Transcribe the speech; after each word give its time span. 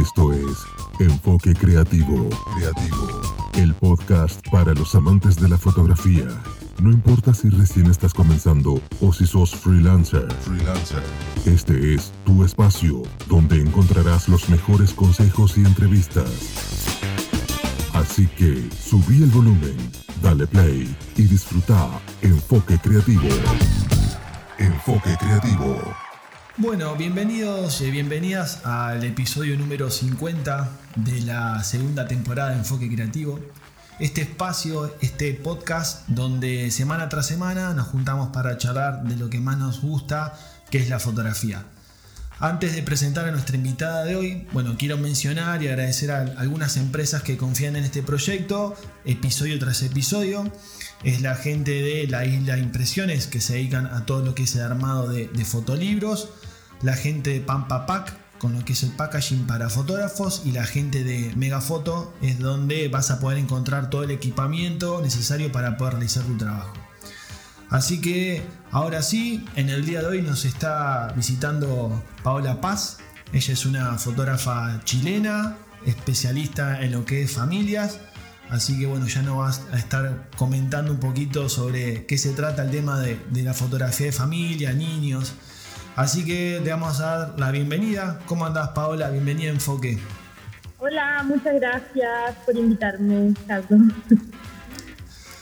Esto 0.00 0.32
es 0.32 0.56
Enfoque 0.98 1.52
Creativo. 1.52 2.30
Creativo. 2.56 3.20
El 3.52 3.74
podcast 3.74 4.40
para 4.50 4.72
los 4.72 4.94
amantes 4.94 5.36
de 5.36 5.46
la 5.46 5.58
fotografía. 5.58 6.24
No 6.80 6.90
importa 6.90 7.34
si 7.34 7.50
recién 7.50 7.84
estás 7.84 8.14
comenzando 8.14 8.80
o 9.02 9.12
si 9.12 9.26
sos 9.26 9.54
freelancer. 9.54 10.26
Freelancer. 10.40 11.02
Este 11.44 11.94
es 11.94 12.12
tu 12.24 12.42
espacio 12.42 13.02
donde 13.28 13.60
encontrarás 13.60 14.26
los 14.30 14.48
mejores 14.48 14.94
consejos 14.94 15.58
y 15.58 15.66
entrevistas. 15.66 16.30
Así 17.92 18.26
que 18.38 18.70
subí 18.70 19.22
el 19.22 19.28
volumen, 19.28 19.76
dale 20.22 20.46
play 20.46 20.96
y 21.16 21.22
disfruta 21.24 21.90
Enfoque 22.22 22.78
Creativo. 22.78 23.28
Enfoque 24.56 25.14
Creativo. 25.18 25.76
Bueno, 26.62 26.94
bienvenidos 26.94 27.80
y 27.80 27.90
bienvenidas 27.90 28.66
al 28.66 29.02
episodio 29.02 29.56
número 29.56 29.90
50 29.90 30.68
de 30.96 31.22
la 31.22 31.64
segunda 31.64 32.06
temporada 32.06 32.50
de 32.50 32.56
Enfoque 32.56 32.92
Creativo. 32.92 33.40
Este 33.98 34.20
espacio, 34.20 34.94
este 35.00 35.32
podcast 35.32 36.06
donde 36.06 36.70
semana 36.70 37.08
tras 37.08 37.28
semana 37.28 37.72
nos 37.72 37.88
juntamos 37.88 38.28
para 38.28 38.58
charlar 38.58 39.04
de 39.04 39.16
lo 39.16 39.30
que 39.30 39.40
más 39.40 39.56
nos 39.56 39.80
gusta, 39.80 40.38
que 40.70 40.76
es 40.76 40.90
la 40.90 40.98
fotografía. 40.98 41.64
Antes 42.40 42.74
de 42.74 42.82
presentar 42.82 43.26
a 43.26 43.32
nuestra 43.32 43.56
invitada 43.56 44.04
de 44.04 44.16
hoy, 44.16 44.46
bueno, 44.52 44.76
quiero 44.78 44.98
mencionar 44.98 45.62
y 45.62 45.68
agradecer 45.68 46.10
a 46.10 46.20
algunas 46.36 46.76
empresas 46.76 47.22
que 47.22 47.38
confían 47.38 47.76
en 47.76 47.84
este 47.84 48.02
proyecto, 48.02 48.76
episodio 49.06 49.58
tras 49.58 49.82
episodio. 49.82 50.52
Es 51.04 51.22
la 51.22 51.36
gente 51.36 51.70
de 51.70 52.06
la 52.06 52.26
Isla 52.26 52.58
Impresiones 52.58 53.26
que 53.28 53.40
se 53.40 53.54
dedican 53.54 53.86
a 53.86 54.04
todo 54.04 54.22
lo 54.22 54.34
que 54.34 54.42
es 54.42 54.54
el 54.56 54.62
armado 54.62 55.08
de, 55.08 55.28
de 55.28 55.44
fotolibros 55.46 56.28
la 56.82 56.94
gente 56.94 57.30
de 57.30 57.40
Pampa 57.40 57.86
Pack 57.86 58.20
con 58.40 58.54
lo 58.54 58.64
que 58.64 58.72
es 58.72 58.82
el 58.82 58.90
packaging 58.90 59.46
para 59.46 59.68
fotógrafos 59.68 60.42
y 60.46 60.52
la 60.52 60.64
gente 60.64 61.04
de 61.04 61.30
Megafoto 61.36 62.14
es 62.22 62.38
donde 62.38 62.88
vas 62.88 63.10
a 63.10 63.20
poder 63.20 63.36
encontrar 63.36 63.90
todo 63.90 64.02
el 64.02 64.10
equipamiento 64.10 65.02
necesario 65.02 65.52
para 65.52 65.76
poder 65.76 65.94
realizar 65.94 66.24
tu 66.24 66.38
trabajo. 66.38 66.72
Así 67.68 68.00
que 68.00 68.42
ahora 68.70 69.02
sí, 69.02 69.44
en 69.56 69.68
el 69.68 69.84
día 69.84 70.00
de 70.00 70.06
hoy 70.06 70.22
nos 70.22 70.46
está 70.46 71.12
visitando 71.14 72.02
Paola 72.22 72.62
Paz. 72.62 72.96
Ella 73.32 73.52
es 73.52 73.66
una 73.66 73.98
fotógrafa 73.98 74.80
chilena, 74.84 75.58
especialista 75.84 76.82
en 76.82 76.92
lo 76.92 77.04
que 77.04 77.22
es 77.22 77.32
familias. 77.32 77.98
Así 78.48 78.78
que 78.78 78.86
bueno, 78.86 79.06
ya 79.06 79.20
nos 79.20 79.36
vas 79.36 79.62
a 79.70 79.76
estar 79.76 80.30
comentando 80.36 80.92
un 80.92 80.98
poquito 80.98 81.50
sobre 81.50 82.06
qué 82.06 82.16
se 82.16 82.30
trata 82.30 82.62
el 82.62 82.70
tema 82.70 82.98
de, 82.98 83.20
de 83.30 83.42
la 83.42 83.52
fotografía 83.52 84.06
de 84.06 84.12
familia, 84.12 84.72
niños, 84.72 85.34
Así 86.00 86.24
que 86.24 86.58
le 86.64 86.70
vamos 86.70 86.98
a 87.00 87.04
dar 87.04 87.38
la 87.38 87.50
bienvenida. 87.50 88.20
¿Cómo 88.24 88.46
andás, 88.46 88.70
Paola? 88.70 89.10
Bienvenida 89.10 89.50
a 89.50 89.52
Enfoque. 89.52 89.98
Hola, 90.78 91.22
muchas 91.24 91.56
gracias 91.56 92.36
por 92.46 92.56
invitarme, 92.56 93.34
Carlos. 93.46 93.80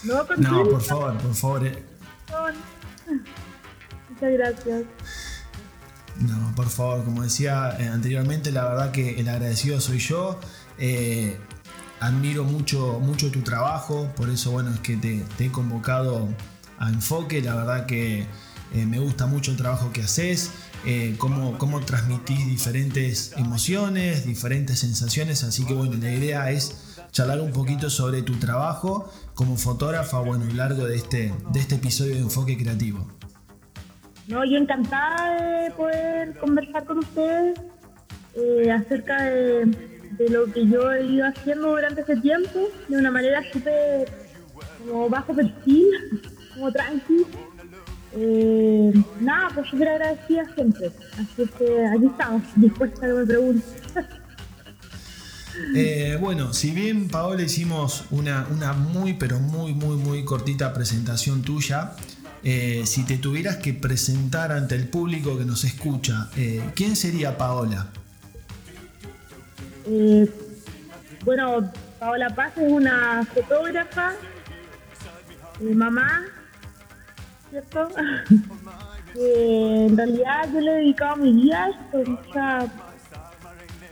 no, 0.03 0.15
no, 0.37 0.65
por 0.65 0.83
favor, 0.83 1.17
por 1.19 1.35
favor. 1.37 1.65
Eh. 1.65 1.85
Muchas 4.11 4.33
gracias. 4.33 4.83
No, 6.19 6.53
por 6.57 6.69
favor, 6.69 7.05
como 7.05 7.23
decía 7.23 7.77
eh, 7.79 7.87
anteriormente, 7.87 8.51
la 8.51 8.65
verdad 8.65 8.91
que 8.91 9.21
el 9.21 9.29
agradecido 9.29 9.81
soy 9.81 10.01
yo. 10.01 10.41
Eh, 10.77 11.39
admiro 12.01 12.43
mucho, 12.43 12.99
mucho 12.99 13.31
tu 13.31 13.43
trabajo, 13.43 14.11
por 14.17 14.29
eso 14.29 14.51
bueno 14.51 14.75
es 14.75 14.81
que 14.81 14.97
te, 14.97 15.25
te 15.37 15.47
he 15.47 15.53
convocado 15.53 16.27
a 16.81 16.89
Enfoque. 16.89 17.43
La 17.43 17.55
verdad 17.55 17.87
que 17.87 18.27
eh, 18.75 18.85
me 18.85 18.99
gusta 18.99 19.27
mucho 19.27 19.51
el 19.51 19.57
trabajo 19.57 19.93
que 19.93 20.03
haces, 20.03 20.53
eh, 20.85 21.15
cómo, 21.19 21.57
cómo 21.59 21.81
transmitís 21.81 22.47
diferentes 22.47 23.33
emociones, 23.37 24.27
diferentes 24.27 24.79
sensaciones, 24.81 25.43
así 25.43 25.65
que 25.65 25.75
bueno, 25.75 25.97
la 26.01 26.13
idea 26.13 26.51
es 26.51 26.99
charlar 27.11 27.41
un 27.41 27.53
poquito 27.53 27.89
sobre 27.89 28.23
tu 28.23 28.35
trabajo 28.35 29.11
como 29.35 29.57
fotógrafa, 29.57 30.19
bueno, 30.21 30.45
a 30.45 30.49
lo 30.49 30.55
largo 30.55 30.85
de 30.85 30.97
este, 30.97 31.33
de 31.51 31.61
este 31.61 31.77
episodio 31.77 32.15
de 32.15 32.21
Enfoque 32.21 32.57
Creativo. 32.59 33.09
No, 34.27 34.45
yo 34.45 34.59
encantada 34.59 35.63
de 35.63 35.71
poder 35.71 36.39
conversar 36.39 36.85
con 36.85 36.99
ustedes 36.99 37.59
eh, 38.35 38.71
acerca 38.71 39.23
de, 39.23 39.65
de, 40.19 40.29
lo 40.29 40.53
que 40.53 40.67
yo 40.67 40.93
he 40.93 41.07
ido 41.07 41.27
haciendo 41.27 41.69
durante 41.71 42.03
ese 42.03 42.17
tiempo, 42.17 42.69
de 42.89 42.99
una 42.99 43.11
manera 43.11 43.43
súper 43.51 44.13
como 44.87 45.09
bajo 45.09 45.35
perfil, 45.35 45.89
como 46.55 46.71
tranquila 46.71 47.48
eh, 48.21 48.93
nada, 49.21 49.51
pues 49.55 49.69
súper 49.69 49.89
agradecida 49.89 50.45
siempre. 50.55 50.91
Así 51.13 51.49
que 51.57 51.87
aquí 51.87 52.07
estamos, 52.07 52.43
dispuesta 52.57 53.07
a 53.07 53.09
que 53.09 53.15
me 53.15 53.27
pregunten. 53.27 53.63
Eh, 55.75 56.17
bueno, 56.21 56.53
si 56.53 56.71
bien 56.71 57.09
Paola 57.09 57.43
hicimos 57.43 58.05
una, 58.13 58.47
una, 58.53 58.75
muy 58.75 59.15
pero 59.15 59.41
muy 59.41 59.75
muy 59.75 59.97
muy 59.97 60.25
cortita 60.25 60.73
presentación 60.73 61.43
tuya, 61.43 61.95
eh, 62.45 62.83
si 62.87 63.03
te 63.05 63.19
tuvieras 63.19 63.57
que 63.57 63.75
presentar 63.75 64.53
ante 64.53 64.77
el 64.77 64.87
público 64.87 65.37
que 65.37 65.45
nos 65.45 65.65
escucha, 65.65 66.29
eh, 66.37 66.63
¿quién 66.77 66.95
sería 66.95 67.37
Paola? 67.37 67.89
bueno, 71.25 71.73
Paola 71.99 72.29
Paz 72.31 72.53
es 72.57 72.71
una 72.71 73.27
fotógrafa, 73.35 74.13
mamá, 75.61 76.25
¿cierto? 77.51 77.89
en 79.15 79.97
realidad 79.97 80.49
yo 80.53 80.61
le 80.61 80.71
he 80.71 80.75
dedicado 80.77 81.17
mi 81.17 81.33
vida 81.33 81.71
a 82.35 82.67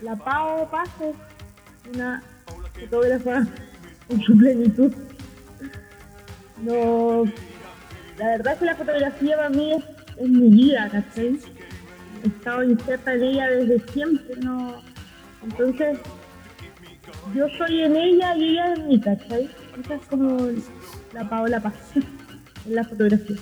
la 0.03 0.17
Pau 0.17 0.69
Pase, 0.71 1.15
una 1.95 2.23
fotógrafa 2.75 3.47
en 4.09 4.23
su 4.23 4.37
plenitud. 4.37 4.93
No, 6.63 7.25
la 8.19 8.27
verdad 8.29 8.53
es 8.55 8.59
que 8.59 8.65
la 8.65 8.77
fotografía 8.77 9.37
para 9.37 9.51
mí 9.51 9.73
es, 9.73 10.29
mi 10.29 10.49
vida, 10.49 10.89
¿cachai? 10.91 11.39
He 12.25 12.29
estado 12.29 12.63
inserta 12.63 13.15
en 13.15 13.23
ella 13.23 13.51
desde 13.51 13.93
siempre, 13.93 14.37
¿no? 14.41 14.83
Entonces, 15.43 15.99
yo 17.35 17.47
soy 17.59 17.83
en 17.83 17.97
ella 17.97 18.35
y 18.37 18.51
ella 18.51 18.75
en 18.75 18.89
mí, 18.89 19.01
¿cachai? 19.01 19.51
Esa 19.83 19.95
es 19.97 20.07
como 20.07 20.49
la 21.13 21.29
Paola 21.29 21.61
Paz 21.61 21.75
la 22.69 22.85
fotografía. 22.85 23.37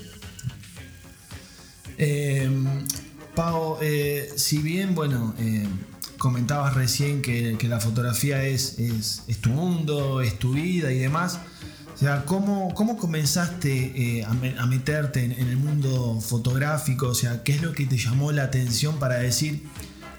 Pau, 3.34 3.78
eh, 3.82 4.30
si 4.36 4.58
bien, 4.58 4.94
bueno, 4.94 5.34
eh, 5.38 5.66
comentabas 6.18 6.74
recién 6.74 7.20
que, 7.20 7.58
la 7.68 7.80
fotografía 7.80 8.44
es, 8.44 8.78
es, 8.78 9.24
tu 9.40 9.50
mundo, 9.50 10.20
es 10.20 10.38
tu 10.38 10.52
vida 10.52 10.92
y 10.92 10.98
demás, 10.98 11.40
o 11.92 11.96
sea, 11.96 12.24
¿cómo, 12.26 12.72
cómo 12.74 12.96
comenzaste 12.96 14.18
eh, 14.20 14.24
a, 14.24 14.66
meterte 14.66 15.24
en, 15.24 15.32
el 15.32 15.56
mundo 15.56 16.20
fotográfico? 16.20 17.08
O 17.08 17.14
sea, 17.14 17.42
¿qué 17.42 17.52
es 17.52 17.62
lo 17.62 17.72
que 17.72 17.86
te 17.86 17.96
llamó 17.96 18.30
la 18.30 18.44
atención 18.44 18.98
para 19.00 19.16
decir, 19.16 19.64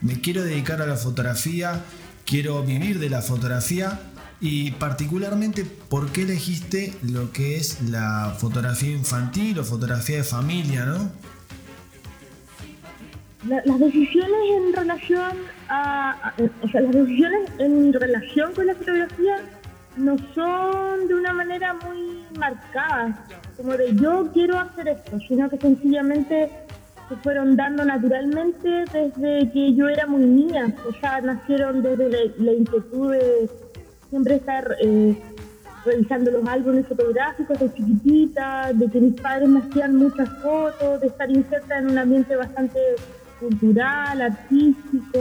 me 0.01 0.19
quiero 0.19 0.43
dedicar 0.43 0.81
a 0.81 0.87
la 0.87 0.97
fotografía, 0.97 1.83
quiero 2.25 2.63
vivir 2.63 2.99
de 2.99 3.09
la 3.09 3.22
fotografía? 3.22 3.99
Y 4.41 4.72
particularmente, 4.72 5.63
¿por 5.63 6.12
qué 6.12 6.23
elegiste 6.23 6.94
lo 7.01 7.31
que 7.31 7.56
es 7.57 7.81
la 7.90 8.35
fotografía 8.38 8.91
infantil 8.91 9.59
o 9.59 9.63
fotografía 9.63 10.18
de 10.18 10.23
familia, 10.23 10.85
no? 10.85 11.09
las 13.47 13.79
decisiones 13.79 14.40
en 14.57 14.73
relación 14.73 15.38
a, 15.69 16.34
o 16.62 16.68
sea, 16.68 16.81
las 16.81 16.91
decisiones 16.91 17.50
en 17.59 17.94
relación 17.94 18.53
con 18.53 18.68
la 18.68 18.75
fotografía 18.75 19.40
no 19.97 20.18
son 20.34 21.07
de 21.07 21.13
una 21.13 21.34
manera 21.34 21.73
muy 21.73 22.23
marcada, 22.38 23.25
como 23.56 23.73
de 23.73 23.96
yo 23.96 24.29
quiero 24.34 24.59
hacer 24.59 24.90
esto, 24.90 25.19
sino 25.28 25.50
que 25.50 25.57
sencillamente 25.57 26.50
se 27.07 27.16
fueron 27.17 27.55
dando 27.55 27.85
naturalmente 27.85 28.67
desde 28.91 29.52
que 29.52 29.76
yo 29.76 29.88
era 29.88 30.08
muy 30.08 30.26
niña, 30.26 30.73
o 30.88 30.93
sea, 30.99 31.22
nacieron 31.22 31.84
desde 31.84 32.34
la 32.40 32.52
inquietud 32.52 33.11
de 33.11 33.49
siempre 34.16 34.35
estar 34.35 34.78
eh, 34.82 35.14
revisando 35.84 36.32
los 36.32 36.47
álbumes 36.47 36.88
fotográficos 36.88 37.59
de 37.59 37.73
chiquitita, 37.73 38.72
de 38.73 38.90
que 38.90 39.02
mis 39.02 39.20
padres 39.20 39.50
me 39.50 39.59
hacían 39.59 39.97
muchas 39.97 40.29
fotos, 40.41 41.02
de 41.02 41.08
estar 41.08 41.29
inserta 41.29 41.79
en 41.79 41.91
un 41.91 41.97
ambiente 41.97 42.34
bastante 42.38 42.79
cultural, 43.41 44.22
artístico. 44.22 45.20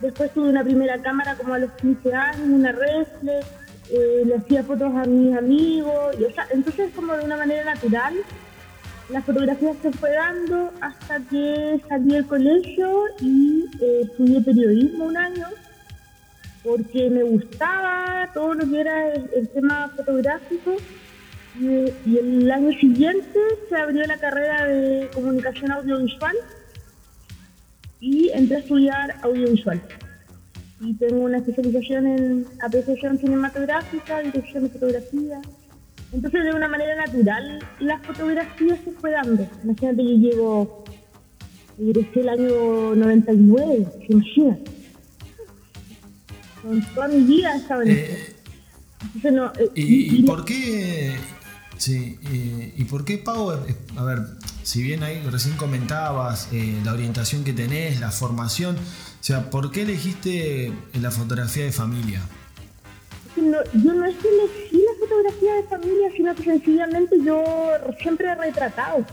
Después 0.00 0.32
tuve 0.32 0.48
una 0.48 0.64
primera 0.64 0.96
cámara 1.02 1.34
como 1.34 1.52
a 1.52 1.58
los 1.58 1.70
15 1.72 2.14
años, 2.14 2.48
una 2.48 2.72
reflex, 2.72 3.46
eh, 3.90 4.22
le 4.24 4.36
hacía 4.36 4.62
fotos 4.62 4.90
a 4.94 5.04
mis 5.04 5.36
amigos, 5.36 6.16
y, 6.18 6.24
o 6.24 6.32
sea, 6.32 6.46
entonces 6.50 6.90
como 6.96 7.14
de 7.14 7.26
una 7.26 7.36
manera 7.36 7.62
natural 7.74 8.14
la 9.10 9.20
fotografía 9.22 9.74
se 9.82 9.90
fue 9.92 10.12
dando 10.12 10.70
hasta 10.80 11.20
que 11.30 11.80
salí 11.88 12.12
del 12.12 12.26
colegio 12.26 13.04
y 13.20 13.64
eh, 13.80 14.00
estudié 14.02 14.40
periodismo 14.42 15.04
un 15.06 15.16
año 15.16 15.46
porque 16.62 17.10
me 17.10 17.22
gustaba 17.22 18.30
todo 18.34 18.54
lo 18.54 18.68
que 18.68 18.80
era 18.80 19.14
el, 19.14 19.48
tema 19.48 19.92
fotográfico 19.96 20.76
y, 21.58 22.16
el 22.16 22.50
año 22.50 22.70
siguiente 22.78 23.38
se 23.68 23.76
abrió 23.76 24.04
la 24.06 24.18
carrera 24.18 24.66
de 24.66 25.08
comunicación 25.14 25.70
audiovisual 25.72 26.36
y 28.00 28.30
entré 28.30 28.56
a 28.56 28.60
estudiar 28.60 29.16
audiovisual. 29.22 29.80
y 30.80 30.94
tengo 30.94 31.24
una 31.24 31.38
especialización 31.38 32.06
en 32.06 32.46
apreciación 32.62 33.18
cinematográfica, 33.18 34.20
dirección 34.20 34.64
de 34.64 34.70
fotografía. 34.70 35.40
Entonces, 36.12 36.44
de 36.44 36.52
una 36.52 36.68
manera 36.68 36.94
natural, 37.04 37.58
la 37.80 37.98
fotografía 37.98 38.76
se 38.84 38.92
fue 38.92 39.10
dando. 39.10 39.44
Imagínate, 39.64 40.04
yo 40.04 40.16
llevo, 40.16 40.84
egresé 41.78 42.20
el 42.20 42.28
año 42.28 42.94
99, 42.94 43.86
imagínate. 44.08 44.77
Con 46.68 46.82
toda 46.94 47.08
mi 47.08 47.22
vida 47.22 47.56
estaba 47.56 47.82
en 47.82 47.90
eh, 47.92 48.34
Entonces, 49.02 49.32
no, 49.32 49.46
eh, 49.58 49.70
¿Y, 49.74 50.22
por 50.24 50.44
qué? 50.44 51.16
Sí, 51.78 52.18
y, 52.76 52.84
por 52.84 53.06
qué, 53.06 53.16
Pau? 53.16 53.52
Eh, 53.52 53.74
a 53.96 54.04
ver, 54.04 54.18
si 54.62 54.82
bien 54.82 55.02
ahí 55.02 55.22
recién 55.30 55.56
comentabas 55.56 56.50
la 56.84 56.92
orientación 56.92 57.42
que 57.42 57.54
tenés, 57.54 58.00
la 58.00 58.10
formación, 58.10 58.76
o 58.76 59.24
sea, 59.24 59.48
¿por 59.48 59.70
qué 59.70 59.82
elegiste 59.82 60.70
la 61.00 61.10
fotografía 61.10 61.64
de 61.64 61.72
familia? 61.72 62.20
yo 63.36 63.94
no 63.94 64.04
es 64.04 64.16
que 64.16 64.28
elegí 64.28 64.76
la 64.76 65.06
fotografía 65.06 65.54
de 65.54 65.62
familia, 65.62 66.10
sino 66.14 66.34
que 66.34 66.42
sencillamente 66.42 67.16
yo 67.24 67.42
siempre 68.02 68.28
he 68.28 68.34
retratado. 68.34 69.06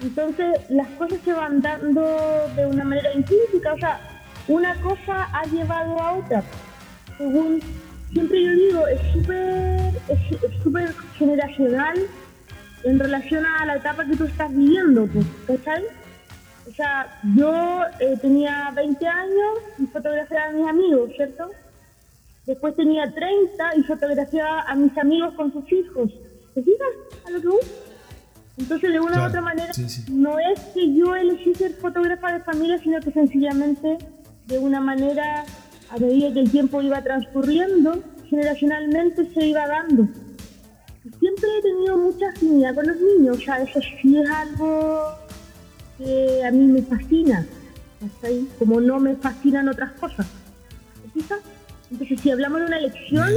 Entonces 0.00 0.60
las 0.68 0.86
cosas 0.90 1.18
se 1.24 1.32
van 1.32 1.60
dando 1.60 2.02
de 2.54 2.66
una 2.66 2.84
manera 2.84 3.12
intrínseca, 3.14 3.72
o 3.72 3.78
sea, 3.78 4.07
una 4.48 4.74
cosa 4.80 5.28
ha 5.32 5.44
llevado 5.46 6.00
a 6.00 6.14
otra. 6.14 6.42
Según 7.16 7.60
siempre 8.12 8.42
yo 8.42 8.52
digo, 8.52 8.86
es 8.86 9.00
súper 9.12 9.78
es, 10.08 10.62
súper 10.62 10.94
generacional 11.16 11.98
en 12.84 12.98
relación 12.98 13.44
a 13.44 13.66
la 13.66 13.76
etapa 13.76 14.04
que 14.06 14.16
tú 14.16 14.24
estás 14.24 14.54
viviendo, 14.54 15.06
pues, 15.06 15.26
¿cachai? 15.46 15.84
O 16.68 16.72
sea, 16.72 17.20
yo 17.34 17.82
eh, 18.00 18.16
tenía 18.20 18.70
20 18.74 19.06
años 19.06 19.58
y 19.78 19.86
fotografiaba 19.86 20.46
a 20.46 20.52
mis 20.52 20.68
amigos, 20.68 21.10
¿cierto? 21.16 21.50
Después 22.46 22.76
tenía 22.76 23.12
30 23.12 23.76
y 23.76 23.82
fotografiaba 23.82 24.62
a 24.62 24.74
mis 24.74 24.96
amigos 24.96 25.34
con 25.34 25.52
sus 25.52 25.70
hijos. 25.72 26.10
¿Te 26.54 26.62
fijas 26.62 26.88
a 27.26 27.30
lo 27.30 27.40
que 27.40 27.48
voy? 27.48 27.60
Entonces, 28.58 28.92
de 28.92 29.00
una 29.00 29.22
u 29.22 29.26
otra 29.26 29.40
manera, 29.40 29.72
no 30.10 30.38
es 30.38 30.60
que 30.74 30.94
yo 30.94 31.14
elegí 31.14 31.54
ser 31.54 31.72
fotógrafa 31.74 32.32
de 32.32 32.40
familia, 32.40 32.78
sino 32.78 33.00
que 33.00 33.12
sencillamente, 33.12 33.98
de 34.48 34.58
una 34.58 34.80
manera, 34.80 35.44
a 35.90 35.98
medida 35.98 36.32
que 36.32 36.40
el 36.40 36.50
tiempo 36.50 36.80
iba 36.80 37.02
transcurriendo, 37.02 38.02
generacionalmente 38.28 39.30
se 39.32 39.46
iba 39.46 39.66
dando. 39.66 40.08
Siempre 41.20 41.48
he 41.58 41.62
tenido 41.62 41.98
mucha 41.98 42.30
afinidad 42.30 42.74
con 42.74 42.86
los 42.86 42.96
niños, 42.96 43.38
o 43.38 43.40
sea, 43.40 43.62
eso 43.62 43.80
sí 44.00 44.16
es 44.16 44.28
algo 44.30 45.02
que 45.98 46.42
a 46.44 46.50
mí 46.50 46.66
me 46.66 46.82
fascina, 46.82 47.46
Como 48.58 48.80
no 48.80 48.98
me 48.98 49.16
fascinan 49.16 49.68
otras 49.68 49.92
cosas. 49.92 50.26
Entonces, 51.90 52.20
si 52.20 52.30
hablamos 52.30 52.60
de 52.60 52.66
una 52.66 52.78
elección, 52.78 53.28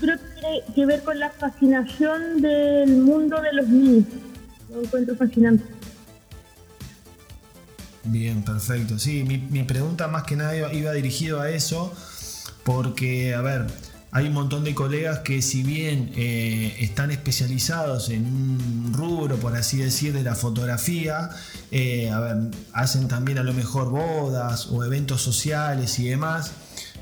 creo 0.00 0.18
que 0.18 0.40
tiene 0.40 0.62
que 0.74 0.86
ver 0.86 1.02
con 1.02 1.18
la 1.18 1.30
fascinación 1.30 2.40
del 2.40 2.96
mundo 2.96 3.40
de 3.40 3.52
los 3.52 3.68
niños. 3.68 4.04
Lo 4.72 4.82
encuentro 4.82 5.14
fascinante. 5.16 5.75
Bien, 8.06 8.42
perfecto. 8.42 8.98
Sí, 8.98 9.24
mi, 9.24 9.38
mi 9.38 9.64
pregunta 9.64 10.06
más 10.06 10.22
que 10.22 10.36
nada 10.36 10.56
iba, 10.72 10.92
dirigido 10.92 11.40
a 11.40 11.50
eso, 11.50 11.92
porque, 12.64 13.34
a 13.34 13.40
ver, 13.40 13.66
hay 14.12 14.28
un 14.28 14.34
montón 14.34 14.62
de 14.62 14.74
colegas 14.74 15.20
que 15.20 15.42
si 15.42 15.64
bien 15.64 16.12
eh, 16.16 16.76
están 16.80 17.10
especializados 17.10 18.08
en 18.10 18.24
un 18.24 18.92
rubro, 18.94 19.36
por 19.36 19.56
así 19.56 19.78
decir, 19.78 20.12
de 20.12 20.22
la 20.22 20.36
fotografía, 20.36 21.30
eh, 21.72 22.10
hacen 22.72 23.08
también 23.08 23.38
a 23.38 23.42
lo 23.42 23.52
mejor 23.52 23.90
bodas 23.90 24.68
o 24.70 24.84
eventos 24.84 25.20
sociales 25.22 25.98
y 25.98 26.08
demás. 26.08 26.52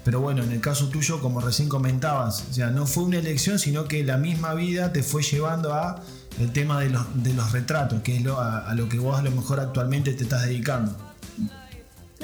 Pero 0.05 0.21
bueno, 0.21 0.43
en 0.43 0.53
el 0.53 0.61
caso 0.61 0.89
tuyo, 0.89 1.21
como 1.21 1.41
recién 1.41 1.69
comentabas, 1.69 2.45
o 2.51 2.53
sea, 2.53 2.71
no 2.71 2.87
fue 2.87 3.05
una 3.05 3.19
elección, 3.19 3.59
sino 3.59 3.89
que 3.89 4.05
la 4.05 4.19
misma 4.19 4.53
vida 4.55 4.93
te 4.93 5.03
fue 5.03 5.23
llevando 5.23 5.73
a 5.73 6.03
el 6.41 6.53
tema 6.53 6.81
de 6.81 6.91
los, 6.91 7.23
de 7.23 7.33
los 7.35 7.53
retratos, 7.53 8.03
que 8.03 8.17
es 8.17 8.23
lo, 8.23 8.41
a 8.41 8.75
lo 8.75 8.89
que 8.89 8.99
vos 8.99 9.19
a 9.19 9.23
lo 9.23 9.31
mejor 9.31 9.61
actualmente 9.61 10.13
te 10.13 10.25
estás 10.25 10.47
dedicando. 10.47 10.95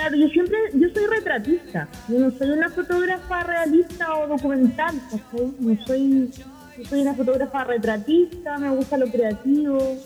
Claro, 0.01 0.17
yo 0.17 0.29
siempre, 0.29 0.57
yo 0.73 0.89
soy 0.95 1.07
retratista, 1.09 1.87
yo 2.09 2.21
no 2.21 2.31
soy 2.31 2.49
una 2.51 2.71
fotógrafa 2.71 3.43
realista 3.43 4.15
o 4.17 4.29
documental, 4.29 4.95
No 5.59 5.77
soy, 5.87 6.31
yo 6.79 6.85
soy 6.89 7.03
una 7.03 7.15
fotógrafa 7.15 7.65
retratista, 7.65 8.57
me 8.57 8.71
gusta 8.71 8.97
lo 8.97 9.11
creativo, 9.11 9.99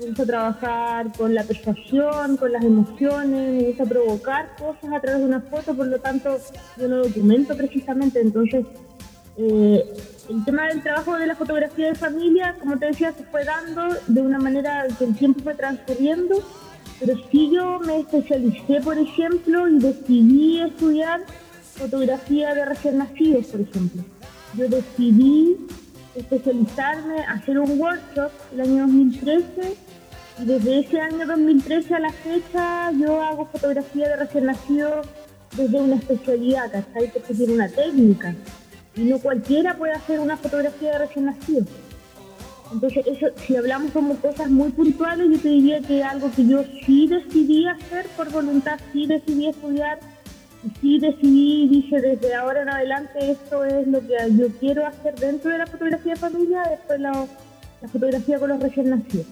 me 0.00 0.06
gusta 0.06 0.26
trabajar 0.26 1.12
con 1.16 1.34
la 1.34 1.44
persuasión, 1.44 2.36
con 2.36 2.50
las 2.50 2.64
emociones, 2.64 3.62
me 3.62 3.68
gusta 3.68 3.84
provocar 3.84 4.56
cosas 4.56 4.92
a 4.92 5.00
través 5.00 5.20
de 5.20 5.26
una 5.26 5.40
foto, 5.42 5.72
por 5.72 5.86
lo 5.86 6.00
tanto 6.00 6.36
yo 6.76 6.88
no 6.88 6.96
documento 6.96 7.56
precisamente, 7.56 8.20
entonces 8.20 8.66
eh, 9.38 9.84
el 10.28 10.44
tema 10.44 10.66
del 10.66 10.82
trabajo 10.82 11.16
de 11.16 11.26
la 11.26 11.36
fotografía 11.36 11.88
de 11.88 11.94
familia, 11.94 12.56
como 12.60 12.78
te 12.78 12.86
decía, 12.86 13.12
se 13.12 13.24
fue 13.24 13.44
dando 13.44 13.96
de 14.06 14.20
una 14.20 14.38
manera 14.38 14.86
que 14.98 15.04
el 15.04 15.16
tiempo 15.16 15.40
fue 15.42 15.54
transcurriendo 15.54 16.42
pero 17.00 17.14
sí 17.30 17.50
yo 17.52 17.78
me 17.80 18.00
especialicé, 18.00 18.80
por 18.82 18.98
ejemplo, 18.98 19.68
y 19.68 19.78
decidí 19.78 20.60
estudiar 20.60 21.20
fotografía 21.74 22.54
de 22.54 22.64
recién 22.64 22.98
nacidos, 22.98 23.46
por 23.46 23.60
ejemplo. 23.60 24.02
Yo 24.56 24.68
decidí 24.68 25.56
especializarme, 26.16 27.20
hacer 27.20 27.58
un 27.58 27.78
workshop 27.78 28.32
el 28.52 28.60
año 28.62 28.86
2013 28.86 29.76
y 30.40 30.44
desde 30.44 30.80
ese 30.80 31.00
año 31.00 31.26
2013 31.26 31.94
a 31.94 32.00
la 32.00 32.12
fecha 32.12 32.90
yo 32.92 33.22
hago 33.22 33.46
fotografía 33.46 34.08
de 34.08 34.16
recién 34.16 34.46
nacidos 34.46 35.06
desde 35.56 35.80
una 35.80 35.96
especialidad, 35.96 36.72
¿cachai? 36.72 37.12
Porque 37.12 37.34
tiene 37.34 37.54
una 37.54 37.68
técnica 37.68 38.34
y 38.98 39.04
no 39.04 39.18
cualquiera 39.18 39.76
puede 39.76 39.92
hacer 39.92 40.20
una 40.20 40.36
fotografía 40.36 40.92
de 40.92 40.98
recién 40.98 41.26
nacidos. 41.26 41.68
Entonces, 42.72 43.06
eso, 43.06 43.26
si 43.46 43.56
hablamos 43.56 43.92
como 43.92 44.16
cosas 44.16 44.50
muy 44.50 44.70
puntuales, 44.70 45.28
yo 45.30 45.38
te 45.40 45.48
diría 45.48 45.80
que 45.80 46.02
algo 46.02 46.30
que 46.34 46.46
yo 46.46 46.64
sí 46.84 47.06
decidí 47.06 47.66
hacer 47.66 48.06
por 48.16 48.30
voluntad, 48.30 48.78
sí 48.92 49.06
decidí 49.06 49.48
estudiar, 49.48 49.98
sí 50.80 50.98
decidí, 50.98 51.68
dije 51.68 52.00
desde 52.00 52.34
ahora 52.34 52.62
en 52.62 52.68
adelante 52.68 53.30
esto 53.30 53.64
es 53.64 53.86
lo 53.86 54.00
que 54.00 54.16
yo 54.36 54.48
quiero 54.60 54.86
hacer 54.86 55.14
dentro 55.14 55.50
de 55.50 55.58
la 55.58 55.66
fotografía 55.66 56.12
de 56.12 56.20
familia, 56.20 56.62
después 56.68 57.00
la, 57.00 57.26
fotografía 57.90 58.38
con 58.38 58.48
los 58.50 58.60
recién 58.60 58.90
nacidos. 58.90 59.26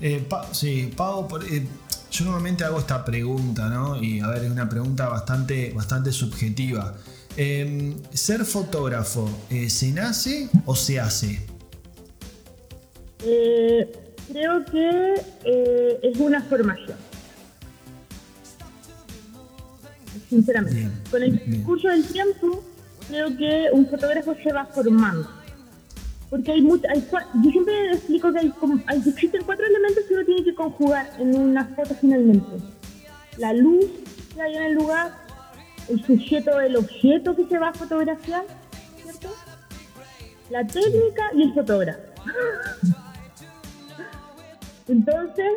Eh, 0.00 0.26
sí, 0.52 0.92
Pau, 0.96 1.28
eh, 1.48 1.66
yo 2.10 2.24
normalmente 2.24 2.64
hago 2.64 2.78
esta 2.78 3.04
pregunta, 3.04 3.68
¿no? 3.68 4.02
Y 4.02 4.20
a 4.20 4.26
ver, 4.28 4.44
es 4.44 4.50
una 4.50 4.68
pregunta 4.68 5.08
bastante, 5.08 5.72
bastante 5.72 6.10
subjetiva. 6.10 6.94
Em, 7.36 7.94
¿Ser 8.14 8.44
fotógrafo 8.46 9.28
eh, 9.50 9.68
se 9.68 9.92
nace 9.92 10.48
o 10.64 10.74
se 10.74 10.98
hace? 10.98 11.46
Eh, 13.22 13.92
creo 14.32 14.64
que 14.64 15.14
eh, 15.44 15.98
es 16.02 16.18
una 16.18 16.42
formación. 16.42 16.96
Sinceramente. 20.30 20.88
Con 21.10 21.22
el 21.22 21.62
curso 21.62 21.88
del 21.88 22.06
tiempo, 22.06 22.64
creo 23.08 23.36
que 23.36 23.68
un 23.70 23.86
fotógrafo 23.86 24.34
se 24.42 24.52
va 24.52 24.64
formando. 24.64 25.28
Porque 26.30 26.52
hay, 26.52 26.62
mucho, 26.62 26.88
yo 27.42 27.50
siempre 27.50 27.92
explico 27.92 28.32
que 28.32 28.38
hay, 28.38 28.52
existen 29.06 29.42
cuatro 29.44 29.66
elementos 29.66 30.04
que 30.08 30.14
uno 30.14 30.24
tiene 30.24 30.44
que 30.44 30.54
conjugar 30.54 31.12
en 31.18 31.36
una 31.36 31.66
foto 31.66 31.94
finalmente. 32.00 32.50
La 33.36 33.52
luz 33.52 33.84
que 34.34 34.42
hay 34.42 34.56
en 34.56 34.62
el 34.62 34.74
lugar, 34.74 35.25
el 35.88 36.04
sujeto 36.04 36.56
del 36.58 36.76
objeto 36.76 37.36
que 37.36 37.46
se 37.46 37.58
va 37.58 37.68
a 37.68 37.74
fotografiar, 37.74 38.44
¿cierto? 39.02 39.28
La 40.50 40.66
técnica 40.66 41.30
y 41.34 41.42
el 41.42 41.54
fotógrafo. 41.54 42.00
Entonces, 44.88 45.52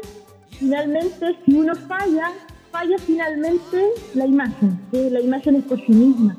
finalmente, 0.57 1.38
si 1.45 1.53
uno 1.55 1.75
falla, 1.75 2.31
falla 2.71 2.98
finalmente 3.05 3.89
la 4.15 4.25
imagen, 4.25 4.79
que 4.91 5.09
la 5.09 5.21
imagen 5.21 5.55
es 5.57 5.63
por 5.65 5.79
sí 5.86 5.91
misma. 5.91 6.38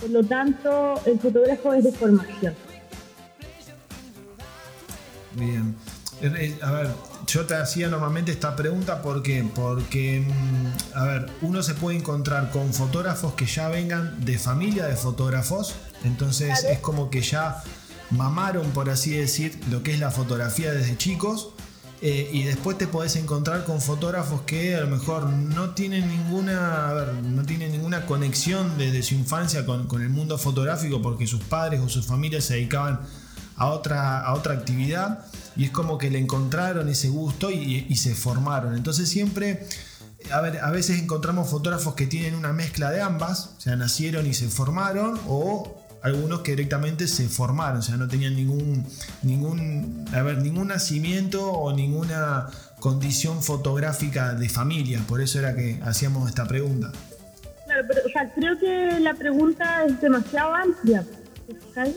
Por 0.00 0.10
lo 0.10 0.22
tanto, 0.22 1.00
el 1.06 1.18
fotógrafo 1.18 1.72
es 1.72 1.84
de 1.84 1.92
formación. 1.92 2.54
Bien. 5.34 5.74
Eh, 6.22 6.32
eh, 6.38 6.58
a 6.62 6.72
ver, 6.72 6.88
yo 7.26 7.44
te 7.44 7.54
hacía 7.54 7.88
normalmente 7.88 8.32
esta 8.32 8.54
pregunta 8.56 9.02
porque, 9.02 9.44
porque, 9.54 10.20
mm, 10.20 10.96
a 10.96 11.04
ver, 11.04 11.30
uno 11.42 11.62
se 11.62 11.74
puede 11.74 11.98
encontrar 11.98 12.50
con 12.50 12.72
fotógrafos 12.72 13.34
que 13.34 13.46
ya 13.46 13.68
vengan 13.68 14.24
de 14.24 14.38
familia 14.38 14.86
de 14.86 14.96
fotógrafos, 14.96 15.74
entonces 16.04 16.64
es 16.64 16.78
como 16.78 17.10
que 17.10 17.22
ya 17.22 17.62
mamaron, 18.10 18.70
por 18.70 18.90
así 18.90 19.10
decir, 19.10 19.58
lo 19.70 19.82
que 19.82 19.92
es 19.92 20.00
la 20.00 20.10
fotografía 20.10 20.72
desde 20.72 20.96
chicos. 20.96 21.50
Eh, 22.02 22.28
y 22.30 22.42
después 22.42 22.76
te 22.76 22.86
podés 22.86 23.16
encontrar 23.16 23.64
con 23.64 23.80
fotógrafos 23.80 24.42
que 24.42 24.76
a 24.76 24.80
lo 24.80 24.86
mejor 24.86 25.30
no 25.30 25.70
tienen 25.70 26.06
ninguna, 26.06 26.90
a 26.90 26.92
ver, 26.92 27.14
no 27.14 27.42
tienen 27.44 27.72
ninguna 27.72 28.04
conexión 28.04 28.76
desde 28.76 29.02
su 29.02 29.14
infancia 29.14 29.64
con, 29.64 29.86
con 29.86 30.02
el 30.02 30.10
mundo 30.10 30.36
fotográfico 30.36 31.00
porque 31.00 31.26
sus 31.26 31.40
padres 31.40 31.80
o 31.80 31.88
sus 31.88 32.04
familias 32.04 32.44
se 32.44 32.54
dedicaban 32.54 33.00
a 33.56 33.68
otra, 33.68 34.20
a 34.20 34.34
otra 34.34 34.54
actividad 34.54 35.26
y 35.56 35.64
es 35.64 35.70
como 35.70 35.98
que 35.98 36.10
le 36.10 36.18
encontraron 36.18 36.88
ese 36.88 37.08
gusto 37.08 37.50
y, 37.50 37.96
se 37.96 38.14
formaron. 38.14 38.74
Entonces 38.74 39.08
siempre 39.08 39.66
a 40.32 40.40
ver, 40.40 40.58
a 40.58 40.70
veces 40.70 41.00
encontramos 41.00 41.48
fotógrafos 41.48 41.94
que 41.94 42.06
tienen 42.06 42.34
una 42.34 42.52
mezcla 42.52 42.90
de 42.90 43.00
ambas, 43.00 43.54
o 43.56 43.60
sea, 43.60 43.76
nacieron 43.76 44.26
y 44.26 44.34
se 44.34 44.48
formaron, 44.48 45.20
o 45.28 45.86
algunos 46.02 46.40
que 46.40 46.52
directamente 46.52 47.06
se 47.06 47.28
formaron, 47.28 47.78
o 47.78 47.82
sea, 47.82 47.96
no 47.96 48.08
tenían 48.08 48.34
ningún, 48.34 48.86
ningún, 49.22 50.04
a 50.12 50.22
ver, 50.22 50.38
ningún 50.38 50.68
nacimiento 50.68 51.50
o 51.50 51.72
ninguna 51.72 52.48
condición 52.80 53.42
fotográfica 53.42 54.34
de 54.34 54.48
familia, 54.48 55.00
por 55.06 55.20
eso 55.20 55.38
era 55.38 55.54
que 55.54 55.80
hacíamos 55.84 56.28
esta 56.28 56.46
pregunta. 56.46 56.90
Claro, 57.66 57.82
pero 57.88 58.00
o 58.04 58.08
sea, 58.08 58.32
creo 58.34 58.58
que 58.58 59.00
la 59.00 59.14
pregunta 59.14 59.84
es 59.84 60.00
demasiado 60.00 60.54
amplia, 60.54 61.04
¿sabes? 61.74 61.96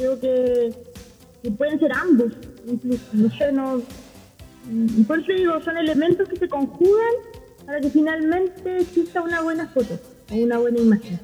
Creo 0.00 0.18
que, 0.18 0.72
que 1.42 1.50
pueden 1.50 1.78
ser 1.78 1.92
ambos, 1.92 2.32
incluso, 2.66 3.04
no 3.12 3.30
sé, 3.36 3.52
no... 3.52 3.82
Por 5.06 5.18
eso 5.18 5.32
digo, 5.32 5.60
son 5.62 5.76
elementos 5.76 6.26
que 6.26 6.36
se 6.36 6.48
conjugan 6.48 7.14
para 7.66 7.82
que 7.82 7.90
finalmente 7.90 8.78
exista 8.78 9.20
una 9.20 9.42
buena 9.42 9.68
foto 9.68 10.00
o 10.30 10.36
una 10.36 10.56
buena 10.56 10.78
imagen. 10.78 11.20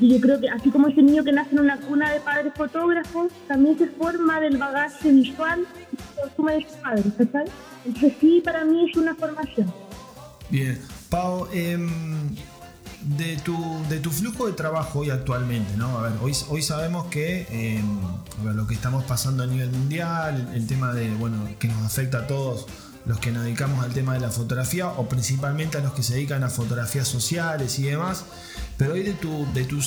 Y 0.00 0.14
yo 0.14 0.20
creo 0.22 0.40
que 0.40 0.48
así 0.48 0.70
como 0.70 0.88
ese 0.88 1.02
niño 1.02 1.24
que 1.24 1.32
nace 1.32 1.50
en 1.52 1.60
una 1.60 1.76
cuna 1.76 2.10
de 2.10 2.20
padres 2.20 2.54
fotógrafos, 2.54 3.30
también 3.46 3.76
se 3.76 3.86
forma 3.88 4.40
del 4.40 4.56
bagaje 4.56 5.12
visual 5.12 5.66
que 5.90 6.20
consume 6.22 6.54
de 6.54 6.62
sus 6.62 6.78
padres, 6.78 7.04
¿sabes? 7.30 7.50
Entonces 7.84 8.12
sí, 8.18 8.40
para 8.42 8.64
mí 8.64 8.88
es 8.90 8.96
una 8.96 9.14
formación. 9.14 9.70
Bien, 10.48 10.80
Pau, 11.10 11.46
em, 11.52 12.34
de, 13.06 13.36
tu, 13.36 13.56
de 13.88 14.00
tu 14.00 14.10
flujo 14.10 14.46
de 14.46 14.52
trabajo 14.52 15.00
hoy 15.00 15.10
actualmente, 15.10 15.76
¿no? 15.76 15.98
A 15.98 16.02
ver, 16.02 16.12
hoy, 16.22 16.32
hoy 16.48 16.62
sabemos 16.62 17.06
que 17.06 17.46
em, 17.50 17.98
a 18.40 18.44
ver, 18.44 18.54
lo 18.54 18.66
que 18.66 18.74
estamos 18.74 19.04
pasando 19.04 19.44
a 19.44 19.46
nivel 19.46 19.70
mundial, 19.70 20.50
el, 20.54 20.66
tema 20.66 20.92
de, 20.92 21.10
bueno, 21.14 21.48
que 21.58 21.68
nos 21.68 21.84
afecta 21.84 22.18
a 22.18 22.26
todos 22.26 22.66
los 23.04 23.20
que 23.20 23.30
nos 23.30 23.44
dedicamos 23.44 23.84
al 23.84 23.92
tema 23.92 24.14
de 24.14 24.20
la 24.20 24.30
fotografía 24.30 24.88
o 24.88 25.08
principalmente 25.08 25.78
a 25.78 25.80
los 25.80 25.92
que 25.92 26.02
se 26.02 26.14
dedican 26.14 26.42
a 26.42 26.50
fotografías 26.50 27.06
sociales 27.06 27.78
y 27.78 27.84
demás. 27.84 28.24
Pero 28.76 28.94
hoy 28.94 29.04
de 29.04 29.12
tu, 29.12 29.46
de 29.54 29.64
tu, 29.64 29.80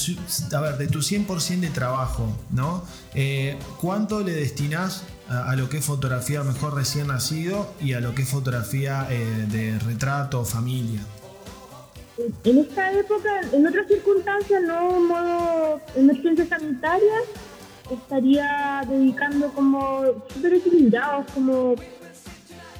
a 0.56 0.62
ver, 0.62 0.78
de 0.78 0.88
tu 0.88 1.00
100% 1.00 1.60
de 1.60 1.70
trabajo, 1.70 2.34
¿no? 2.52 2.86
Eh, 3.14 3.60
¿Cuánto 3.82 4.22
le 4.22 4.32
destinas 4.32 5.04
a, 5.28 5.56
lo 5.58 5.68
que 5.68 5.80
es 5.80 5.86
fotografía 5.86 6.44
mejor 6.44 6.76
recién 6.76 7.08
nacido 7.08 7.72
y 7.82 7.94
a 7.94 8.00
lo 8.00 8.16
que 8.16 8.22
es 8.22 8.30
fotografía 8.30 9.06
eh, 9.10 9.46
de 9.52 9.78
retrato, 9.80 10.46
familia? 10.46 11.02
En 12.44 12.58
esta 12.58 12.92
época, 12.92 13.30
en 13.54 13.66
otras 13.66 13.88
circunstancias, 13.88 14.62
no 14.64 14.98
en 14.98 15.06
modo 15.06 15.82
emergencia 15.96 16.46
sanitaria, 16.46 17.14
estaría 17.90 18.82
dedicando 18.90 19.48
como 19.54 20.04
súper 20.28 20.56
equilibrados, 20.56 21.32
como 21.34 21.76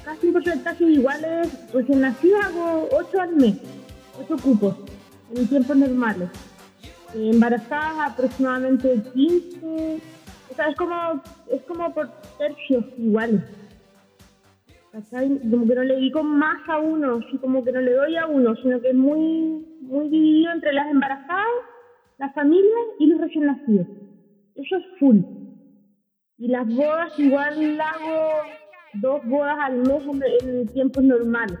casi 0.04 0.26
un 0.26 0.32
porcentaje 0.34 0.84
iguales, 0.84 1.48
recién 1.72 2.02
nacido 2.02 2.36
hago 2.38 2.88
8 2.92 3.20
al 3.20 3.36
mes, 3.36 3.56
8 4.28 4.36
cupos 4.42 4.74
en 5.34 5.48
tiempos 5.48 5.76
normales. 5.76 6.28
Embarazadas 7.14 8.12
aproximadamente 8.12 9.02
15, 9.14 10.00
o 10.50 10.54
sea, 10.54 10.68
es 10.68 10.76
como, 10.76 11.22
es 11.50 11.62
como 11.62 11.94
por 11.94 12.10
tercios 12.36 12.84
iguales. 12.98 13.40
¿Cachai? 14.92 15.28
Como 15.50 15.66
que 15.68 15.74
no 15.74 15.84
le 15.84 15.94
dedico 15.94 16.22
más 16.24 16.68
a 16.68 16.78
uno, 16.78 17.20
así 17.24 17.38
como 17.38 17.62
que 17.64 17.70
no 17.70 17.80
le 17.80 17.92
doy 17.92 18.16
a 18.16 18.26
uno, 18.26 18.56
sino 18.56 18.80
que 18.80 18.88
es 18.88 18.94
muy, 18.94 19.64
muy 19.82 20.08
dividido 20.08 20.52
entre 20.52 20.72
las 20.72 20.88
embarazadas, 20.90 21.46
las 22.18 22.34
familias 22.34 22.86
y 22.98 23.06
los 23.06 23.20
recién 23.20 23.46
nacidos. 23.46 23.86
Eso 24.56 24.76
es 24.76 24.84
full. 24.98 25.18
Y 26.38 26.48
las 26.48 26.66
bodas 26.66 27.12
igual 27.18 27.80
hago 27.80 28.30
dos 28.94 29.24
bodas 29.26 29.56
al 29.60 29.78
mes 29.78 30.02
en, 30.42 30.66
tiempos 30.68 31.04
normales. 31.04 31.58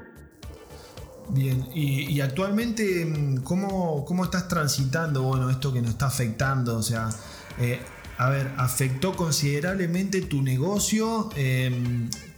Bien, 1.28 1.64
y, 1.72 2.20
actualmente, 2.20 3.06
¿cómo, 3.44 4.04
¿cómo 4.04 4.24
estás 4.24 4.48
transitando 4.48 5.22
bueno, 5.22 5.48
esto 5.48 5.72
que 5.72 5.80
nos 5.80 5.90
está 5.90 6.06
afectando? 6.06 6.76
O 6.76 6.82
sea, 6.82 7.10
eh, 7.60 7.78
a 8.18 8.28
ver, 8.28 8.50
¿afectó 8.56 9.12
considerablemente 9.12 10.22
tu 10.22 10.42
negocio? 10.42 11.30
Eh, 11.36 11.70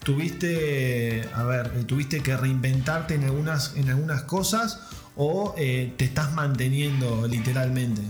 ¿Tuviste, 0.05 1.23
a 1.35 1.45
ver, 1.45 1.85
tuviste 1.85 2.23
que 2.23 2.37
reinventarte 2.37 3.15
en 3.15 3.25
algunas, 3.25 3.77
en 3.77 3.89
algunas 3.89 4.23
cosas 4.23 4.89
o 5.17 5.55
eh, 5.57 5.93
te 5.97 6.05
estás 6.05 6.33
manteniendo 6.33 7.27
literalmente? 7.29 8.03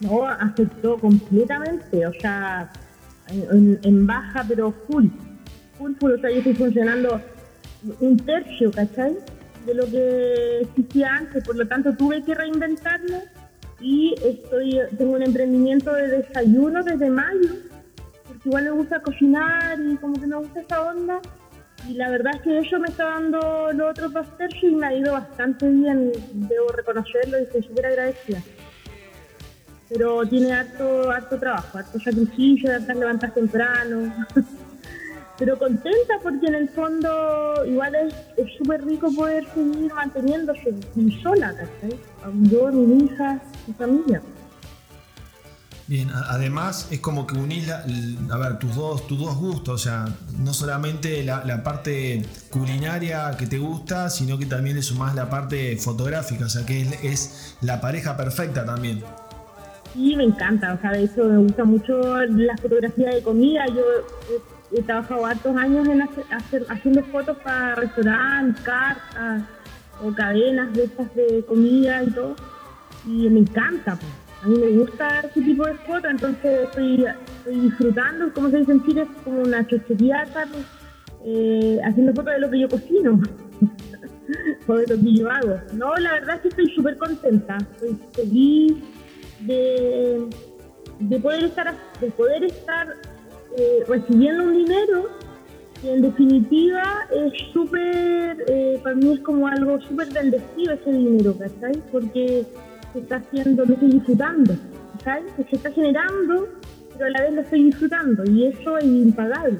No, 0.00 0.24
afectó 0.24 0.96
completamente, 0.98 2.06
o 2.06 2.12
sea, 2.20 2.70
en, 3.28 4.06
baja 4.06 4.44
pero 4.46 4.72
full, 4.86 5.06
full, 5.76 5.92
full, 5.98 6.12
o 6.12 6.18
sea, 6.20 6.30
yo 6.30 6.38
estoy 6.38 6.54
funcionando 6.54 7.20
un 8.00 8.16
tercio, 8.18 8.70
¿cachai? 8.70 9.16
de 9.68 9.74
lo 9.74 9.86
que 9.86 10.60
existía 10.62 11.14
antes, 11.14 11.44
por 11.44 11.56
lo 11.56 11.66
tanto 11.68 11.94
tuve 11.94 12.22
que 12.22 12.34
reinventarme 12.34 13.24
y 13.80 14.14
estoy 14.24 14.80
tengo 14.96 15.12
un 15.12 15.22
emprendimiento 15.22 15.92
de 15.92 16.08
desayuno 16.08 16.82
desde 16.82 17.10
mayo, 17.10 17.50
igual 18.48 18.64
me 18.64 18.70
gusta 18.70 19.00
cocinar 19.00 19.78
y 19.78 19.96
como 19.96 20.18
que 20.18 20.26
me 20.26 20.36
gusta 20.36 20.60
esa 20.60 20.82
onda 20.82 21.20
y 21.86 21.94
la 21.94 22.10
verdad 22.10 22.34
es 22.34 22.42
que 22.42 22.58
eso 22.58 22.78
me 22.78 22.88
está 22.88 23.04
dando 23.04 23.72
los 23.72 23.90
otros 23.90 24.12
dos 24.12 24.36
tercios 24.36 24.72
y 24.72 24.74
me 24.74 24.86
ha 24.86 24.94
ido 24.94 25.12
bastante 25.12 25.68
bien, 25.68 26.12
debo 26.32 26.68
reconocerlo 26.68 27.38
y 27.38 27.42
estoy 27.42 27.62
súper 27.62 27.86
agradecida. 27.86 28.42
Pero 29.88 30.26
tiene 30.26 30.52
harto, 30.52 31.10
harto 31.10 31.38
trabajo, 31.38 31.78
harto 31.78 31.98
sacrificio, 32.00 32.78
de 32.78 32.94
levantar 32.94 33.32
temprano. 33.32 34.12
pero 35.38 35.58
contenta 35.58 36.14
porque 36.22 36.46
en 36.46 36.56
el 36.56 36.68
fondo 36.70 37.64
igual 37.64 37.94
es 37.94 38.12
súper 38.58 38.84
rico 38.84 39.10
poder 39.14 39.46
seguir 39.54 39.92
manteniéndose 39.94 40.74
sola, 41.22 41.54
¿cachai? 41.54 41.98
Yo, 42.50 42.72
mi 42.72 43.04
hija, 43.04 43.40
mi 43.66 43.74
familia. 43.74 44.20
Bien, 45.88 46.10
además 46.28 46.86
es 46.90 47.00
como 47.00 47.26
que 47.26 47.34
unís 47.38 47.66
la, 47.66 47.82
a 48.30 48.36
ver, 48.36 48.58
tus 48.58 48.76
dos, 48.76 49.06
tus 49.06 49.18
dos 49.18 49.34
gustos, 49.38 49.74
o 49.74 49.78
sea, 49.78 50.04
no 50.38 50.52
solamente 50.52 51.24
la, 51.24 51.62
parte 51.64 52.22
culinaria 52.50 53.34
que 53.38 53.46
te 53.46 53.56
gusta, 53.56 54.10
sino 54.10 54.38
que 54.38 54.44
también 54.44 54.76
le 54.76 54.82
sumás 54.82 55.14
la 55.14 55.30
parte 55.30 55.78
fotográfica, 55.78 56.44
o 56.44 56.48
sea 56.50 56.66
que 56.66 56.82
es, 57.02 57.56
la 57.62 57.80
pareja 57.80 58.18
perfecta 58.18 58.66
también. 58.66 59.02
Sí, 59.94 60.14
me 60.14 60.24
encanta, 60.24 60.74
o 60.74 60.80
sea, 60.82 60.92
de 60.92 61.04
hecho 61.04 61.24
me 61.24 61.38
gusta 61.38 61.64
mucho 61.64 61.98
la 62.26 62.56
fotografía 62.58 63.08
de 63.08 63.22
comida, 63.22 63.64
yo 63.68 63.82
he 64.76 64.82
trabajado 64.82 65.24
hartos 65.24 65.56
años 65.56 65.88
en 65.88 66.02
hacer, 66.02 66.66
haciendo 66.68 67.02
fotos 67.04 67.38
para 67.38 67.76
restaurantes, 67.76 68.62
cartas 68.62 69.42
o 70.04 70.12
cadenas 70.12 70.70
de 70.74 70.84
estas 70.84 71.14
de 71.14 71.42
comida 71.48 72.02
y 72.04 72.10
todo. 72.10 72.36
Y 73.06 73.30
me 73.30 73.40
encanta, 73.40 73.96
pues. 73.96 74.27
A 74.42 74.46
mí 74.46 74.56
me 74.56 74.70
gusta 74.78 75.20
ese 75.20 75.40
tipo 75.40 75.66
de 75.66 75.74
fotos, 75.74 76.10
entonces 76.10 76.60
estoy, 76.64 77.04
disfrutando, 77.46 78.32
como 78.32 78.50
se 78.50 78.58
dice 78.58 78.72
en 78.72 78.84
Chile, 78.84 79.02
es 79.02 79.22
como 79.22 79.40
una 79.42 79.66
chochería, 79.66 80.26
eh, 81.24 81.80
haciendo 81.84 82.14
fotos 82.14 82.34
de 82.34 82.40
lo 82.40 82.50
que 82.50 82.60
yo 82.60 82.68
cocino 82.68 83.20
o 84.68 84.74
de 84.74 84.86
lo 84.86 85.02
que 85.02 85.14
yo 85.14 85.30
hago. 85.30 85.56
No, 85.72 85.94
la 85.96 86.12
verdad 86.12 86.36
es 86.36 86.42
que 86.42 86.48
estoy 86.48 86.70
súper 86.70 86.96
contenta, 86.98 87.58
estoy 87.72 87.98
feliz 88.12 88.74
de, 89.40 90.28
de 91.00 91.18
poder 91.18 91.44
estar, 91.44 91.74
de 92.00 92.10
poder 92.12 92.44
estar 92.44 92.94
eh, 93.56 93.84
recibiendo 93.88 94.44
un 94.44 94.52
dinero 94.52 95.08
que 95.80 95.92
en 95.92 96.02
definitiva 96.02 97.08
es 97.12 97.32
súper, 97.52 98.44
eh, 98.48 98.80
para 98.82 98.94
mí 98.94 99.14
es 99.14 99.20
como 99.20 99.48
algo 99.48 99.80
súper 99.80 100.12
bendecido 100.12 100.74
ese 100.74 100.92
dinero, 100.92 101.36
¿cachai? 101.38 101.80
Porque 101.90 102.44
se 102.92 102.98
está 103.00 103.16
haciendo, 103.16 103.64
lo 103.64 103.74
estoy 103.74 103.92
disfrutando, 103.92 104.56
¿cachai? 104.92 105.22
Se 105.48 105.56
está 105.56 105.70
generando, 105.72 106.48
pero 106.92 107.06
a 107.06 107.10
la 107.10 107.22
vez 107.22 107.32
lo 107.34 107.40
estoy 107.42 107.64
disfrutando 107.64 108.24
y 108.24 108.46
eso 108.46 108.78
es 108.78 108.84
impagable. 108.84 109.58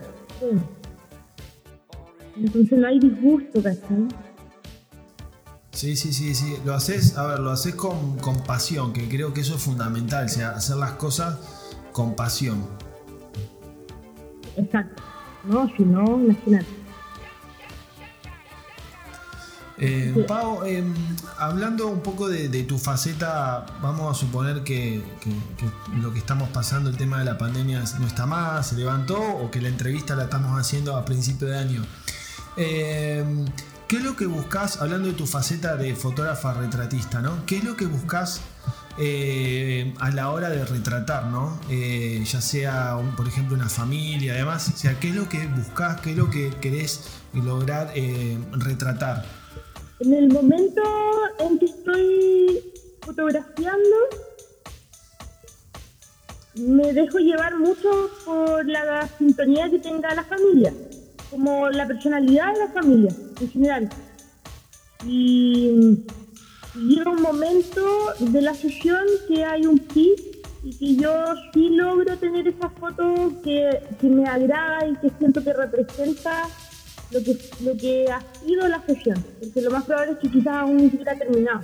Entonces 2.36 2.78
no 2.78 2.86
hay 2.86 2.98
disgusto, 2.98 3.62
¿cachai? 3.62 4.08
Sí, 5.72 5.94
sí, 5.94 6.12
sí, 6.12 6.34
sí. 6.34 6.56
Lo 6.64 6.74
haces, 6.74 7.16
a 7.16 7.26
ver, 7.26 7.38
lo 7.38 7.50
haces 7.50 7.74
con, 7.74 8.18
con 8.18 8.42
pasión, 8.42 8.92
que 8.92 9.08
creo 9.08 9.32
que 9.32 9.42
eso 9.42 9.54
es 9.54 9.62
fundamental, 9.62 10.24
o 10.24 10.28
sea, 10.28 10.50
hacer 10.50 10.76
las 10.76 10.92
cosas 10.92 11.38
con 11.92 12.16
pasión. 12.16 12.66
Exacto. 14.56 15.02
No, 15.44 15.70
si 15.76 15.84
no, 15.84 16.04
imagínate. 16.20 16.66
Eh. 19.80 20.24
Pau, 20.26 20.64
eh, 20.64 20.82
hablando 21.38 21.86
un 21.88 22.00
poco 22.00 22.28
de, 22.28 22.48
tu 22.64 22.78
faceta, 22.78 23.64
vamos 23.80 24.16
a 24.16 24.18
suponer 24.18 24.64
que, 24.64 25.02
lo 26.00 26.12
que 26.12 26.18
estamos 26.18 26.48
pasando, 26.48 26.90
el 26.90 26.96
tema 26.96 27.18
de 27.20 27.24
la 27.24 27.38
pandemia 27.38 27.84
no 28.00 28.06
está 28.06 28.26
más, 28.26 28.68
se 28.68 28.76
levantó 28.76 29.20
o 29.20 29.50
que 29.50 29.60
la 29.60 29.68
entrevista 29.68 30.16
la 30.16 30.24
estamos 30.24 30.58
haciendo 30.58 30.96
a 30.96 31.04
principio 31.04 31.48
de 31.48 31.58
año. 31.58 31.84
Eh, 32.56 33.24
¿Qué 33.86 33.96
es 33.96 34.02
lo 34.02 34.16
que 34.16 34.26
buscas, 34.26 34.82
hablando 34.82 35.08
de 35.08 35.14
tu 35.14 35.26
faceta 35.26 35.76
de 35.76 35.94
fotógrafa 35.94 36.52
retratista, 36.52 37.22
¿no? 37.22 37.46
¿Qué 37.46 37.56
es 37.56 37.64
lo 37.64 37.74
que 37.74 37.86
buscas 37.86 38.42
eh, 39.00 39.94
a 40.00 40.10
la 40.10 40.30
hora 40.30 40.50
de 40.50 40.64
retratar, 40.64 41.26
¿no? 41.26 41.58
Eh, 41.70 42.22
ya 42.26 42.40
sea, 42.40 42.98
por 43.16 43.28
ejemplo, 43.28 43.54
una 43.54 43.68
familia, 43.68 44.34
además, 44.34 44.72
o 44.74 44.76
sea, 44.76 44.98
¿qué 44.98 45.10
es 45.10 45.14
lo 45.14 45.28
que 45.28 45.46
buscas, 45.46 46.00
qué 46.00 46.10
es 46.10 46.16
lo 46.16 46.28
que 46.30 46.50
querés 46.60 47.04
lograr 47.32 47.92
eh, 47.94 48.36
retratar? 48.50 49.24
En 50.00 50.14
el 50.14 50.32
momento 50.32 50.82
en 51.40 51.58
que 51.58 51.64
estoy 51.66 52.72
fotografiando, 53.00 53.96
me 56.54 56.92
dejo 56.92 57.18
llevar 57.18 57.56
mucho 57.56 58.10
por 58.24 58.66
la 58.66 59.08
sintonía 59.18 59.68
que 59.70 59.78
tenga 59.78 60.14
la 60.14 60.24
familia, 60.24 60.72
como 61.30 61.68
la 61.70 61.86
personalidad 61.86 62.52
de 62.52 62.58
la 62.60 62.68
familia 62.68 63.12
en 63.40 63.50
general. 63.50 63.88
Y 65.04 66.04
llega 66.74 67.10
un 67.10 67.22
momento 67.22 67.84
de 68.20 68.42
la 68.42 68.54
sesión 68.54 69.04
que 69.26 69.44
hay 69.44 69.66
un 69.66 69.78
pic 69.78 70.38
y 70.62 70.76
que 70.76 70.96
yo 71.02 71.12
sí 71.52 71.70
logro 71.70 72.16
tener 72.18 72.48
esa 72.48 72.68
foto 72.70 73.32
que, 73.42 73.80
me 74.02 74.28
agrada 74.28 74.86
y 74.86 74.96
que 74.96 75.10
siento 75.18 75.42
que 75.42 75.52
representa 75.52 76.48
lo 77.10 77.22
que, 77.22 77.38
lo 77.64 77.76
que 77.76 78.06
ha 78.10 78.20
sido 78.44 78.68
la 78.68 78.80
sesión, 78.86 79.24
porque 79.40 79.60
lo 79.62 79.70
más 79.70 79.84
probable 79.84 80.12
es 80.12 80.18
que 80.18 80.30
quizás 80.30 80.54
aún 80.54 80.76
ni 80.76 80.90
siquiera 80.90 81.16
terminado. 81.16 81.60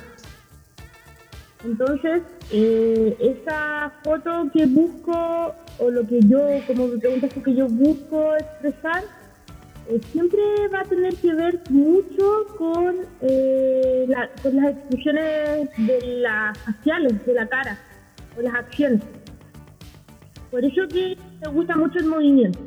Entonces, 1.64 2.22
eh, 2.52 3.16
esa 3.18 3.92
foto 4.02 4.50
que 4.52 4.66
busco, 4.66 5.54
o 5.78 5.90
lo 5.90 6.06
que 6.06 6.20
yo, 6.20 6.40
como 6.66 6.88
me 6.88 6.98
preguntas 6.98 7.32
que 7.32 7.54
yo 7.54 7.68
busco 7.68 8.36
expresar, 8.36 9.02
eh, 9.88 10.00
siempre 10.12 10.40
va 10.72 10.80
a 10.80 10.84
tener 10.84 11.14
que 11.16 11.34
ver 11.34 11.60
mucho 11.70 12.46
con, 12.58 12.96
eh, 13.22 14.06
con 14.42 14.56
las 14.56 14.72
expresiones 14.72 15.70
de 15.78 16.00
las 16.20 16.58
faciales, 16.58 17.26
de 17.26 17.34
la 17.34 17.46
cara, 17.46 17.78
o 18.36 18.42
las 18.42 18.54
acciones. 18.54 19.00
Por 20.50 20.64
eso 20.64 20.86
que 20.88 21.16
me 21.42 21.48
gusta 21.50 21.76
mucho 21.76 21.98
el 21.98 22.06
movimiento. 22.06 22.58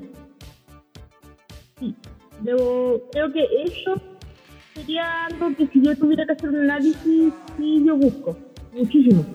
Sí, 1.79 1.95
creo 2.43 3.33
que 3.33 3.47
eso 3.65 4.01
sería 4.73 5.25
algo 5.25 5.55
que 5.55 5.67
si 5.67 5.81
yo 5.83 5.95
tuviera 5.97 6.25
que 6.25 6.33
hacer 6.33 6.49
un 6.49 6.61
análisis, 6.61 7.33
sí 7.57 7.83
yo 7.85 7.95
busco 7.95 8.37
muchísimo. 8.73 9.25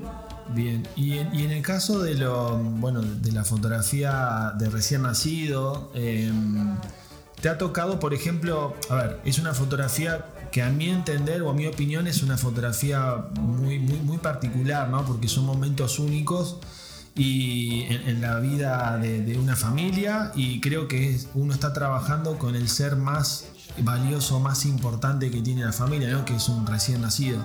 Bien, 0.54 0.87
y 0.97 1.18
en, 1.18 1.35
y 1.35 1.44
en, 1.44 1.50
el 1.50 1.62
caso 1.62 2.02
de 2.02 2.14
lo, 2.14 2.59
bueno, 2.59 3.00
de 3.00 3.32
la 3.32 3.44
fotografía 3.44 4.52
de 4.59 4.68
recién 4.68 5.02
nacido, 5.02 5.90
em, 5.94 6.76
¿te 7.40 7.49
ha 7.49 7.56
tocado, 7.56 7.99
por 7.99 8.12
ejemplo, 8.12 8.75
a 8.90 8.94
ver, 8.97 9.21
es 9.25 9.38
una 9.38 9.54
fotografía 9.54 10.26
que 10.50 10.62
a 10.62 10.68
mi 10.68 10.90
entender 10.90 11.42
o 11.42 11.50
a 11.50 11.54
mi 11.54 11.66
opinión 11.66 12.06
es 12.06 12.23
una 12.23 12.37
fotografía 12.37 13.25
muy, 13.40 13.78
muy, 13.78 13.99
muy 14.00 14.18
particular, 14.18 14.88
¿no? 14.90 15.04
Porque 15.06 15.26
son 15.26 15.47
momentos 15.47 15.99
únicos 15.99 16.59
y 17.14 17.83
en, 17.90 18.21
la 18.21 18.38
vida 18.38 18.99
de, 18.99 19.38
una 19.38 19.57
familia 19.57 20.33
y 20.35 20.61
creo 20.61 20.88
que 20.88 21.19
uno 21.35 21.52
está 21.52 21.73
trabajando 21.73 22.38
con 22.38 22.54
el 22.54 22.69
ser 22.69 22.97
más 22.97 23.49
valioso, 23.78 24.40
más 24.40 24.64
importante 24.64 25.31
que 25.31 25.42
tiene 25.42 25.64
la 25.64 25.73
familia, 25.73 26.11
¿no? 26.11 26.25
Que 26.25 26.37
es 26.37 26.49
un 26.49 26.66
recién 26.66 27.02
nacido. 27.02 27.45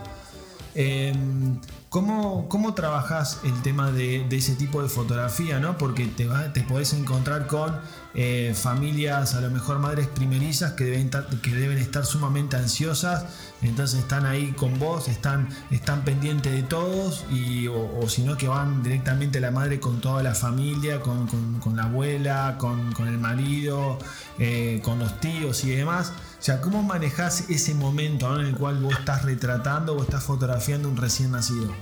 Em, 0.79 1.59
¿Cómo, 1.89 2.47
¿Cómo 2.49 2.75
trabajas 2.75 3.39
el 3.43 3.61
tema 3.63 3.91
de, 3.91 4.27
ese 4.29 4.53
tipo 4.53 4.83
de 4.83 4.89
fotografía? 4.89 5.59
¿no? 5.59 5.75
Porque 5.79 6.05
te, 6.05 6.27
te 6.53 6.61
podés 6.61 6.93
encontrar 6.93 7.47
con 7.47 7.79
eh, 8.13 8.53
familias, 8.55 9.33
a 9.33 9.41
lo 9.41 9.49
mejor 9.49 9.79
madres 9.79 10.05
primerizas, 10.05 10.73
que 10.73 10.83
deben, 10.83 11.09
que 11.41 11.49
deben 11.49 11.79
estar 11.79 12.05
sumamente 12.05 12.57
ansiosas, 12.57 13.25
entonces 13.63 14.01
están 14.01 14.27
ahí 14.27 14.51
con 14.51 14.77
vos, 14.77 15.07
están, 15.07 15.49
están 15.71 16.03
pendientes 16.03 16.51
de 16.51 16.61
todos, 16.61 17.25
y, 17.31 17.67
o, 17.67 18.07
si 18.07 18.21
no, 18.21 18.37
que 18.37 18.47
van 18.47 18.83
directamente 18.83 19.39
la 19.39 19.49
madre 19.49 19.79
con 19.79 19.99
toda 19.99 20.21
la 20.21 20.35
familia, 20.35 20.99
con, 21.01 21.27
la 21.75 21.83
abuela, 21.85 22.57
con, 22.59 23.07
el 23.07 23.17
marido, 23.17 23.97
eh, 24.37 24.81
con 24.83 24.99
los 24.99 25.19
tíos 25.19 25.63
y 25.63 25.71
demás. 25.71 26.13
Sea, 26.47 26.61
¿cómo 26.61 26.81
manejas 26.81 27.49
ese 27.49 27.75
momento 27.75 28.33
en 28.39 28.45
el 28.45 28.55
cual 28.55 28.81
vos 28.81 28.97
estás 28.97 29.25
retratando 29.25 29.97
o 29.97 30.01
estás 30.01 30.23
fotografiando 30.23 30.87
un 30.87 30.95
recién 30.95 31.33
nacido? 31.33 31.73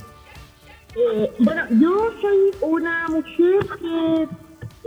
Eh, 0.96 1.32
bueno, 1.38 1.62
yo 1.70 2.10
soy 2.20 2.50
una 2.62 3.06
mujer 3.06 3.64
que... 3.78 4.22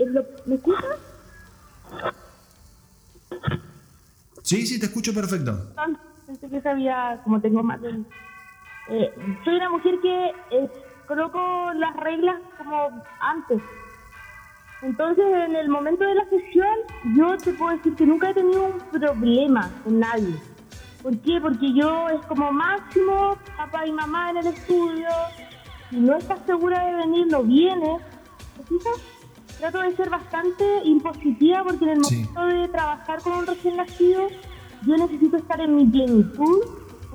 Eh, 0.04 0.06
¿Me 0.48 0.56
escuchas? 0.56 0.98
Sí, 4.44 4.68
sí, 4.68 4.82
te 4.82 4.88
escucho 4.88 5.14
perfecto. 5.14 5.74
Pensé 6.28 6.50
que 6.50 6.60
sabía, 6.60 7.22
como 7.24 7.40
tengo 7.40 7.64
más 7.64 7.80
eh, 8.90 9.14
soy 9.46 9.56
una 9.56 9.70
mujer 9.70 9.96
que 10.02 10.70
coloco 11.08 11.72
las 11.76 11.96
reglas 11.96 12.42
como 12.58 13.02
antes. 13.22 13.62
Entonces, 14.82 15.26
en 15.26 15.56
el 15.56 15.68
momento 15.70 16.06
de 16.06 16.16
la 16.16 16.26
sesión, 16.30 16.76
yo 17.16 17.36
te 17.38 17.52
puedo 17.54 17.76
decir 17.76 17.96
que 17.96 18.06
nunca 18.06 18.30
he 18.30 18.34
tenido 18.34 18.66
un 18.66 19.00
problema 19.00 19.70
con 19.84 20.00
nadie. 20.00 20.36
¿Por 21.04 21.18
qué? 21.20 21.40
Porque 21.42 21.74
yo 21.74 22.10
es 22.10 22.26
como 22.28 22.52
máximo 22.52 23.38
papá 23.58 23.86
y 23.86 23.92
mamá 23.92 24.32
en 24.32 24.38
el 24.38 24.48
estudio. 24.48 25.08
Si 25.90 25.98
no 25.98 26.18
estás 26.18 26.40
segura 26.46 26.86
de 26.86 26.96
venir, 26.96 27.28
no 27.28 27.44
vienes. 27.44 28.02
Trato 29.60 29.82
de 29.82 29.96
ser 29.96 30.10
bastante 30.10 30.64
impositiva 30.86 31.64
porque 31.64 31.84
en 31.84 31.92
el 31.92 32.00
momento 32.00 32.46
de 32.46 32.68
trabajar 32.70 33.22
con 33.22 33.34
un 33.34 33.48
recién 33.48 33.76
nacido, 33.76 34.28
yo 34.86 34.96
necesito 34.96 35.38
estar 35.38 35.60
en 35.60 35.76
mi 35.76 35.86
plenitud, 35.86 36.62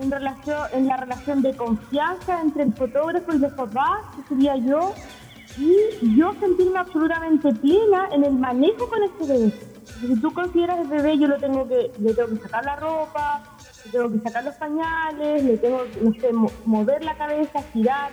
en, 0.01 0.11
relación, 0.11 0.59
en 0.73 0.87
la 0.87 0.99
relación 0.99 1.41
de 1.41 1.57
confianza 1.57 2.43
entre 2.43 2.65
el 2.65 2.75
fotógrafo 2.75 3.35
y 3.35 3.39
los 3.39 3.53
papás, 3.55 4.01
que 4.17 4.29
sería 4.29 4.57
yo, 4.57 4.93
y 5.57 6.17
yo 6.17 6.33
sentirme 6.41 6.79
absolutamente 6.79 7.53
plena 7.55 8.09
en 8.13 8.25
el 8.25 8.35
manejo 8.35 8.89
con 8.89 9.03
este 9.03 9.27
bebé. 9.27 9.53
Si 10.01 10.21
tú 10.21 10.33
consideras 10.33 10.81
el 10.81 10.89
bebé, 10.89 11.19
yo 11.19 11.29
lo 11.29 11.39
tengo 11.39 11.69
que, 11.69 11.93
le 11.99 12.15
tengo 12.15 12.29
que 12.31 12.43
sacar 12.43 12.65
la 12.65 12.77
ropa, 12.77 13.43
le 13.85 13.91
tengo 13.91 14.11
que 14.11 14.19
sacar 14.21 14.45
los 14.45 14.55
pañales, 14.57 15.45
le 15.45 15.57
tengo 15.59 15.85
no 16.01 16.13
sé, 16.15 16.33
mover 16.65 17.05
la 17.05 17.17
cabeza, 17.17 17.63
girar, 17.73 18.11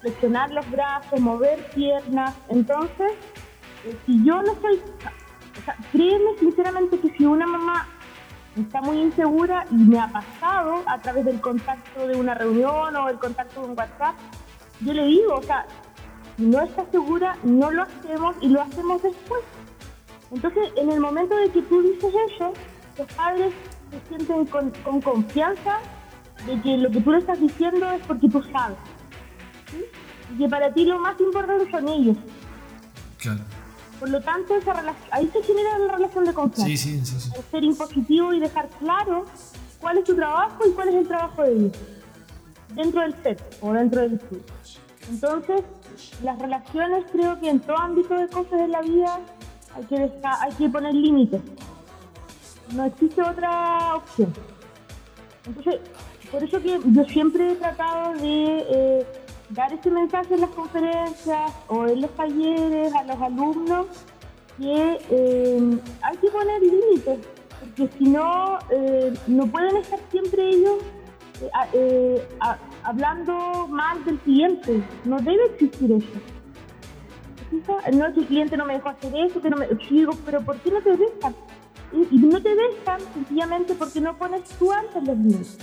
flexionar 0.00 0.50
los 0.52 0.70
brazos, 0.70 1.18
mover 1.20 1.58
piernas. 1.74 2.34
Entonces, 2.48 3.12
eh, 3.84 3.96
si 4.06 4.24
yo 4.24 4.42
no 4.42 4.54
soy, 4.60 4.80
o 5.60 5.64
sea, 5.64 5.76
créeme 5.92 6.38
sinceramente 6.38 6.98
que 7.00 7.10
si 7.16 7.24
una 7.24 7.46
mamá 7.46 7.88
está 8.56 8.80
muy 8.82 8.98
insegura 8.98 9.66
y 9.70 9.74
me 9.74 9.98
ha 9.98 10.08
pasado 10.08 10.82
a 10.86 11.00
través 11.00 11.24
del 11.24 11.40
contacto 11.40 12.06
de 12.06 12.16
una 12.16 12.34
reunión 12.34 12.94
o 12.94 13.08
el 13.08 13.18
contacto 13.18 13.62
de 13.62 13.68
un 13.68 13.78
WhatsApp, 13.78 14.14
yo 14.80 14.92
le 14.92 15.04
digo, 15.06 15.34
o 15.34 15.42
sea, 15.42 15.66
no 16.38 16.62
está 16.62 16.84
segura, 16.90 17.36
no 17.42 17.70
lo 17.70 17.82
hacemos 17.82 18.36
y 18.40 18.48
lo 18.48 18.62
hacemos 18.62 19.02
después. 19.02 19.42
Entonces, 20.30 20.72
en 20.76 20.90
el 20.90 21.00
momento 21.00 21.36
de 21.36 21.50
que 21.50 21.62
tú 21.62 21.82
dices 21.82 22.12
eso, 22.34 22.52
los 22.98 23.12
padres 23.12 23.52
se 23.90 24.08
sienten 24.08 24.46
con, 24.46 25.00
confianza 25.00 25.78
de 26.46 26.60
que 26.60 26.76
lo 26.76 26.90
que 26.90 27.00
tú 27.00 27.12
le 27.12 27.18
estás 27.18 27.40
diciendo 27.40 27.88
es 27.90 28.02
porque 28.06 28.28
tú 28.28 28.42
sabes. 28.52 28.76
Y 30.32 30.38
que 30.38 30.48
para 30.48 30.72
ti 30.72 30.84
lo 30.84 30.98
más 30.98 31.18
importante 31.20 31.70
son 31.70 31.88
ellos. 31.88 32.16
Claro. 33.18 33.40
Por 34.00 34.10
lo 34.10 34.20
tanto, 34.20 34.56
esa 34.56 34.74
ahí 35.12 35.30
se 35.32 35.42
genera 35.42 35.78
la 35.78 35.92
relación 35.94 36.24
de 36.24 36.34
confianza. 36.34 36.66
Sí, 36.66 36.76
sí, 36.76 37.04
sí, 37.04 37.30
Ser 37.50 37.64
impositivo 37.64 38.32
y 38.32 38.40
dejar 38.40 38.68
claro 38.80 39.26
cuál 39.80 39.98
es 39.98 40.04
tu 40.04 40.16
trabajo 40.16 40.66
y 40.68 40.72
cuál 40.72 40.88
es 40.88 40.94
el 40.96 41.06
trabajo 41.06 41.42
de 41.42 41.52
ellos. 41.52 41.72
Dentro 42.74 43.02
del 43.02 43.14
set 43.22 43.58
o 43.60 43.72
dentro 43.72 44.00
del 44.00 44.14
estudio. 44.14 44.42
Entonces, 45.08 45.62
las 46.22 46.38
relaciones 46.38 47.04
creo 47.12 47.38
que 47.40 47.50
en 47.50 47.60
todo 47.60 47.78
ámbito 47.78 48.14
de 48.14 48.28
cosas 48.28 48.60
de 48.60 48.68
la 48.68 48.80
vida 48.82 49.20
hay 49.74 49.84
que, 49.84 50.10
hay 50.22 50.52
que 50.52 50.68
poner 50.68 50.94
límites. 50.94 51.40
No 52.74 52.84
existe 52.84 53.22
otra 53.22 53.96
opción. 53.96 54.32
Entonces, 55.46 55.80
por 56.30 56.42
eso 56.42 56.60
que 56.60 56.80
yo 56.84 57.04
siempre 57.04 57.52
he 57.52 57.54
tratado 57.56 58.14
de 58.14 58.66
eh, 58.70 59.06
dar 59.50 59.72
ese 59.72 59.90
mensaje 59.90 60.34
en 60.34 60.40
las 60.40 60.50
conferencias 60.50 61.52
o 61.68 61.86
en 61.86 62.00
los 62.00 62.10
talleres 62.14 62.94
a 62.94 63.04
los 63.04 63.20
alumnos 63.20 63.86
que 64.58 64.98
eh, 65.10 65.78
hay 66.02 66.16
que 66.18 66.28
poner 66.28 66.62
límites, 66.62 67.18
porque 67.60 67.98
si 67.98 68.04
no, 68.04 68.58
eh, 68.70 69.12
no 69.26 69.46
pueden 69.46 69.76
estar 69.76 69.98
siempre 70.10 70.48
ellos 70.48 70.78
hablando 72.82 73.66
mal 73.68 74.04
del 74.04 74.18
cliente. 74.18 74.82
No 75.04 75.18
debe 75.18 75.46
existir 75.46 75.92
eso. 75.92 76.20
No 77.92 78.12
que 78.12 78.20
el 78.20 78.26
cliente 78.26 78.56
no 78.56 78.64
me 78.64 78.74
dejó 78.74 78.88
hacer 78.88 79.14
eso, 79.14 79.40
que 79.40 79.50
no 79.50 79.56
me... 79.56 79.68
digo, 79.90 80.12
pero 80.24 80.40
¿por 80.42 80.56
qué 80.58 80.70
no 80.70 80.80
te 80.80 80.96
dejan? 80.96 81.34
Y, 81.92 82.16
no 82.18 82.42
te 82.42 82.54
dejan 82.54 83.00
sencillamente 83.12 83.74
porque 83.74 84.00
no 84.00 84.16
pones 84.16 84.48
tú 84.58 84.72
antes 84.72 85.04
los 85.04 85.16
límites. 85.16 85.58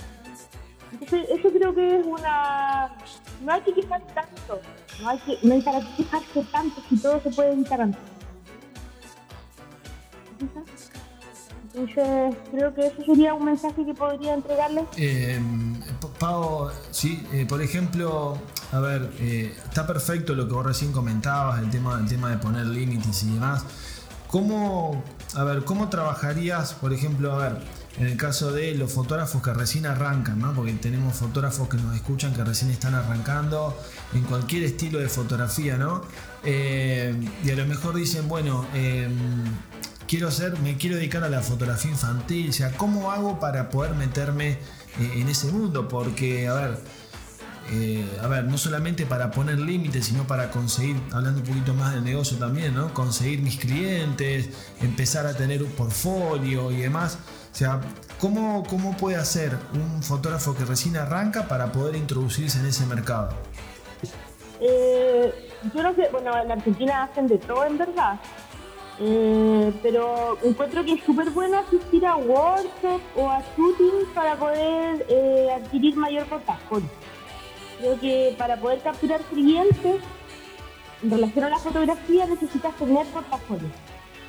Entonces, 0.92 1.26
eso 1.28 1.50
creo 1.50 1.74
que 1.74 1.98
es 1.98 2.06
una... 2.06 2.96
No 3.42 3.52
hay 3.52 3.60
que 3.62 3.74
quejarse 3.74 4.06
tanto. 4.14 4.60
No 5.02 5.08
hay, 5.08 5.18
que, 5.18 5.38
no 5.42 5.54
hay 5.54 5.62
para 5.62 5.80
quejarse 5.96 6.44
tanto 6.50 6.80
si 6.88 6.96
todo 6.96 7.20
se 7.20 7.30
puede 7.30 7.52
evitar 7.52 7.80
antes. 7.80 8.00
Entonces, 11.74 12.36
creo 12.50 12.74
que 12.74 12.86
eso 12.86 13.02
sería 13.06 13.32
un 13.34 13.46
mensaje 13.46 13.84
que 13.84 13.94
podría 13.94 14.34
entregarles. 14.34 14.84
Eh, 14.96 15.40
Pau, 16.18 16.70
sí, 16.90 17.26
eh, 17.32 17.46
por 17.48 17.62
ejemplo, 17.62 18.36
a 18.72 18.80
ver, 18.80 19.10
eh, 19.18 19.56
está 19.64 19.86
perfecto 19.86 20.34
lo 20.34 20.46
que 20.46 20.54
vos 20.54 20.66
recién 20.66 20.92
comentabas, 20.92 21.60
el 21.60 21.70
tema, 21.70 21.98
el 21.98 22.06
tema 22.06 22.30
de 22.30 22.36
poner 22.36 22.66
límites 22.66 23.22
y 23.22 23.32
demás. 23.34 23.64
¿Cómo, 24.28 25.02
a 25.34 25.44
ver, 25.44 25.64
cómo 25.64 25.88
trabajarías, 25.88 26.74
por 26.74 26.92
ejemplo, 26.92 27.32
a 27.32 27.36
ver, 27.36 27.58
en 27.98 28.06
el 28.06 28.16
caso 28.16 28.52
de 28.52 28.74
los 28.74 28.92
fotógrafos 28.92 29.42
que 29.42 29.52
recién 29.52 29.84
arrancan, 29.84 30.38
¿no? 30.38 30.54
porque 30.54 30.72
tenemos 30.72 31.14
fotógrafos 31.16 31.68
que 31.68 31.76
nos 31.76 31.94
escuchan 31.94 32.32
que 32.32 32.42
recién 32.42 32.70
están 32.70 32.94
arrancando 32.94 33.76
en 34.14 34.22
cualquier 34.22 34.62
estilo 34.64 34.98
de 34.98 35.08
fotografía, 35.08 35.76
¿no? 35.76 36.02
Eh, 36.44 37.14
y 37.44 37.50
a 37.50 37.56
lo 37.56 37.66
mejor 37.66 37.94
dicen, 37.94 38.28
bueno, 38.28 38.66
em, 38.72 39.12
quiero 40.12 40.30
ser, 40.30 40.58
me 40.58 40.76
quiero 40.76 40.96
dedicar 40.96 41.24
a 41.24 41.30
la 41.30 41.40
fotografía 41.40 41.90
infantil, 41.90 42.50
o 42.50 42.52
sea, 42.52 42.72
¿cómo 42.72 43.12
hago 43.12 43.40
para 43.40 43.70
poder 43.70 43.94
meterme 43.94 44.50
eh, 44.50 44.58
en 45.14 45.26
ese 45.26 45.50
mundo? 45.50 45.88
Porque, 45.88 46.48
a 46.48 46.52
ver, 46.52 46.78
eh, 47.70 48.06
a 48.22 48.26
ver, 48.26 48.44
no 48.44 48.58
solamente 48.58 49.06
para 49.06 49.30
poner 49.30 49.58
límites, 49.58 50.04
sino 50.04 50.26
para 50.26 50.50
conseguir, 50.50 50.96
hablando 51.12 51.40
un 51.40 51.46
poquito 51.46 51.72
más 51.72 51.94
del 51.94 52.04
negocio 52.04 52.36
también, 52.36 52.74
¿no? 52.74 52.92
Conseguir 52.92 53.40
mis 53.40 53.56
clientes, 53.56 54.50
empezar 54.82 55.24
a 55.24 55.34
tener 55.34 55.62
un 55.62 55.70
portfolio 55.70 56.70
y 56.70 56.82
demás. 56.82 57.16
O 57.50 57.56
sea, 57.56 57.80
¿cómo, 58.20 58.64
¿cómo 58.68 58.94
puede 58.98 59.16
hacer 59.16 59.56
un 59.72 60.02
fotógrafo 60.02 60.54
que 60.54 60.66
recién 60.66 60.98
arranca 60.98 61.48
para 61.48 61.72
poder 61.72 61.96
introducirse 61.96 62.58
en 62.58 62.66
ese 62.66 62.84
mercado? 62.84 63.30
Eh, 64.60 65.32
yo 65.74 65.82
no 65.82 65.94
sé, 65.94 66.10
bueno, 66.12 66.36
en 66.36 66.52
Argentina 66.52 67.04
hacen 67.04 67.28
de 67.28 67.38
todo 67.38 67.64
en 67.64 67.78
verdad. 67.78 68.20
Eh, 69.04 69.72
pero 69.82 70.38
encuentro 70.44 70.84
que 70.84 70.92
es 70.92 71.02
súper 71.02 71.30
bueno 71.30 71.58
asistir 71.58 72.06
a 72.06 72.14
workshops 72.14 73.02
o 73.16 73.28
a 73.28 73.42
shootings 73.56 74.08
para 74.14 74.36
poder 74.36 75.04
eh, 75.08 75.48
adquirir 75.56 75.96
mayor 75.96 76.24
portafolio. 76.26 76.88
Creo 77.78 77.98
que 77.98 78.34
para 78.38 78.60
poder 78.60 78.78
capturar 78.78 79.20
clientes 79.22 80.00
en 81.02 81.10
relación 81.10 81.44
a 81.46 81.48
la 81.48 81.58
fotografía 81.58 82.26
necesitas 82.26 82.76
tener 82.76 83.04
portafolio. 83.06 83.68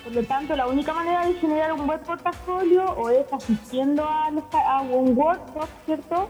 Por 0.03 0.15
lo 0.15 0.23
tanto, 0.23 0.55
la 0.55 0.65
única 0.65 0.91
manera 0.91 1.27
de 1.27 1.35
generar 1.35 1.71
un 1.73 1.85
buen 1.85 1.99
portafolio 1.99 2.83
o 2.97 3.11
es 3.11 3.31
asistiendo 3.31 4.03
a, 4.03 4.81
un 4.81 5.15
workshop, 5.15 5.69
¿cierto? 5.85 6.29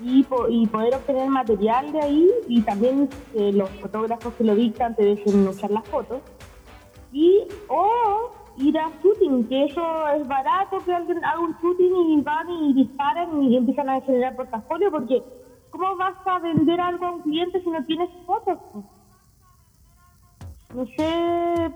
Y, 0.00 0.22
poder 0.24 0.94
obtener 0.94 1.28
material 1.28 1.92
de 1.92 2.00
ahí 2.00 2.30
y 2.48 2.62
también 2.62 3.10
eh, 3.34 3.52
los 3.52 3.68
fotógrafos 3.80 4.32
que 4.34 4.44
lo 4.44 4.54
dictan 4.54 4.96
te 4.96 5.04
dejen 5.04 5.46
usar 5.46 5.70
las 5.70 5.86
fotos. 5.86 6.22
Y, 7.14 7.46
o 7.68 8.32
ir 8.56 8.76
a 8.76 8.90
shooting, 9.00 9.46
que 9.48 9.66
eso 9.66 10.08
es 10.08 10.26
barato, 10.26 10.78
que 10.84 10.92
alguien 10.92 11.24
haga 11.24 11.38
un 11.38 11.56
shooting 11.62 11.94
y 12.10 12.20
van 12.22 12.50
y 12.50 12.72
disparan 12.72 13.40
y 13.40 13.56
empiezan 13.56 13.88
a 13.88 14.00
generar 14.00 14.34
portafolio, 14.34 14.90
porque 14.90 15.22
¿cómo 15.70 15.94
vas 15.96 16.16
a 16.26 16.40
vender 16.40 16.80
algo 16.80 17.06
a 17.06 17.12
un 17.12 17.22
cliente 17.22 17.62
si 17.62 17.70
no 17.70 17.84
tienes 17.84 18.10
fotos? 18.26 18.58
No 20.74 20.84
sé, 20.86 21.72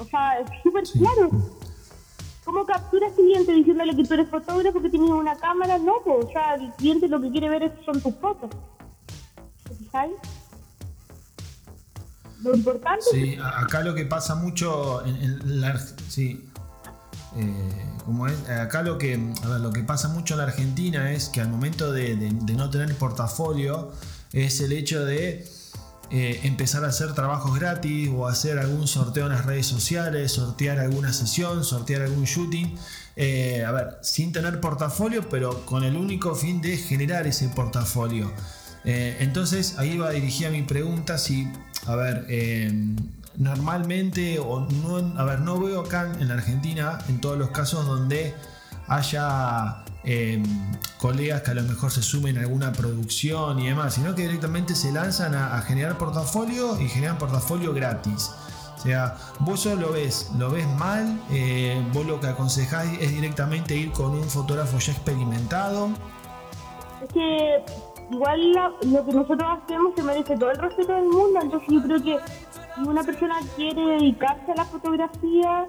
o 0.00 0.04
sea, 0.04 0.40
es 0.40 0.50
súper 0.64 0.82
claro. 0.82 1.30
¿Cómo 2.44 2.64
capturas 2.64 3.12
cliente 3.12 3.52
diciéndole 3.52 3.94
que 3.94 4.02
tú 4.02 4.14
eres 4.14 4.28
fotógrafo, 4.28 4.82
que 4.82 4.90
tienes 4.90 5.10
una 5.10 5.36
cámara? 5.36 5.78
No, 5.78 5.98
pues, 6.04 6.24
o 6.24 6.28
sea, 6.30 6.54
el 6.56 6.72
cliente 6.72 7.06
lo 7.06 7.20
que 7.20 7.30
quiere 7.30 7.48
ver 7.48 7.78
son 7.84 8.02
tus 8.02 8.16
fotos. 8.16 8.50
¿Sabes? 9.92 10.39
Lo 12.42 12.54
importante. 12.54 13.04
Sí, 13.10 13.38
acá 13.42 13.82
lo 13.82 13.94
que 13.94 14.04
pasa 14.04 14.34
mucho 14.34 15.04
en, 15.04 15.60
la. 15.60 15.78
Sí. 16.08 16.46
Eh, 17.36 17.96
como 18.04 18.26
es, 18.26 18.48
acá 18.48 18.82
lo 18.82 18.98
que, 18.98 19.14
a 19.44 19.48
ver, 19.48 19.60
lo 19.60 19.72
que 19.72 19.82
pasa 19.82 20.08
mucho 20.08 20.34
en 20.34 20.38
la 20.38 20.44
Argentina 20.44 21.12
es 21.12 21.28
que 21.28 21.40
al 21.40 21.48
momento 21.48 21.92
de, 21.92 22.16
de 22.16 22.54
no 22.54 22.70
tener 22.70 22.94
portafolio 22.96 23.92
es 24.32 24.60
el 24.60 24.72
hecho 24.72 25.04
de 25.04 25.46
eh, 26.12 26.40
empezar 26.42 26.84
a 26.84 26.88
hacer 26.88 27.14
trabajos 27.14 27.56
gratis 27.56 28.10
o 28.12 28.26
hacer 28.26 28.58
algún 28.58 28.88
sorteo 28.88 29.26
en 29.26 29.32
las 29.32 29.46
redes 29.46 29.66
sociales, 29.66 30.32
sortear 30.32 30.80
alguna 30.80 31.12
sesión, 31.12 31.62
sortear 31.62 32.02
algún 32.02 32.24
shooting. 32.24 32.76
Eh, 33.14 33.64
a 33.64 33.70
ver, 33.70 33.98
sin 34.02 34.32
tener 34.32 34.60
portafolio, 34.60 35.28
pero 35.28 35.64
con 35.66 35.84
el 35.84 35.96
único 35.96 36.34
fin 36.34 36.60
de 36.60 36.76
generar 36.76 37.28
ese 37.28 37.48
portafolio. 37.48 38.32
Eh, 38.84 39.18
entonces 39.20 39.78
ahí 39.78 39.98
va 39.98 40.10
dirigida 40.10 40.50
mi 40.50 40.62
pregunta 40.62 41.16
si, 41.16 41.46
a 41.86 41.96
ver, 41.96 42.26
normalmente, 43.36 44.38
o 44.38 44.60
no, 44.60 45.18
a 45.18 45.24
ver, 45.24 45.40
no 45.40 45.60
veo 45.60 45.80
acá 45.80 46.12
en 46.18 46.28
la 46.28 46.34
Argentina, 46.34 46.98
en 47.08 47.20
todos 47.20 47.38
los 47.38 47.50
casos 47.50 47.86
donde 47.86 48.34
haya 48.86 49.84
Em, 50.02 50.42
colegas 50.98 51.42
que 51.42 51.50
a 51.50 51.54
lo 51.54 51.62
mejor 51.62 51.90
se 51.90 52.00
sumen 52.00 52.38
a 52.38 52.40
alguna 52.40 52.72
producción 52.72 53.58
y 53.60 53.68
demás, 53.68 53.94
sino 53.94 54.14
que 54.14 54.22
directamente 54.22 54.74
se 54.74 54.92
lanzan 54.92 55.34
a, 55.34 55.60
generar 55.60 55.98
portafolio 55.98 56.80
y 56.80 56.88
generan 56.88 57.18
portafolio 57.18 57.74
gratis. 57.74 58.30
O 58.78 58.82
sea, 58.82 59.18
vos 59.40 59.60
solo 59.60 59.88
lo 59.88 59.92
ves, 59.92 60.30
lo 60.38 60.50
ves 60.50 60.66
mal, 60.66 61.20
eh, 61.30 61.86
vos 61.92 62.06
lo 62.06 62.18
que 62.18 62.28
aconsejáis 62.28 62.98
es 62.98 63.10
directamente 63.10 63.76
ir 63.76 63.92
con 63.92 64.12
un 64.12 64.24
fotógrafo 64.24 64.78
ya 64.78 64.92
experimentado. 64.92 65.90
Es 67.02 67.12
igual 68.10 68.52
lo 68.52 69.04
que 69.04 69.12
nosotros 69.12 69.48
hacemos 69.62 69.94
se 69.94 70.02
merece 70.02 70.36
todo 70.36 70.50
el 70.50 70.58
respeto 70.58 70.92
del 70.92 71.04
mundo, 71.04 71.38
entonces 71.42 71.68
yo 71.68 71.82
creo 71.82 72.02
que 72.02 72.18
si 72.74 72.88
una 72.88 73.02
persona 73.02 73.36
quiere 73.56 73.84
dedicarse 73.84 74.52
a 74.52 74.56
la 74.56 74.64
fotografía, 74.64 75.66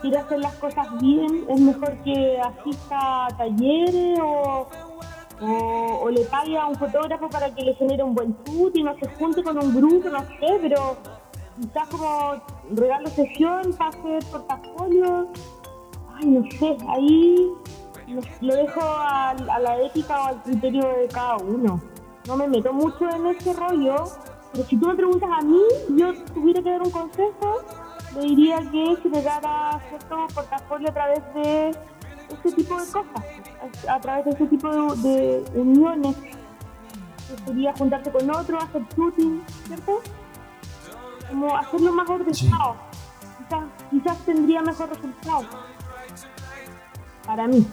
quiere 0.00 0.18
hacer 0.18 0.38
las 0.40 0.54
cosas 0.56 0.86
bien, 1.00 1.44
es 1.48 1.60
mejor 1.60 1.92
que 2.04 2.40
asista 2.40 3.26
a 3.26 3.36
talleres 3.36 4.18
o, 4.20 4.68
o, 5.40 6.10
le 6.10 6.24
pague 6.24 6.56
a 6.56 6.66
un 6.66 6.76
fotógrafo 6.76 7.28
para 7.28 7.54
que 7.54 7.62
le 7.62 7.74
genere 7.74 8.02
un 8.02 8.14
buen 8.14 8.36
shoot 8.44 8.74
y 8.76 8.82
no 8.82 8.94
se 8.98 9.08
junte 9.16 9.42
con 9.42 9.58
un 9.58 9.74
grupo, 9.74 10.08
no 10.08 10.20
sé, 10.20 10.58
pero 10.60 10.96
quizás 11.60 11.88
como 11.88 12.34
regalo 12.74 13.08
sesión 13.08 13.72
para 13.76 13.90
hacer 13.90 14.24
portafolio, 14.30 15.28
ay, 16.14 16.26
no 16.26 16.50
sé, 16.58 16.76
ahí 16.88 17.50
lo 18.40 18.54
dejo 18.54 18.80
a, 18.80 19.30
a 19.30 19.58
la 19.58 19.82
ética 19.82 20.22
o 20.22 20.26
al 20.26 20.42
criterio 20.42 20.86
de 20.86 21.08
cada 21.08 21.36
uno. 21.38 21.80
No 22.26 22.36
me 22.36 22.48
meto 22.48 22.72
mucho 22.72 23.08
en 23.08 23.26
ese 23.26 23.52
rollo, 23.52 24.04
pero 24.52 24.64
si 24.68 24.76
tú 24.76 24.88
me 24.88 24.94
preguntas 24.94 25.28
a 25.32 25.42
mí, 25.42 25.60
yo 25.96 26.14
tuviera 26.34 26.62
que 26.62 26.70
dar 26.70 26.82
un 26.82 26.90
consejo, 26.90 27.62
le 28.14 28.20
diría 28.22 28.58
que 28.70 28.96
generara 29.02 29.80
cierto 29.88 30.26
portafolio 30.34 30.88
a 30.88 30.92
través 30.92 31.34
de 31.34 31.70
este 32.30 32.52
tipo 32.52 32.80
de 32.80 32.90
cosas, 32.90 33.24
a 33.88 34.00
través 34.00 34.24
de 34.24 34.30
este 34.32 34.46
tipo 34.46 34.68
de, 34.96 35.44
uniones, 35.54 36.16
que 36.16 37.44
sería 37.44 37.72
juntarte 37.74 38.10
con 38.10 38.30
otro, 38.30 38.58
hacer 38.58 38.82
shooting, 38.96 39.42
¿cierto? 39.66 40.00
Como 41.28 41.56
hacerlo 41.56 41.92
más 41.92 42.08
ordenado. 42.08 42.76
Quizás, 43.38 43.64
quizás 43.90 44.18
tendría 44.24 44.62
mejor 44.62 44.88
resultado. 44.88 45.44
Para 47.26 47.46
mí. 47.46 47.66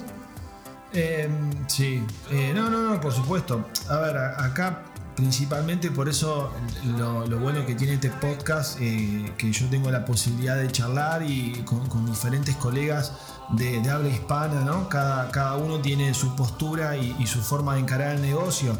Eh, 0.93 1.27
sí, 1.67 2.05
eh, 2.29 2.51
no, 2.53 2.69
no, 2.69 2.93
no, 2.93 3.01
por 3.01 3.11
supuesto. 3.11 3.65
A 3.89 3.97
ver, 3.97 4.17
acá 4.17 4.83
principalmente 5.15 5.91
por 5.91 6.09
eso 6.09 6.51
lo, 6.97 7.39
bueno 7.39 7.65
que 7.65 7.75
tiene 7.75 7.93
este 7.93 8.09
podcast, 8.09 8.77
eh, 8.79 9.31
que 9.37 9.51
yo 9.51 9.67
tengo 9.69 9.91
la 9.91 10.05
posibilidad 10.05 10.55
de 10.55 10.71
charlar 10.71 11.23
y 11.23 11.63
con, 11.65 12.05
diferentes 12.05 12.55
colegas 12.55 13.13
de, 13.49 13.89
habla 13.89 14.09
hispana, 14.09 14.61
¿no? 14.61 14.89
Cada, 14.89 15.29
cada, 15.31 15.55
uno 15.55 15.79
tiene 15.79 16.13
su 16.13 16.35
postura 16.35 16.97
y, 16.97 17.25
su 17.27 17.41
forma 17.41 17.75
de 17.75 17.81
encarar 17.81 18.15
el 18.15 18.21
negocio. 18.21 18.77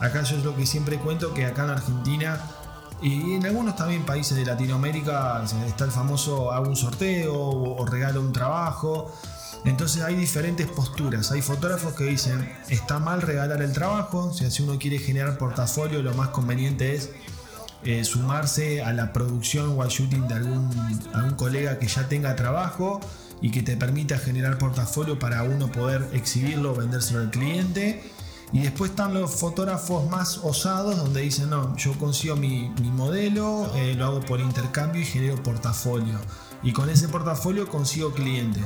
Acá 0.00 0.22
yo 0.22 0.36
es 0.36 0.44
lo 0.44 0.54
que 0.54 0.66
siempre 0.66 0.98
cuento, 0.98 1.32
que 1.34 1.46
acá 1.46 1.64
en 1.64 1.70
Argentina 1.70 2.40
y 3.02 3.34
en 3.34 3.44
algunos 3.44 3.76
también 3.76 4.04
países 4.04 4.36
de 4.36 4.44
Latinoamérica 4.44 5.44
está 5.66 5.84
el 5.84 5.90
famoso 5.90 6.50
hago 6.50 6.68
un 6.68 6.76
sorteo 6.76 7.34
o 7.34 7.84
regalo 7.86 8.20
un 8.20 8.32
trabajo. 8.32 9.12
Entonces 9.66 10.02
hay 10.02 10.14
diferentes 10.14 10.68
posturas. 10.68 11.32
Hay 11.32 11.42
fotógrafos 11.42 11.94
que 11.94 12.04
dicen, 12.04 12.48
está 12.68 13.00
mal 13.00 13.20
regalar 13.20 13.60
el 13.62 13.72
trabajo, 13.72 14.26
o 14.26 14.32
sea, 14.32 14.48
si 14.48 14.62
uno 14.62 14.78
quiere 14.78 14.98
generar 14.98 15.36
portafolio, 15.38 16.02
lo 16.02 16.14
más 16.14 16.28
conveniente 16.28 16.94
es 16.94 17.10
eh, 17.82 18.04
sumarse 18.04 18.82
a 18.82 18.92
la 18.92 19.12
producción 19.12 19.76
o 19.76 19.82
al 19.82 19.88
shooting 19.88 20.28
de 20.28 20.34
algún, 20.34 20.70
colega 21.36 21.78
que 21.78 21.88
ya 21.88 22.08
tenga 22.08 22.34
trabajo 22.36 23.00
y 23.42 23.50
que 23.50 23.62
te 23.62 23.76
permita 23.76 24.18
generar 24.18 24.56
portafolio 24.56 25.18
para 25.18 25.42
uno 25.42 25.70
poder 25.70 26.08
exhibirlo 26.12 26.72
o 26.72 26.74
vendérselo 26.76 27.20
al 27.20 27.30
cliente. 27.30 28.02
Y 28.52 28.62
después 28.62 28.92
están 28.92 29.14
los 29.14 29.34
fotógrafos 29.34 30.08
más 30.08 30.38
osados 30.38 30.96
donde 30.96 31.22
dicen, 31.22 31.50
no, 31.50 31.76
yo 31.76 31.92
consigo 31.98 32.36
mi, 32.36 32.72
modelo, 32.92 33.72
eh, 33.74 33.94
lo 33.96 34.06
hago 34.06 34.20
por 34.20 34.38
intercambio 34.38 35.02
y 35.02 35.04
genero 35.04 35.42
portafolio. 35.42 36.18
Y 36.62 36.72
con 36.72 36.88
ese 36.88 37.08
portafolio 37.08 37.68
consigo 37.68 38.12
cliente. 38.12 38.60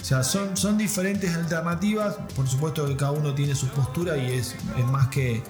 O 0.00 0.04
sea, 0.04 0.22
son, 0.22 0.56
son 0.56 0.78
diferentes 0.78 1.34
alternativas. 1.34 2.16
Por 2.34 2.46
supuesto 2.46 2.86
que 2.86 2.96
cada 2.96 3.12
uno 3.12 3.34
tiene 3.34 3.54
su 3.54 3.68
postura 3.68 4.16
y 4.16 4.32
es, 4.32 4.54
más 4.90 5.08
que 5.08 5.42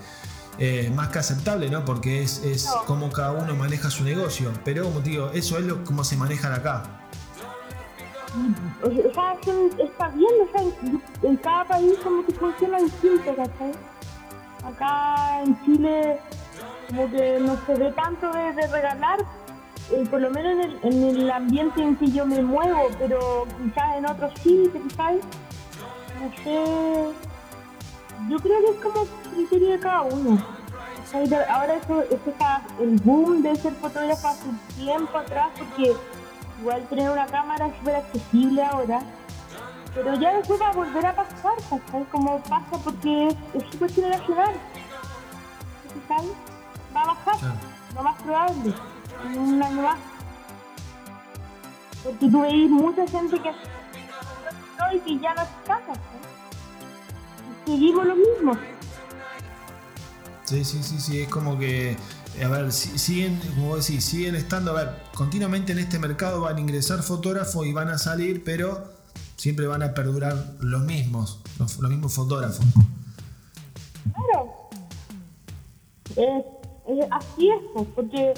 eh, 0.59 0.91
más 0.95 1.09
que 1.09 1.19
aceptable, 1.19 1.69
¿no? 1.69 1.85
Porque 1.85 2.23
es, 2.23 2.43
es 2.43 2.67
como 2.87 3.11
cada 3.11 3.33
uno 3.33 3.55
maneja 3.55 3.91
su 3.91 4.05
negocio. 4.05 4.53
Pero 4.65 4.85
como 4.85 5.01
digo, 5.01 5.31
eso 5.35 5.59
es 5.59 5.65
lo 5.65 5.85
como 5.85 6.05
se 6.05 6.17
manejan 6.17 6.53
acá. 6.53 6.85
O 8.83 9.15
sea, 9.15 9.37
está 9.79 10.09
bien, 10.09 10.31
o 10.43 10.53
sea, 10.53 11.01
en, 11.23 11.37
cada 11.39 11.65
país 11.65 11.95
como 12.03 12.25
que 12.25 12.33
funciona 12.33 12.79
distinto, 12.79 13.35
¿cachai? 13.35 13.73
Acá 14.63 15.43
en 15.43 15.65
Chile 15.65 16.21
como 16.89 17.11
que 17.11 17.39
no 17.41 17.59
se 17.67 17.75
ve 17.75 17.93
tanto 17.93 18.31
de, 18.33 18.53
regalar, 18.69 19.21
eh, 19.93 20.05
por 20.11 20.21
lo 20.21 20.31
menos 20.31 20.67
en 20.83 21.05
el, 21.05 21.31
ambiente 21.31 21.81
en 21.81 21.97
que 21.97 22.11
yo 22.11 22.27
me 22.27 22.43
muevo, 22.43 22.89
pero 22.99 23.47
quizás 23.63 23.97
en 23.97 24.07
otros 24.07 24.33
sí, 24.43 24.69
quizás, 24.73 25.15
no 26.21 26.43
sé, 26.43 27.15
yo 28.29 28.39
creo 28.39 28.61
que 28.61 28.71
es 28.71 28.85
como 28.85 29.07
criterio 29.33 29.71
de 29.71 29.79
cada 29.79 30.03
uno. 30.03 30.57
Ahora 31.49 31.77
eso, 31.77 32.03
eso 32.03 32.21
está 32.27 32.63
el 32.81 32.97
boom 33.03 33.43
de 33.43 33.55
ser 33.55 33.73
fotógrafo 33.75 34.27
hace 34.27 34.49
un 34.49 34.59
tiempo 34.77 35.17
atrás, 35.17 35.51
porque 35.57 35.93
igual 36.61 36.83
tener 36.89 37.11
una 37.11 37.27
cámara 37.27 37.69
es 37.69 37.77
súper 37.79 37.97
accesible 37.97 38.63
ahora, 38.65 39.01
pero 39.95 40.15
ya 40.15 40.35
después 40.35 40.61
va 40.61 40.71
a 40.71 40.73
volver 40.73 41.07
a 41.07 41.15
pasar, 41.15 41.53
¿sabes? 41.69 42.09
Como 42.11 42.41
pasa 42.41 42.77
porque 42.83 43.29
es 43.29 43.63
súper 43.71 43.93
generacional, 43.93 44.55
¿sabes? 46.09 46.33
Va 46.95 47.03
a 47.03 47.07
bajar, 47.07 47.37
lo 47.95 48.03
más 48.03 48.23
probable, 48.23 48.75
en 49.25 49.39
un 49.39 49.63
año 49.63 49.83
más. 49.83 49.99
Porque 52.03 52.29
tú 52.29 52.41
veis 52.41 52.71
mucha 52.71 53.07
gente 53.09 53.41
que 53.41 53.51
y 54.95 55.01
que 55.01 55.19
ya 55.19 55.35
no 55.35 55.43
está, 55.43 55.81
¿sabes? 55.87 56.01
Y 57.67 57.71
seguimos 57.71 58.07
lo 58.07 58.17
mismo. 58.17 58.57
Sí, 60.45 60.65
sí, 60.65 60.83
sí, 60.83 61.01
sí, 61.01 61.21
es 61.21 61.29
como 61.29 61.59
que, 61.59 61.97
a 62.43 62.49
ver, 62.49 62.71
siguen, 62.73 63.41
como 63.57 63.77
decís, 63.77 64.05
siguen 64.05 64.37
estando, 64.37 64.71
a 64.71 64.85
ver, 64.85 65.03
continuamente 65.15 65.73
en 65.73 65.81
este 65.81 65.99
mercado 65.99 66.43
van 66.43 66.57
a 66.57 66.61
ingresar 66.61 67.03
fotógrafos 67.03 67.67
y 67.67 67.73
van 67.73 67.89
a 67.89 67.99
salir, 67.99 68.45
pero 68.45 68.93
siempre 69.37 69.67
van 69.67 69.83
a 69.83 69.93
perdurar 69.93 70.55
los 70.61 70.83
mismos, 70.83 71.41
los, 71.59 71.81
mismos 71.81 72.15
fotógrafos. 72.15 72.65
Claro, 74.15 74.69
así 77.11 77.51
es, 77.51 77.59
pues, 77.75 77.89
porque 77.95 78.35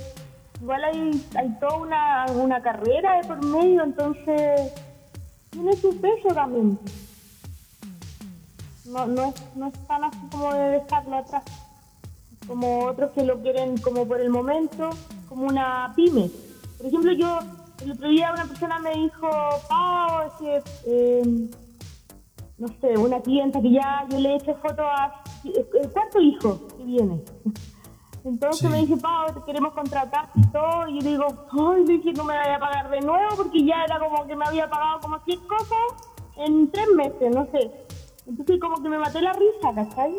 igual 0.60 0.84
hay, 0.84 1.26
hay 1.36 1.48
toda 1.60 1.76
una, 1.76 2.26
una 2.34 2.62
carrera 2.62 3.20
de 3.20 3.28
por 3.28 3.44
medio, 3.44 3.84
entonces 3.84 4.72
tiene 5.50 5.76
su 5.76 5.96
peso 6.00 6.28
también. 6.34 6.78
No, 8.86 9.06
no, 9.06 9.26
es, 9.26 9.34
no 9.54 9.68
es 9.68 9.74
tan 9.86 10.04
así 10.04 10.18
como 10.30 10.52
de 10.54 10.70
dejarlo 10.70 11.18
atrás 11.18 11.44
como 12.48 12.86
otros 12.86 13.12
que 13.12 13.22
lo 13.22 13.40
quieren 13.42 13.76
como 13.76 14.08
por 14.08 14.20
el 14.20 14.30
momento, 14.30 14.88
como 15.28 15.46
una 15.46 15.92
pyme. 15.94 16.30
Por 16.78 16.86
ejemplo, 16.86 17.12
yo 17.12 17.38
el 17.84 17.92
otro 17.92 18.08
día 18.08 18.32
una 18.32 18.46
persona 18.46 18.78
me 18.80 18.94
dijo, 18.94 19.28
Pau, 19.68 20.26
es 20.26 20.32
que, 20.40 20.62
eh, 20.86 21.50
no 22.56 22.68
sé, 22.80 22.96
una 22.96 23.20
clienta 23.20 23.60
que 23.60 23.70
ya 23.70 24.06
yo 24.10 24.18
le 24.18 24.30
he 24.30 24.36
hecho 24.36 24.54
fotos 24.56 24.86
a 24.88 25.22
el 25.44 25.90
cuarto 25.90 26.20
hijo 26.20 26.66
que 26.76 26.84
viene. 26.84 27.22
Entonces 28.28 28.70
me 28.70 28.78
dice, 28.78 28.96
Pau, 28.98 29.32
te 29.32 29.40
queremos 29.46 29.72
contratar 29.72 30.28
y 30.34 30.46
todo. 30.48 30.88
Y 30.88 31.00
yo 31.00 31.10
digo, 31.10 31.26
ay, 31.52 31.84
dije, 31.84 32.12
no 32.12 32.24
me 32.24 32.36
vaya 32.36 32.56
a 32.56 32.60
pagar 32.60 32.90
de 32.90 33.00
nuevo 33.00 33.36
porque 33.36 33.64
ya 33.64 33.84
era 33.84 33.98
como 33.98 34.26
que 34.26 34.36
me 34.36 34.44
había 34.44 34.68
pagado 34.68 35.00
como 35.00 35.18
100 35.20 35.40
cosas 35.46 36.14
en 36.36 36.70
tres 36.70 36.88
meses, 36.94 37.34
no 37.34 37.46
sé. 37.46 37.70
Entonces 38.26 38.60
como 38.60 38.82
que 38.82 38.88
me 38.90 38.98
maté 38.98 39.22
la 39.22 39.32
risa, 39.32 39.74
¿cachai? 39.74 40.14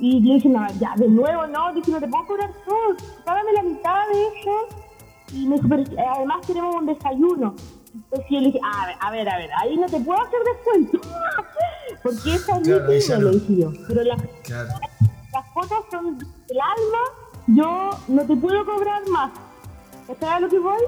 Y, 0.00 0.20
le 0.20 0.34
dije, 0.34 0.48
no, 0.48 0.66
ya, 0.80 0.94
de 0.96 1.06
nuevo, 1.06 1.46
no, 1.46 1.72
dije, 1.72 1.92
no 1.92 2.00
te 2.00 2.08
puedo 2.08 2.26
cobrar 2.26 2.50
todo, 2.66 2.96
págame 3.24 3.52
la 3.52 3.62
mitad 3.62 4.08
de 4.08 4.26
eso. 4.26 5.32
Y 5.32 5.46
me 5.46 5.54
dijo, 5.54 5.68
pero 5.68 5.84
además 6.12 6.44
tenemos 6.44 6.74
un 6.74 6.86
desayuno. 6.86 7.54
Entonces 7.94 8.26
yo 8.28 8.40
le 8.40 8.46
dije, 8.46 8.60
a 8.64 8.86
ver, 8.86 8.96
a 9.00 9.10
ver, 9.12 9.28
a 9.28 9.38
ver, 9.38 9.50
ahí 9.60 9.76
no 9.76 9.86
te 9.86 10.00
puedo 10.00 10.20
hacer 10.20 10.40
descuento. 10.42 11.00
Porque 12.02 12.34
esa 12.34 12.56
es 12.56 12.68
mi 12.68 12.74
pyme, 12.74 13.22
le 13.22 13.30
dije 13.30 13.56
yo. 13.56 13.72
Pero 13.86 14.02
las, 14.02 14.20
las 15.32 15.52
fotos 15.54 15.84
son 15.90 16.18
del 16.18 16.60
alma, 16.60 17.21
yo 17.54 17.90
no 18.08 18.26
te 18.26 18.36
puedo 18.36 18.64
cobrar 18.64 19.08
más. 19.08 19.32
¿Sabes 20.06 20.22
a 20.22 20.40
lo 20.40 20.48
que 20.48 20.58
voy? 20.58 20.82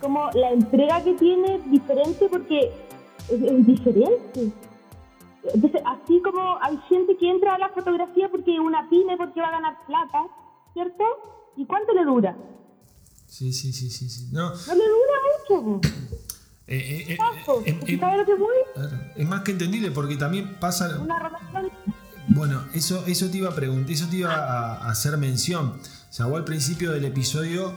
Como 0.00 0.30
la 0.34 0.50
entrega 0.50 1.02
que 1.04 1.14
tiene 1.14 1.56
es 1.56 1.70
diferente 1.70 2.28
porque 2.28 2.72
es 3.28 3.66
diferente. 3.66 4.52
Entonces, 5.54 5.82
así 5.86 6.20
como 6.22 6.58
hay 6.60 6.78
gente 6.88 7.16
que 7.16 7.30
entra 7.30 7.54
a 7.54 7.58
la 7.58 7.68
fotografía 7.70 8.28
porque 8.30 8.58
una 8.60 8.88
pyme, 8.88 9.16
porque 9.16 9.40
va 9.40 9.48
a 9.48 9.52
ganar 9.52 9.76
plata, 9.86 10.26
¿cierto? 10.74 11.04
¿Y 11.56 11.66
cuánto 11.66 11.92
le 11.92 12.04
dura? 12.04 12.36
Sí, 13.26 13.52
sí, 13.52 13.72
sí, 13.72 13.90
sí. 13.90 14.08
sí. 14.08 14.28
No, 14.32 14.50
no 14.50 14.74
le 14.74 14.84
dura 14.88 15.62
mucho. 15.78 15.88
Eh, 16.66 17.04
eh, 17.08 17.14
eh, 17.14 17.98
¿Sabes 17.98 18.18
lo 18.18 18.24
que 18.24 18.34
voy? 18.34 18.56
Es 19.16 19.28
más 19.28 19.42
que 19.42 19.50
entendible 19.50 19.90
porque 19.90 20.16
también 20.16 20.56
pasa... 20.60 21.00
Una 21.00 21.18
relación... 21.18 21.68
Bueno, 22.30 22.64
eso, 22.74 23.04
eso 23.06 23.28
te 23.28 23.38
iba 23.38 23.50
a 23.50 23.54
preguntar, 23.54 23.90
eso 23.90 24.06
te 24.08 24.16
iba 24.16 24.34
a, 24.34 24.76
a 24.76 24.90
hacer 24.90 25.16
mención. 25.18 25.74
O 26.10 26.12
sea, 26.12 26.26
vos 26.26 26.38
al 26.38 26.44
principio 26.44 26.92
del 26.92 27.04
episodio 27.04 27.74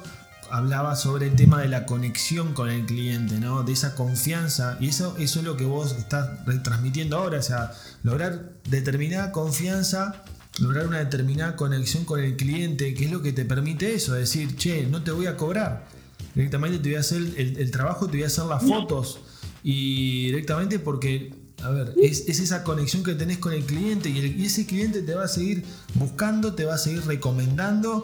hablaba 0.53 0.95
sobre 0.95 1.27
el 1.27 1.35
tema 1.35 1.61
de 1.61 1.67
la 1.67 1.87
conexión 1.87 2.53
con 2.53 2.69
el 2.69 2.85
cliente, 2.85 3.39
¿no? 3.39 3.63
De 3.63 3.73
esa 3.73 3.95
confianza. 3.95 4.77
Y 4.79 4.89
eso, 4.89 5.15
eso 5.17 5.39
es 5.39 5.45
lo 5.45 5.57
que 5.57 5.65
vos 5.65 5.95
estás 5.97 6.29
transmitiendo 6.63 7.17
ahora. 7.17 7.39
O 7.39 7.41
sea, 7.41 7.71
lograr 8.03 8.51
determinada 8.69 9.31
confianza, 9.31 10.23
lograr 10.59 10.85
una 10.85 10.99
determinada 10.99 11.55
conexión 11.55 12.05
con 12.05 12.19
el 12.19 12.37
cliente, 12.37 12.93
que 12.93 13.05
es 13.05 13.11
lo 13.11 13.23
que 13.23 13.33
te 13.33 13.45
permite 13.45 13.95
eso. 13.95 14.13
Decir, 14.13 14.55
che, 14.55 14.85
no 14.85 15.01
te 15.01 15.09
voy 15.09 15.25
a 15.25 15.37
cobrar. 15.37 15.87
Directamente 16.35 16.77
te 16.77 16.89
voy 16.89 16.97
a 16.97 16.99
hacer 16.99 17.21
el, 17.35 17.71
trabajo, 17.71 18.05
te 18.05 18.17
voy 18.17 18.23
a 18.23 18.27
hacer 18.27 18.45
las 18.45 18.63
fotos. 18.63 19.21
Y 19.63 20.27
directamente 20.27 20.77
porque 20.77 21.33
a 21.63 21.69
ver, 21.69 21.93
es, 22.01 22.27
esa 22.27 22.63
conexión 22.63 23.03
que 23.03 23.15
tenés 23.15 23.37
con 23.37 23.53
el 23.53 23.65
cliente 23.65 24.09
y, 24.09 24.19
y, 24.19 24.45
ese 24.45 24.65
cliente 24.65 25.01
te 25.01 25.15
va 25.15 25.25
a 25.25 25.27
seguir 25.27 25.63
buscando, 25.95 26.53
te 26.53 26.65
va 26.65 26.75
a 26.75 26.77
seguir 26.77 27.05
recomendando 27.05 28.03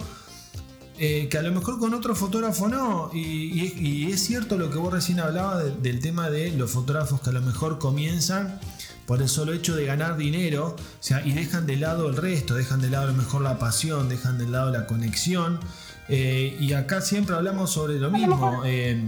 eh, 1.01 1.29
que 1.29 1.37
a 1.37 1.41
lo 1.41 1.53
mejor 1.53 1.79
con 1.79 1.93
otro 1.93 2.13
fotógrafo 2.13 2.67
no. 2.67 3.09
Y, 3.13 4.11
es 4.11 4.19
cierto 4.21 4.57
lo 4.57 4.69
que 4.69 4.77
vos 4.77 4.91
recién 4.91 5.21
hablabas 5.21 5.81
del 5.81 6.01
tema 6.01 6.29
de 6.29 6.51
los 6.51 6.69
fotógrafos 6.71 7.21
que 7.21 7.29
a 7.29 7.33
lo 7.33 7.41
mejor 7.41 7.79
comienzan 7.79 8.59
por 9.05 9.21
el 9.21 9.29
solo 9.29 9.53
hecho 9.53 9.77
de 9.77 9.85
ganar 9.85 10.17
dinero, 10.17 10.75
o 10.77 10.77
sea, 10.99 11.25
y 11.25 11.31
dejan 11.31 11.65
de 11.65 11.77
lado 11.77 12.09
el 12.09 12.17
resto, 12.17 12.53
dejan 12.53 12.81
de 12.81 12.89
lado 12.89 13.05
a 13.05 13.11
lo 13.11 13.13
mejor 13.13 13.41
la 13.41 13.57
pasión, 13.57 14.09
dejan 14.09 14.37
de 14.37 14.47
lado 14.47 14.71
la 14.71 14.87
conexión. 14.87 15.61
Eh, 16.09 16.57
y 16.59 16.73
acá 16.73 16.99
siempre 16.99 17.33
hablamos 17.33 17.71
sobre 17.71 17.97
lo 17.97 18.11
mismo. 18.11 18.61
Eh, 18.65 19.01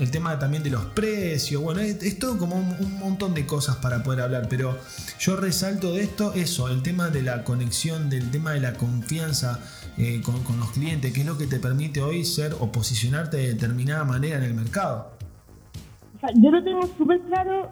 el 0.00 0.10
tema 0.10 0.38
también 0.38 0.62
de 0.62 0.70
los 0.70 0.86
precios, 0.86 1.62
bueno, 1.62 1.80
es, 1.80 2.18
todo 2.18 2.38
como 2.38 2.56
un, 2.56 2.98
montón 2.98 3.34
de 3.34 3.44
cosas 3.44 3.76
para 3.76 4.02
poder 4.02 4.22
hablar, 4.22 4.46
pero 4.48 4.78
yo 5.18 5.36
resalto 5.36 5.92
de 5.92 6.02
esto 6.02 6.32
eso, 6.32 6.68
el 6.68 6.82
tema 6.82 7.10
de 7.10 7.22
la 7.22 7.44
conexión, 7.44 8.08
del 8.08 8.30
tema 8.30 8.52
de 8.52 8.60
la 8.60 8.72
confianza 8.72 9.60
eh, 9.98 10.22
con, 10.22 10.58
los 10.58 10.70
clientes, 10.70 11.12
que 11.12 11.20
es 11.20 11.26
lo 11.26 11.36
que 11.36 11.46
te 11.46 11.60
permite 11.60 12.00
hoy 12.00 12.24
ser 12.24 12.54
o 12.60 12.72
posicionarte 12.72 13.36
de 13.36 13.48
determinada 13.48 14.04
manera 14.04 14.38
en 14.38 14.44
el 14.44 14.54
mercado. 14.54 15.10
O 16.16 16.20
sea, 16.20 16.30
yo 16.34 16.50
lo 16.50 16.64
tengo 16.64 16.80
súper 16.96 17.20
claro 17.22 17.70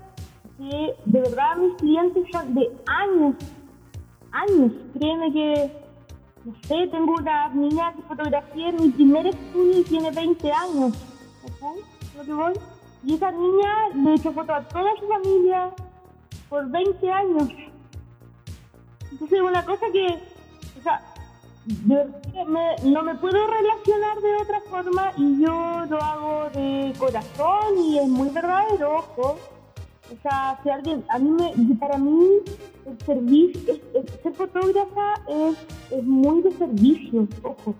que 0.58 0.94
de 1.06 1.20
verdad 1.20 1.56
mis 1.56 1.74
clientes 1.78 2.24
son 2.30 2.54
de 2.54 2.68
años, 2.86 3.36
años, 4.32 4.72
créeme 4.98 5.32
que, 5.32 5.72
no 6.44 6.54
sé, 6.68 6.88
tengo 6.90 7.14
una 7.14 7.48
niña 7.54 7.94
que 7.94 8.02
fotografía 8.02 8.68
en 8.68 8.82
mi 8.82 8.88
primer 8.90 9.28
estudio 9.28 9.80
y 9.80 9.84
tiene 9.84 10.10
20 10.10 10.52
años, 10.52 10.92
y 13.04 13.14
esa 13.14 13.30
niña 13.30 13.88
le 13.94 14.10
he 14.10 14.14
hecho 14.14 14.32
fotos 14.32 14.56
a 14.56 14.62
toda 14.62 14.90
su 14.98 15.06
familia 15.06 15.70
por 16.48 16.68
20 16.68 17.12
años. 17.12 17.48
Entonces, 19.12 19.40
una 19.40 19.64
cosa 19.64 19.86
que, 19.92 20.18
o 20.78 20.82
sea, 20.82 21.02
no 22.84 23.02
me 23.02 23.14
puedo 23.16 23.46
relacionar 23.46 24.20
de 24.20 24.36
otra 24.42 24.60
forma 24.62 25.12
y 25.16 25.42
yo 25.42 25.84
lo 25.88 26.02
hago 26.02 26.50
de 26.50 26.92
corazón 26.98 27.78
y 27.78 27.98
es 27.98 28.08
muy 28.08 28.30
verdadero, 28.30 28.96
ojo. 28.96 29.38
O 30.10 30.22
sea, 30.22 30.58
si 30.62 30.70
alguien, 30.70 31.04
a 31.10 31.18
mí 31.18 31.30
me, 31.30 31.74
para 31.76 31.98
mí 31.98 32.26
el 32.86 32.98
servicio, 33.04 33.74
ser 34.22 34.32
fotógrafa 34.32 35.14
es, 35.28 35.56
es 35.90 36.04
muy 36.04 36.42
de 36.42 36.50
servicio, 36.52 37.28
ojo. 37.42 37.74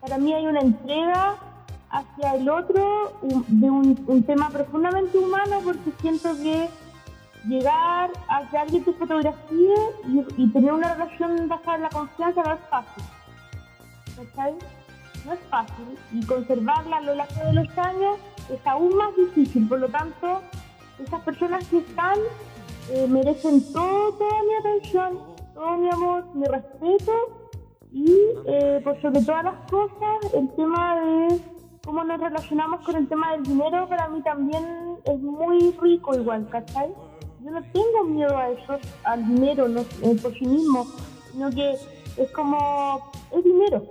Para 0.00 0.18
mí 0.18 0.34
hay 0.34 0.46
una 0.46 0.60
entrega 0.60 1.51
hacia 1.92 2.36
el 2.36 2.48
otro 2.48 3.12
de 3.22 3.70
un, 3.70 4.22
tema 4.24 4.48
profundamente 4.48 5.18
humano 5.18 5.60
porque 5.62 5.92
siento 6.00 6.34
que 6.42 6.68
llegar 7.46 8.10
a 8.28 8.48
que 8.50 8.56
alguien 8.56 8.84
te 8.84 8.92
fotografíe 8.94 9.74
y, 10.36 10.48
tener 10.48 10.72
una 10.72 10.94
relación 10.94 11.48
basada 11.48 11.76
en 11.76 11.82
la 11.82 11.88
confianza 11.90 12.42
no 12.42 12.54
es 12.54 12.60
fácil. 12.70 13.04
¿Cachai? 14.16 14.54
No 15.26 15.32
es 15.34 15.40
fácil. 15.50 15.98
Y 16.12 16.24
conservarla 16.24 16.96
a 16.96 17.00
lo 17.02 17.14
largo 17.14 17.44
de 17.44 17.52
los 17.52 17.78
años 17.78 18.18
es 18.50 18.66
aún 18.66 18.96
más 18.96 19.14
difícil. 19.16 19.68
Por 19.68 19.80
lo 19.80 19.88
tanto, 19.88 20.40
esas 20.98 21.20
personas 21.22 21.66
que 21.68 21.78
están 21.78 22.18
eh, 22.90 23.06
merecen 23.06 23.60
todo, 23.72 24.12
toda 24.14 24.42
mi 24.44 24.54
atención, 24.54 25.18
todo 25.54 25.76
mi 25.76 25.90
amor, 25.90 26.24
mi 26.34 26.46
respeto 26.46 27.12
y 27.92 28.16
eh, 28.46 28.80
por 28.82 29.00
sobre 29.02 29.22
todas 29.22 29.44
las 29.44 29.70
cosas 29.70 30.32
el 30.34 30.48
tema 30.54 30.96
de 31.00 31.40
cómo 31.84 32.04
nos 32.04 32.20
relacionamos 32.20 32.84
con 32.84 32.96
el 32.96 33.08
tema 33.08 33.32
del 33.32 33.42
dinero, 33.42 33.88
para 33.88 34.08
mí 34.08 34.22
también 34.22 34.64
es 35.04 35.18
muy 35.18 35.72
rico 35.80 36.14
igual, 36.14 36.48
¿cachai? 36.50 36.94
Yo 37.44 37.50
no 37.50 37.62
tengo 37.72 38.04
miedo 38.04 38.36
a 38.36 38.50
eso, 38.50 38.78
al 39.04 39.26
dinero 39.26 39.68
no, 39.68 39.80
eh, 39.80 40.18
por 40.22 40.32
sí 40.38 40.46
mismo, 40.46 40.86
sino 41.32 41.50
que 41.50 41.72
es 42.16 42.30
como, 42.32 43.10
es 43.32 43.42
dinero. 43.42 43.84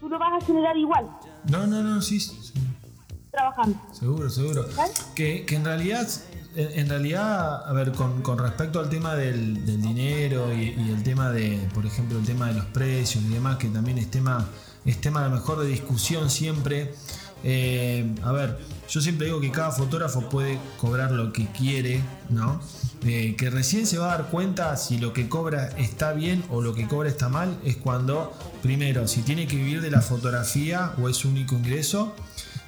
Tú 0.00 0.08
lo 0.08 0.18
vas 0.18 0.42
a 0.42 0.46
generar 0.46 0.76
igual. 0.76 1.10
No, 1.50 1.66
no, 1.66 1.82
no, 1.82 2.00
sí, 2.00 2.20
sí. 2.20 2.52
Trabajando. 3.30 3.76
Seguro, 3.92 4.30
seguro. 4.30 4.64
Que, 5.16 5.44
que 5.44 5.56
en 5.56 5.64
realidad 5.64 6.06
en, 6.56 6.88
realidad, 6.88 7.68
a 7.68 7.72
ver, 7.72 7.90
con, 7.92 8.22
con, 8.22 8.38
respecto 8.38 8.78
al 8.78 8.88
tema 8.88 9.16
del, 9.16 9.66
del 9.66 9.82
dinero 9.82 10.52
y, 10.52 10.74
y, 10.78 10.90
el 10.90 11.02
tema 11.02 11.32
de, 11.32 11.68
por 11.74 11.84
ejemplo, 11.84 12.16
el 12.16 12.24
tema 12.24 12.46
de 12.46 12.54
los 12.54 12.66
precios 12.66 13.24
y 13.24 13.28
demás, 13.28 13.56
que 13.56 13.68
también 13.68 13.98
es 13.98 14.08
tema, 14.08 14.48
es 14.84 15.00
tema 15.00 15.24
a 15.24 15.28
lo 15.28 15.34
mejor 15.34 15.60
de 15.60 15.68
discusión 15.68 16.30
siempre. 16.30 16.94
Eh, 17.42 18.14
a 18.22 18.32
ver, 18.32 18.58
yo 18.88 19.00
siempre 19.00 19.26
digo 19.26 19.40
que 19.40 19.50
cada 19.50 19.70
fotógrafo 19.70 20.28
puede 20.28 20.58
cobrar 20.78 21.12
lo 21.12 21.32
que 21.32 21.46
quiere, 21.48 22.02
¿no? 22.30 22.60
Eh, 23.04 23.34
que 23.36 23.50
recién 23.50 23.86
se 23.86 23.98
va 23.98 24.14
a 24.14 24.18
dar 24.18 24.30
cuenta 24.30 24.76
si 24.78 24.96
lo 24.96 25.12
que 25.12 25.28
cobra 25.28 25.68
está 25.76 26.14
bien 26.14 26.42
o 26.48 26.62
lo 26.62 26.74
que 26.74 26.86
cobra 26.86 27.08
está 27.08 27.28
mal, 27.28 27.58
es 27.64 27.76
cuando, 27.76 28.32
primero, 28.62 29.06
si 29.08 29.20
tiene 29.22 29.46
que 29.46 29.56
vivir 29.56 29.82
de 29.82 29.90
la 29.90 30.00
fotografía 30.00 30.94
o 30.98 31.10
es 31.10 31.18
su 31.18 31.28
único 31.28 31.54
ingreso, 31.54 32.14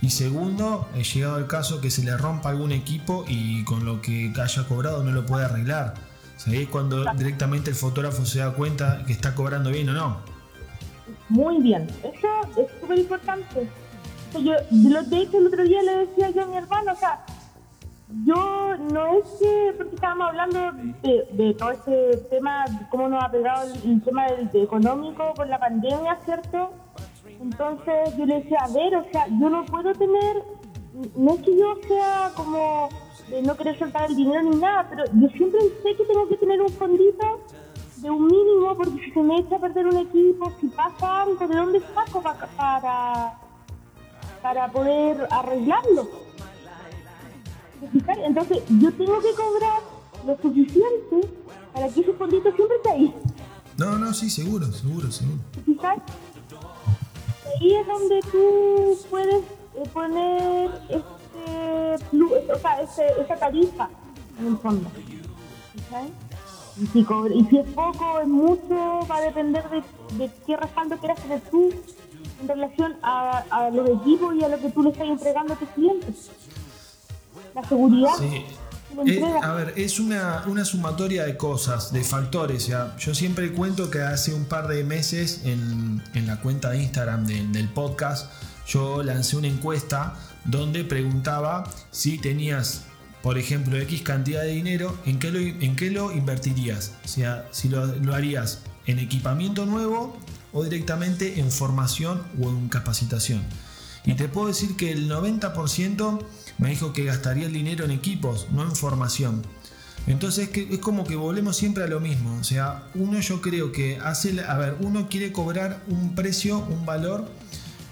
y 0.02 0.10
segundo, 0.10 0.86
he 0.94 1.04
llegado 1.04 1.38
el 1.38 1.46
caso 1.46 1.80
que 1.80 1.90
se 1.90 2.02
le 2.04 2.16
rompa 2.16 2.50
algún 2.50 2.72
equipo 2.72 3.24
y 3.26 3.64
con 3.64 3.86
lo 3.86 4.02
que 4.02 4.32
haya 4.40 4.68
cobrado 4.68 5.02
no 5.02 5.10
lo 5.10 5.24
puede 5.24 5.46
arreglar. 5.46 5.94
O 6.46 6.50
es 6.50 6.68
cuando 6.68 7.04
directamente 7.14 7.70
el 7.70 7.76
fotógrafo 7.76 8.26
se 8.26 8.40
da 8.40 8.52
cuenta 8.52 9.04
que 9.06 9.12
está 9.12 9.34
cobrando 9.34 9.70
bien 9.70 9.88
o 9.88 9.94
no. 9.94 10.35
Muy 11.28 11.60
bien, 11.62 11.86
eso 12.02 12.28
es 12.56 12.80
súper 12.80 12.98
importante. 12.98 13.68
yo, 14.32 14.54
lo 14.70 15.02
de 15.02 15.18
hecho, 15.18 15.38
el 15.38 15.46
otro 15.46 15.64
día 15.64 15.82
le 15.82 16.06
decía 16.06 16.30
yo 16.30 16.42
a 16.42 16.46
mi 16.46 16.56
hermano, 16.56 16.92
o 16.92 16.96
sea, 16.96 17.24
yo 18.24 18.76
no 18.92 19.06
es 19.06 19.24
que, 19.40 19.74
porque 19.76 19.94
estábamos 19.96 20.28
hablando 20.28 20.72
de, 21.02 21.54
todo 21.54 21.70
este 21.72 22.16
tema, 22.30 22.64
cómo 22.90 23.08
nos 23.08 23.24
ha 23.24 23.30
pegado 23.30 23.72
el, 23.84 24.02
tema 24.02 24.26
del, 24.26 24.48
económico 24.62 25.34
por 25.34 25.48
la 25.48 25.58
pandemia, 25.58 26.16
¿cierto? 26.24 26.70
Entonces 27.40 28.16
yo 28.16 28.26
le 28.26 28.42
decía, 28.42 28.58
a 28.62 28.68
ver, 28.68 28.94
o 28.94 29.04
sea, 29.10 29.26
yo 29.28 29.50
no 29.50 29.64
puedo 29.66 29.92
tener, 29.92 30.42
no 31.16 31.34
es 31.34 31.42
que 31.42 31.56
yo 31.56 31.74
sea 31.88 32.30
como 32.36 32.88
de 33.28 33.42
no 33.42 33.56
querer 33.56 33.76
soltar 33.76 34.08
el 34.08 34.16
dinero 34.16 34.42
ni 34.42 34.56
nada, 34.56 34.86
pero 34.88 35.04
yo 35.12 35.28
siempre 35.30 35.60
sé 35.82 35.96
que 35.96 36.04
tengo 36.04 36.28
que 36.28 36.36
tener 36.36 36.62
un 36.62 36.68
fondito 36.70 37.40
de 38.06 38.12
un 38.12 38.26
mínimo, 38.28 38.76
porque 38.76 39.04
si 39.04 39.10
se 39.10 39.20
me 39.20 39.38
echa 39.38 39.56
a 39.56 39.58
perder 39.58 39.86
un 39.88 39.96
equipo, 39.96 40.52
si 40.60 40.68
pasa 40.68 41.22
algo, 41.22 41.48
¿de 41.48 41.56
dónde 41.56 41.82
saco 41.92 42.22
para, 42.22 43.38
para 44.40 44.72
poder 44.72 45.26
arreglarlo? 45.28 46.08
Entonces 48.24 48.62
yo 48.68 48.92
tengo 48.92 49.18
que 49.20 49.32
cobrar 49.34 49.80
lo 50.24 50.36
suficiente 50.40 51.28
para 51.74 51.88
que 51.88 52.00
ese 52.00 52.12
fondito 52.12 52.52
siempre 52.54 52.76
esté 52.76 52.90
ahí. 52.90 53.14
No, 53.76 53.98
no, 53.98 54.14
sí, 54.14 54.30
seguro, 54.30 54.66
seguro, 54.72 55.10
seguro 55.10 55.40
ahí 57.60 57.74
es 57.74 57.86
donde 57.86 58.20
tú 58.30 58.98
puedes 59.10 59.42
eh, 59.74 59.88
poner 59.92 60.70
este, 60.90 62.52
o 62.52 62.58
sea, 62.58 62.82
este, 62.82 63.20
esa 63.20 63.36
tarifa 63.36 63.88
en 64.38 64.46
el 64.46 64.58
fondo. 64.58 64.88
Y 66.80 66.86
si, 66.88 66.98
y 67.00 67.44
si 67.46 67.58
es 67.58 67.68
poco, 67.70 68.20
es 68.20 68.28
mucho, 68.28 69.06
va 69.10 69.16
a 69.16 69.20
depender 69.22 69.64
de, 69.70 70.30
qué 70.46 70.56
respaldo 70.56 70.96
quieras 70.98 71.22
tener 71.22 71.40
tú 71.50 71.70
en 72.40 72.48
relación 72.48 72.96
a, 73.02 73.44
a 73.50 73.70
los 73.70 73.88
equipos 73.88 74.34
y 74.34 74.44
a 74.44 74.48
lo 74.48 74.58
que 74.60 74.68
tú 74.70 74.82
le 74.82 74.90
estás 74.90 75.08
entregando 75.08 75.54
a 75.54 75.56
tus 75.56 75.68
clientes. 75.70 76.30
La 77.54 77.64
seguridad. 77.64 78.12
Sí. 78.18 78.44
Eh, 79.06 79.22
a 79.42 79.52
ver, 79.52 79.74
es 79.76 79.98
una, 79.98 80.44
una, 80.46 80.64
sumatoria 80.64 81.24
de 81.24 81.36
cosas, 81.36 81.92
de 81.92 82.02
factores. 82.04 82.66
Ya. 82.66 82.96
Yo 82.98 83.14
siempre 83.14 83.52
cuento 83.52 83.90
que 83.90 84.00
hace 84.00 84.32
un 84.32 84.44
par 84.44 84.68
de 84.68 84.84
meses 84.84 85.42
en, 85.44 86.02
en 86.14 86.26
la 86.26 86.40
cuenta 86.40 86.70
de 86.70 86.82
Instagram 86.82 87.26
del 87.26 87.68
podcast 87.68 88.30
yo 88.66 89.02
lancé 89.02 89.36
una 89.36 89.46
encuesta 89.46 90.14
donde 90.44 90.84
preguntaba 90.84 91.64
si 91.90 92.18
tenías, 92.18 92.84
por 93.26 93.38
ejemplo, 93.38 93.76
X 93.76 94.02
cantidad 94.02 94.42
de 94.42 94.52
dinero, 94.52 94.96
¿en 95.04 95.18
qué 95.18 95.32
lo, 95.32 95.40
en 95.40 95.74
qué 95.74 95.90
lo 95.90 96.12
invertirías? 96.12 96.92
O 97.04 97.08
sea, 97.08 97.48
si 97.50 97.68
lo, 97.68 97.84
lo 97.84 98.14
harías 98.14 98.60
en 98.86 99.00
equipamiento 99.00 99.66
nuevo 99.66 100.16
o 100.52 100.62
directamente 100.62 101.40
en 101.40 101.50
formación 101.50 102.22
o 102.40 102.50
en 102.50 102.68
capacitación. 102.68 103.42
Y 104.04 104.14
te 104.14 104.28
puedo 104.28 104.46
decir 104.46 104.76
que 104.76 104.92
el 104.92 105.10
90% 105.10 106.24
me 106.58 106.70
dijo 106.70 106.92
que 106.92 107.02
gastaría 107.02 107.46
el 107.46 107.52
dinero 107.52 107.84
en 107.84 107.90
equipos, 107.90 108.46
no 108.52 108.62
en 108.62 108.76
formación. 108.76 109.42
Entonces 110.06 110.48
es 110.54 110.78
como 110.78 111.02
que 111.02 111.16
volvemos 111.16 111.56
siempre 111.56 111.82
a 111.82 111.88
lo 111.88 111.98
mismo. 111.98 112.38
O 112.38 112.44
sea, 112.44 112.84
uno 112.94 113.18
yo 113.18 113.42
creo 113.42 113.72
que 113.72 113.98
hace, 114.04 114.40
a 114.40 114.56
ver, 114.56 114.76
uno 114.78 115.08
quiere 115.08 115.32
cobrar 115.32 115.82
un 115.88 116.14
precio, 116.14 116.60
un 116.60 116.86
valor, 116.86 117.28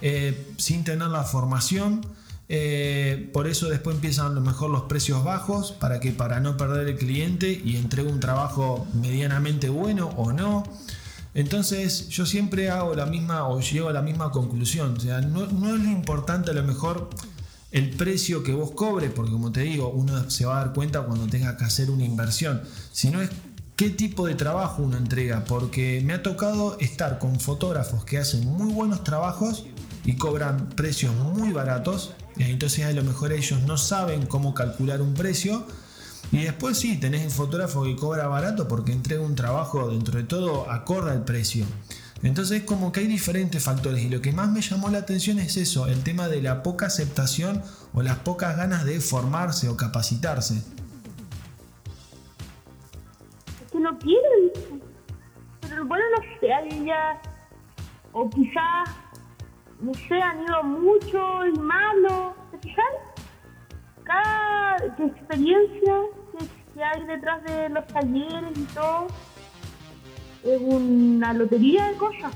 eh, 0.01 0.55
sin 0.59 0.85
tener 0.85 1.09
la 1.09 1.25
formación. 1.25 2.07
Eh, 2.49 3.31
por 3.33 3.47
eso 3.47 3.69
después 3.69 3.97
empiezan 3.97 4.27
a 4.27 4.31
lo 4.31 4.41
mejor 4.41 4.71
los 4.71 4.83
precios 4.83 5.25
bajos, 5.25 5.73
para 5.73 6.01
que 6.01 6.13
para 6.13 6.41
no 6.41 6.57
perder 6.57 6.89
el 6.89 6.97
cliente 6.97 7.61
y 7.65 7.77
entregue 7.77 8.11
un 8.11 8.21
trabajo 8.21 8.87
medianamente 8.95 9.69
bueno 9.69 10.09
o 10.17 10.33
no. 10.33 10.65
Entonces 11.35 12.09
yo 12.09 12.27
siempre 12.27 12.71
hago 12.71 12.95
la 12.95 13.07
misma 13.07 13.49
o 13.49 13.61
llego 13.61 13.89
a 13.89 13.93
la 13.93 14.03
misma 14.03 14.31
conclusión. 14.31 14.95
O 14.97 15.01
sea, 15.01 15.21
no, 15.21 15.47
no 15.47 15.75
es 15.75 15.83
lo 15.83 15.91
importante 15.91 16.51
a 16.51 16.55
lo 16.55 16.63
mejor 16.63 17.11
el 17.73 17.91
precio 17.91 18.45
que 18.45 18.53
vos 18.53 18.71
cobres, 18.71 19.11
porque 19.11 19.33
como 19.33 19.51
te 19.51 19.63
digo, 19.63 19.89
uno 19.89 20.31
se 20.31 20.47
va 20.47 20.61
a 20.61 20.65
dar 20.65 20.75
cuenta 20.75 21.03
cuando 21.03 21.27
tenga 21.27 21.57
que 21.57 21.65
hacer 21.65 21.91
una 21.91 22.05
inversión, 22.05 22.63
sino 22.93 23.21
es 23.21 23.31
qué 23.75 23.91
tipo 23.91 24.29
de 24.29 24.37
trabajo 24.37 24.83
uno 24.83 24.97
entrega, 24.97 25.45
porque 25.45 26.01
me 26.05 26.13
ha 26.13 26.23
tocado 26.23 26.79
estar 26.79 27.19
con 27.19 27.41
fotógrafos 27.41 28.05
que 28.05 28.19
hacen 28.19 28.47
muy 28.47 28.73
buenos 28.73 29.03
trabajos 29.03 29.65
y 30.05 30.17
cobran 30.17 30.69
precios 30.71 31.15
muy 31.15 31.53
baratos, 31.53 32.15
entonces 32.37 32.85
a 32.85 32.93
lo 32.93 33.03
mejor 33.03 33.33
ellos 33.33 33.63
no 33.63 33.77
saben 33.77 34.27
cómo 34.27 34.55
calcular 34.55 35.01
un 35.01 35.15
precio, 35.15 35.67
y 36.33 36.43
después 36.43 36.79
sí, 36.79 36.97
tenés 36.97 37.23
el 37.23 37.31
fotógrafo 37.31 37.85
que 37.85 37.97
cobra 37.97 38.27
barato 38.27 38.67
porque 38.67 38.93
entrega 38.93 39.23
un 39.23 39.35
trabajo 39.35 39.91
dentro 39.91 40.19
de 40.19 40.25
todo 40.25 40.71
acorde 40.71 41.13
al 41.13 41.25
precio. 41.25 41.65
Entonces 42.25 42.63
como 42.63 42.91
que 42.91 43.01
hay 43.01 43.07
diferentes 43.07 43.63
factores 43.63 44.03
y 44.03 44.09
lo 44.09 44.23
que 44.23 44.33
más 44.33 44.51
me 44.51 44.63
llamó 44.63 44.89
la 44.89 44.97
atención 44.99 45.39
es 45.39 45.59
eso, 45.59 45.87
el 45.87 46.03
tema 46.03 46.29
de 46.29 46.41
la 46.41 46.63
poca 46.63 46.87
aceptación 46.87 47.63
o 47.93 48.03
las 48.03 48.17
pocas 48.19 48.57
ganas 48.57 48.87
de 48.87 48.99
formarse 49.01 49.69
o 49.69 49.77
capacitarse. 49.77 50.55
Es 50.55 50.65
que 53.71 53.79
no 53.79 53.99
quieren, 53.99 54.81
pero 55.61 55.85
bueno, 55.85 56.05
no 56.17 56.23
sé, 56.41 56.49
ya, 56.87 57.21
o 58.13 58.31
quizás, 58.31 58.89
no 59.81 59.95
sé, 59.95 60.21
han 60.21 60.43
ido 60.43 60.63
mucho 60.63 61.47
y 61.47 61.59
malo, 61.59 62.35
¿te? 62.63 62.83
Cada 64.05 64.77
experiencia 64.99 65.95
que 66.75 66.83
hay 66.83 67.05
detrás 67.05 67.43
de 67.45 67.69
los 67.69 67.87
talleres 67.87 68.57
y 68.57 68.65
todo 68.75 69.07
es 70.45 70.61
una 70.61 71.33
lotería 71.33 71.89
de 71.89 71.97
cosas. 71.97 72.33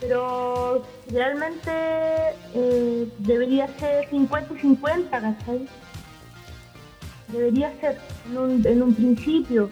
Pero 0.00 0.84
realmente 1.10 1.70
eh, 2.54 3.12
debería 3.18 3.66
ser 3.78 4.08
50 4.08 4.54
y 4.54 4.58
50, 4.58 5.20
¿cachai? 5.20 5.68
Debería 7.28 7.72
ser 7.80 7.98
en 8.32 8.82
un 8.82 8.94
principio, 8.94 9.68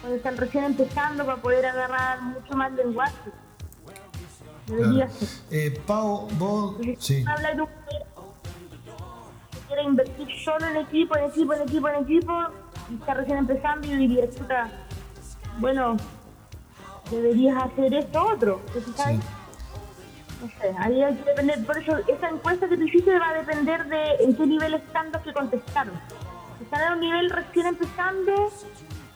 cuando 0.00 0.16
están 0.16 0.36
recién 0.36 0.64
empezando 0.64 1.24
para 1.24 1.40
poder 1.40 1.66
agarrar 1.66 2.20
mucho 2.22 2.54
más 2.54 2.70
lenguaje. 2.72 3.30
Ser. 4.66 5.08
Eh, 5.50 5.80
Pau, 5.86 6.28
vos... 6.38 6.76
Sí. 6.98 7.24
Habla 7.26 7.54
de 7.54 7.62
un 7.62 7.68
que 9.50 9.58
quiere 9.68 9.82
invertir 9.84 10.28
solo 10.44 10.66
en 10.66 10.76
equipo, 10.78 11.16
en 11.16 11.24
equipo, 11.24 11.52
en 11.54 11.62
equipo, 11.62 11.88
en 11.88 12.02
equipo, 12.02 12.32
y 12.90 12.94
está 12.94 13.14
recién 13.14 13.38
empezando 13.38 13.86
y 13.86 13.96
diría, 13.96 14.28
chuta, 14.30 14.70
bueno, 15.58 15.96
deberías 17.10 17.62
hacer 17.62 17.94
esto 17.94 18.26
otro. 18.26 18.60
Sí. 18.74 19.20
No 20.42 20.48
sé, 20.60 20.74
ahí 20.78 21.02
hay 21.02 21.14
que 21.14 21.24
depender. 21.24 21.64
Por 21.64 21.78
eso, 21.78 21.96
esa 22.06 22.28
encuesta 22.28 22.68
que 22.68 22.76
tú 22.76 22.84
hiciste 22.84 23.18
va 23.18 23.30
a 23.30 23.34
depender 23.34 23.86
de 23.86 24.16
en 24.20 24.36
qué 24.36 24.46
nivel 24.46 24.74
están 24.74 25.10
los 25.10 25.22
que 25.22 25.32
contestaron. 25.32 25.94
Están 26.60 26.86
en 26.86 26.92
un 26.94 27.00
nivel 27.00 27.30
recién 27.30 27.66
empezando 27.66 28.52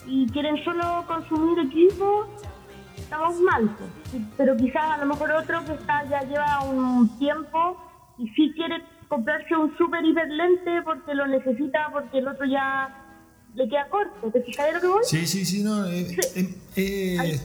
y 0.07 0.27
quieren 0.29 0.63
solo 0.65 1.05
consumir 1.07 1.59
equipo, 1.67 2.27
estamos 3.11 3.41
mal. 3.41 3.77
Pues. 3.77 4.23
Pero 4.37 4.57
quizás 4.57 4.83
a 4.83 4.99
lo 4.99 5.07
mejor 5.07 5.33
otro 5.33 5.65
que 5.65 5.73
está 5.73 6.09
ya 6.09 6.23
lleva 6.23 6.61
un 6.63 7.19
tiempo 7.19 7.77
y 8.19 8.29
sí 8.31 8.53
quiere 8.55 8.83
comprarse 9.09 9.57
un 9.57 9.77
super 9.77 10.05
hiper 10.05 10.29
lente 10.29 10.83
porque 10.85 11.15
lo 11.15 11.27
necesita, 11.27 11.89
porque 11.93 12.19
el 12.19 12.29
otro 12.29 12.47
ya 12.47 12.95
le 13.55 13.69
queda 13.69 13.89
corto. 13.89 14.31
¿Te 14.31 14.43
fijas 14.43 14.67
de 14.67 14.73
lo 14.75 14.81
que 14.81 14.87
voy? 14.87 15.05
Sí, 15.05 15.27
sí, 15.27 15.45
sí, 15.45 15.65
no. 15.65 15.87
Eh, 15.87 16.17
eh, 16.37 16.55
eh. 16.77 17.41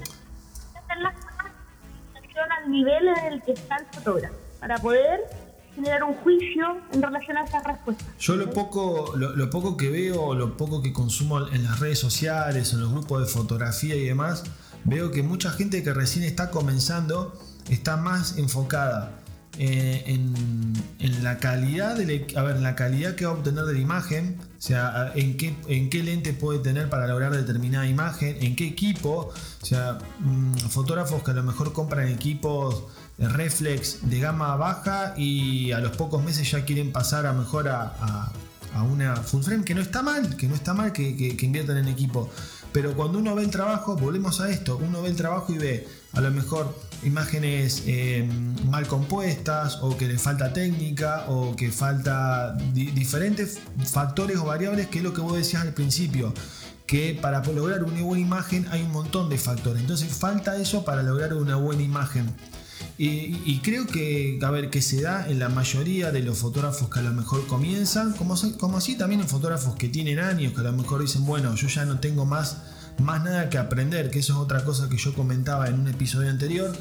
Que 2.11 2.41
al 2.41 2.69
nivel 2.69 3.07
en 3.07 3.33
el 3.33 3.41
que 3.43 3.53
está 3.53 3.77
el 3.77 3.85
fotógrafo 3.85 4.35
para 4.59 4.77
poder 4.77 5.21
generar 5.73 6.03
un 6.03 6.13
juicio 6.15 6.77
en 6.91 7.01
relación 7.01 7.37
a 7.37 7.43
esas 7.43 7.63
respuestas. 7.63 8.07
Yo 8.19 8.35
lo 8.35 8.49
poco, 8.49 9.13
lo, 9.15 9.49
poco 9.49 9.77
que 9.77 9.89
veo, 9.89 10.33
lo 10.35 10.57
poco 10.57 10.81
que 10.81 10.91
consumo 10.93 11.47
en 11.47 11.63
las 11.63 11.79
redes 11.79 11.99
sociales, 11.99 12.73
en 12.73 12.81
los 12.81 12.91
grupos 12.91 13.21
de 13.21 13.27
fotografía 13.27 13.95
y 13.95 14.05
demás, 14.05 14.43
veo 14.85 15.11
que 15.11 15.23
mucha 15.23 15.51
gente 15.51 15.83
que 15.83 15.93
recién 15.93 16.23
está 16.23 16.49
comenzando 16.49 17.37
está 17.69 17.97
más 17.97 18.37
enfocada 18.37 19.19
eh, 19.57 20.03
en, 20.07 21.23
la 21.23 21.37
calidad 21.39 21.95
de 21.95 22.27
a 22.35 22.43
ver, 22.43 22.59
la 22.59 22.75
calidad 22.75 23.15
que 23.15 23.25
va 23.25 23.31
a 23.31 23.35
obtener 23.35 23.63
de 23.65 23.73
la 23.73 23.79
imagen, 23.79 24.37
o 24.57 24.61
sea, 24.61 25.11
en 25.15 25.37
qué, 25.37 25.55
en 25.67 25.89
qué 25.89 26.03
lente 26.03 26.33
puede 26.33 26.59
tener 26.59 26.89
para 26.89 27.07
lograr 27.07 27.31
determinada 27.31 27.87
imagen, 27.87 28.37
en 28.41 28.55
qué 28.55 28.67
equipo, 28.67 29.31
o 29.61 29.65
sea, 29.65 29.97
mm, 30.19 30.55
fotógrafos 30.69 31.23
que 31.23 31.31
a 31.31 31.33
lo 31.33 31.43
mejor 31.43 31.73
compran 31.73 32.07
equipos 32.09 32.83
reflex 33.17 34.09
de 34.09 34.19
gama 34.19 34.55
baja 34.55 35.13
y 35.17 35.71
a 35.71 35.79
los 35.79 35.95
pocos 35.95 36.23
meses 36.23 36.49
ya 36.51 36.65
quieren 36.65 36.91
pasar 36.91 37.25
a 37.25 37.33
mejor 37.33 37.69
a, 37.69 38.31
una 38.91 39.15
full 39.15 39.41
frame, 39.41 39.63
que 39.63 39.73
no 39.73 39.81
está 39.81 40.01
mal, 40.01 40.35
que 40.35 40.47
no 40.47 40.55
está 40.55 40.73
mal 40.73 40.91
que 40.91 41.37
inviertan 41.41 41.77
en 41.77 41.87
equipo. 41.87 42.29
Pero 42.75 42.93
cuando 42.93 43.19
uno 43.19 43.33
ve 43.35 43.43
el 43.43 43.51
trabajo, 43.51 43.95
volvemos 43.95 44.41
a 44.41 44.49
esto, 44.49 44.75
uno 44.75 45.01
ve 45.01 45.07
el 45.07 45.15
trabajo 45.15 45.53
y 45.53 45.57
ve 45.57 45.87
a 46.11 46.19
lo 46.19 46.29
mejor 46.29 46.77
imágenes 47.03 47.83
eh, 47.87 48.27
mal 48.65 48.85
compuestas 48.85 49.79
o 49.81 49.95
que 49.95 50.09
le 50.09 50.19
falta 50.19 50.51
técnica 50.51 51.23
o 51.29 51.55
que 51.55 51.71
falta 51.71 52.53
diferentes 52.73 53.61
factores 53.85 54.35
o 54.39 54.43
variables 54.43 54.87
que 54.87 54.97
es 54.97 55.05
lo 55.05 55.13
que 55.13 55.21
vos 55.21 55.37
decías 55.37 55.61
al 55.61 55.73
principio 55.73 56.33
que 56.85 57.17
para 57.21 57.41
lograr 57.45 57.81
una 57.85 58.01
buena 58.01 58.21
imagen 58.21 58.67
hay 58.69 58.81
un 58.81 58.91
montón 58.91 59.29
de 59.29 59.37
factores. 59.37 59.81
Entonces 59.81 60.13
falta 60.13 60.57
eso 60.57 60.83
para 60.83 61.01
lograr 61.01 61.33
una 61.33 61.55
buena 61.55 61.81
imagen 61.81 62.29
y, 62.97 63.59
creo 63.59 63.87
que, 63.87 64.39
a 64.41 64.51
ver, 64.51 64.69
que 64.69 64.81
se 64.81 65.01
da 65.01 65.27
en 65.29 65.39
la 65.39 65.49
mayoría 65.49 66.11
de 66.11 66.21
los 66.21 66.37
fotógrafos 66.37 66.89
que 66.89 66.99
a 66.99 67.01
lo 67.01 67.11
mejor 67.11 67.45
comienzan, 67.47 68.13
como, 68.13 68.33
así 68.77 68.95
también 68.95 69.21
en 69.21 69.27
fotógrafos 69.27 69.75
que 69.75 69.89
tienen 69.89 70.19
años, 70.19 70.53
que 70.53 70.61
a 70.61 70.63
lo 70.63 70.73
mejor 70.73 71.01
dicen, 71.01 71.25
bueno, 71.25 71.55
yo 71.55 71.67
ya 71.67 71.85
no 71.85 71.99
tengo 71.99 72.25
más 72.25 72.57
más 72.97 73.23
nada 73.23 73.49
que 73.49 73.57
aprender, 73.57 74.09
que 74.09 74.19
eso 74.19 74.33
es 74.33 74.39
otra 74.39 74.63
cosa 74.63 74.87
que 74.87 74.97
yo 74.97 75.13
comentaba 75.13 75.67
en 75.67 75.79
un 75.79 75.87
episodio 75.87 76.29
anterior, 76.29 76.75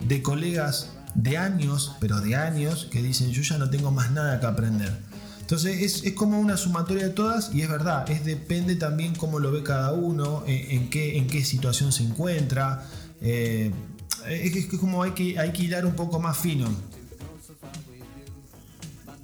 de 0.00 0.22
colegas 0.22 0.90
de 1.14 1.36
años, 1.36 1.92
pero 2.00 2.20
de 2.20 2.36
años, 2.36 2.88
que 2.90 3.02
dicen 3.02 3.30
yo 3.32 3.42
ya 3.42 3.58
no 3.58 3.68
tengo 3.68 3.90
más 3.90 4.10
nada 4.12 4.40
que 4.40 4.46
aprender. 4.46 4.96
Entonces 5.40 6.04
es, 6.04 6.12
como 6.12 6.38
una 6.38 6.56
sumatoria 6.58 7.04
de 7.04 7.10
todas 7.10 7.54
y 7.54 7.62
es 7.62 7.68
verdad, 7.70 8.08
es 8.10 8.24
depende 8.24 8.76
también 8.76 9.14
cómo 9.14 9.40
lo 9.40 9.50
ve 9.50 9.62
cada 9.62 9.92
uno, 9.92 10.44
en, 10.46 10.90
qué, 10.90 11.16
en 11.16 11.26
qué 11.26 11.44
situación 11.44 11.90
se 11.90 12.04
encuentra. 12.04 12.84
Eh, 13.20 13.72
es, 14.28 14.66
como 14.78 15.02
hay 15.02 15.12
que, 15.12 15.38
hay 15.38 15.52
que 15.52 15.64
hilar 15.64 15.86
un 15.86 15.94
poco 15.94 16.18
más 16.20 16.38
fino. 16.38 16.66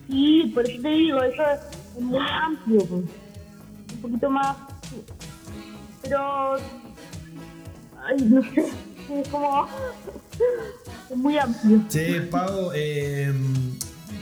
Sí, 0.08 0.52
por 0.54 0.68
eso 0.68 0.82
te 0.82 0.88
digo, 0.88 1.22
eso 1.22 1.42
es 1.96 2.02
muy 2.02 2.18
amplio, 2.18 2.80
pues. 2.86 3.02
un 3.94 4.00
poquito 4.02 4.30
más 4.30 4.56
pero. 6.04 6.56
Ay, 8.06 8.16
no 8.28 8.42
sé. 8.42 8.60
Es 8.60 9.28
como. 9.28 9.66
es 11.10 11.16
muy 11.16 11.38
amplio. 11.38 11.82
Sí, 11.88 12.00
Pau, 12.30 12.70
em, 12.74 13.76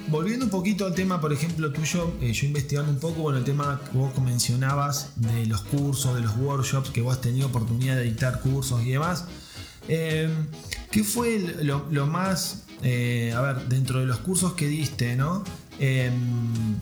volviendo 0.08 0.44
un 0.44 0.50
poquito 0.50 0.86
al 0.86 0.94
tema, 0.94 1.20
por 1.20 1.32
ejemplo, 1.32 1.72
tuyo, 1.72 2.12
eh, 2.20 2.32
yo 2.32 2.46
investigando 2.46 2.92
un 2.92 2.98
poco, 2.98 3.22
bueno, 3.22 3.38
el 3.38 3.44
tema 3.44 3.80
que 3.84 3.96
vos 3.96 4.16
mencionabas 4.18 5.12
de 5.16 5.46
los 5.46 5.62
cursos, 5.62 6.14
de 6.14 6.22
los 6.22 6.36
workshops, 6.36 6.90
que 6.90 7.00
vos 7.00 7.14
has 7.14 7.20
tenido 7.20 7.48
oportunidad 7.48 7.96
de 7.96 8.04
dictar 8.04 8.40
cursos 8.40 8.82
y 8.82 8.90
demás. 8.90 9.26
Em, 9.88 10.46
¿Qué 10.90 11.04
fue 11.04 11.38
lo, 11.62 12.06
más, 12.06 12.64
eh, 12.82 13.32
a 13.34 13.40
ver, 13.40 13.56
dentro 13.68 14.00
de 14.00 14.06
los 14.06 14.18
cursos 14.18 14.52
que 14.52 14.66
diste, 14.66 15.16
¿no? 15.16 15.42
Em, 15.78 16.76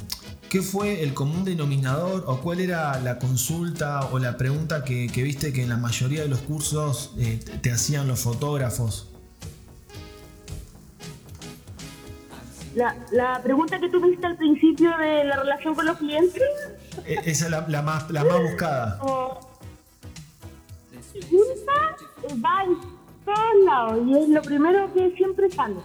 ¿Qué 0.48 0.62
fue 0.62 1.05
el 1.05 1.14
común 1.14 1.44
denominador 1.44 2.24
o 2.26 2.40
cuál 2.40 2.59
era 2.59 2.98
la 2.98 3.20
consulta 3.20 4.01
o 4.11 4.18
la 4.18 4.36
pregunta 4.36 4.82
que, 4.82 5.07
viste 5.14 5.53
que 5.53 5.62
en 5.62 5.68
la 5.68 5.76
mayoría 5.76 6.22
de 6.22 6.28
los 6.28 6.40
cursos 6.40 7.14
eh, 7.18 7.38
te 7.62 7.70
hacían 7.70 8.09
los 8.09 8.18
fotógrafos? 8.18 9.07
La, 12.74 13.40
pregunta 13.42 13.78
que 13.78 13.88
tú 13.88 14.01
viste 14.01 14.26
al 14.26 14.36
principio 14.36 14.96
de 14.98 15.24
la 15.24 15.36
relación 15.36 15.74
con 15.74 15.86
los 15.86 15.96
clientes. 15.98 16.42
E, 17.07 17.14
esa 17.26 17.44
es 17.44 17.51
la, 17.51 17.82
más, 17.82 18.11
la 18.11 18.24
más 18.24 18.42
buscada. 18.42 18.98
Pregunta 21.12 21.96
va 22.44 22.64
en 22.64 22.76
todos 23.24 23.64
lados 23.64 24.06
y 24.06 24.18
es 24.18 24.28
lo 24.28 24.42
primero 24.42 24.92
que 24.92 25.11
siempre 25.12 25.50
sale. 25.50 25.76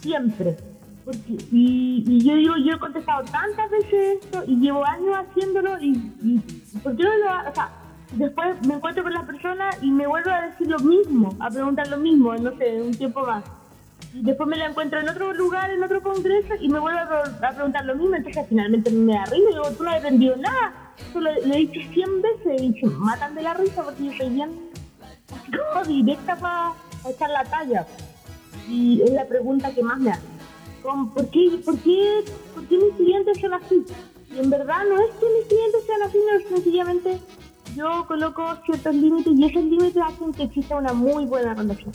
Siempre 0.00 0.56
y, 1.52 2.24
yo 2.24 2.34
digo, 2.34 2.54
yo 2.56 2.74
he 2.74 2.78
contestado 2.78 3.24
tantas 3.24 3.70
veces 3.70 4.22
esto 4.22 4.42
y 4.46 4.56
llevo 4.56 4.84
años 4.84 5.16
haciéndolo 5.16 5.78
y, 5.80 5.90
y 6.22 6.40
¿por 6.82 6.94
no 6.94 7.02
lo 7.02 7.50
O 7.50 7.54
sea, 7.54 7.70
después 8.12 8.66
me 8.66 8.74
encuentro 8.74 9.02
con 9.02 9.12
la 9.12 9.26
persona 9.26 9.70
y 9.82 9.90
me 9.90 10.06
vuelvo 10.06 10.30
a 10.30 10.46
decir 10.46 10.66
lo 10.68 10.78
mismo, 10.78 11.34
a 11.40 11.50
preguntar 11.50 11.88
lo 11.88 11.98
mismo, 11.98 12.34
no 12.36 12.56
sé, 12.56 12.80
un 12.80 12.94
tiempo 12.94 13.26
más. 13.26 13.44
Y 14.14 14.22
después 14.22 14.48
me 14.48 14.56
la 14.56 14.66
encuentro 14.66 15.00
en 15.00 15.08
otro 15.08 15.32
lugar, 15.34 15.70
en 15.70 15.82
otro 15.82 16.02
congreso 16.02 16.54
y 16.60 16.68
me 16.68 16.78
vuelvo 16.78 17.00
a, 17.00 17.50
preguntar 17.50 17.84
lo 17.84 17.96
mismo, 17.96 18.16
entonces 18.16 18.46
finalmente 18.48 18.90
me 18.90 19.14
da 19.14 19.24
risa 19.24 19.36
y 19.36 19.52
digo, 19.52 19.70
tú 19.76 19.84
no 19.84 19.90
has 19.90 20.02
vendido 20.02 20.36
nada. 20.36 20.83
Le, 21.14 21.56
he 21.56 21.66
dicho 21.66 21.80
100 21.92 22.22
veces 22.22 22.62
y 22.62 22.80
se 22.80 22.86
matan 22.86 23.34
de 23.34 23.42
la 23.42 23.54
risa 23.54 23.82
porque 23.82 24.04
yo 24.04 24.12
soy 24.16 24.28
bien 24.30 24.50
directa 25.86 26.36
para 26.36 26.72
echar 27.08 27.30
la 27.30 27.44
talla. 27.44 27.86
Y 28.68 29.02
es 29.02 29.10
la 29.10 29.26
pregunta 29.26 29.72
que 29.74 29.82
más 29.82 29.98
me 29.98 30.10
hace. 30.10 30.22
¿por, 30.82 31.30
qué, 31.30 31.60
por, 31.64 31.78
qué, 31.78 32.24
¿por 32.54 32.66
qué 32.66 32.78
mis 32.78 32.94
clientes 32.94 33.38
son 33.40 33.54
así? 33.54 33.84
Y 34.34 34.38
en 34.38 34.50
verdad 34.50 34.82
no 34.88 35.00
es 35.00 35.10
que 35.16 35.26
mis 35.38 35.46
clientes 35.46 35.86
sean 35.86 36.02
así, 36.02 36.18
no 36.18 36.56
sencillamente 36.56 37.20
yo 37.74 38.04
coloco 38.06 38.44
ciertos 38.66 38.94
límites 38.94 39.32
y 39.36 39.44
esos 39.44 39.64
límites 39.64 39.96
hacen 39.96 40.32
que 40.32 40.44
exista 40.44 40.76
una 40.76 40.92
muy 40.92 41.24
buena 41.24 41.54
relación. 41.54 41.92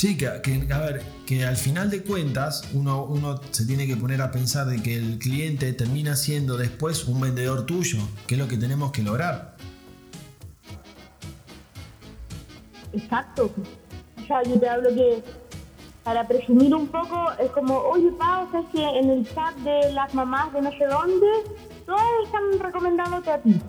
Sí, 0.00 0.16
que, 0.16 0.28
a 0.28 0.78
ver, 0.78 1.02
que 1.26 1.44
al 1.44 1.58
final 1.58 1.90
de 1.90 2.02
cuentas 2.02 2.66
uno, 2.72 3.04
uno 3.04 3.38
se 3.50 3.66
tiene 3.66 3.86
que 3.86 3.98
poner 3.98 4.22
a 4.22 4.30
pensar 4.30 4.66
de 4.66 4.82
que 4.82 4.96
el 4.96 5.18
cliente 5.18 5.74
termina 5.74 6.16
siendo 6.16 6.56
después 6.56 7.06
un 7.06 7.20
vendedor 7.20 7.66
tuyo, 7.66 7.98
que 8.26 8.36
es 8.36 8.40
lo 8.40 8.48
que 8.48 8.56
tenemos 8.56 8.92
que 8.92 9.02
lograr. 9.02 9.56
Exacto. 12.94 13.50
O 14.22 14.26
sea, 14.26 14.42
yo 14.42 14.58
te 14.58 14.70
hablo 14.70 14.88
que 14.88 15.22
para 16.02 16.26
presumir 16.26 16.74
un 16.74 16.86
poco, 16.86 17.32
es 17.38 17.50
como, 17.50 17.76
oye, 17.80 18.10
Pau, 18.18 18.50
¿sabes 18.52 18.68
que 18.72 18.82
en 18.82 19.10
el 19.10 19.28
chat 19.34 19.54
de 19.56 19.92
las 19.92 20.14
mamás 20.14 20.50
de 20.54 20.62
no 20.62 20.70
sé 20.70 20.86
dónde, 20.86 21.26
todas 21.84 22.02
están 22.24 22.58
recomendándote 22.58 23.32
a 23.32 23.42
ti? 23.42 23.60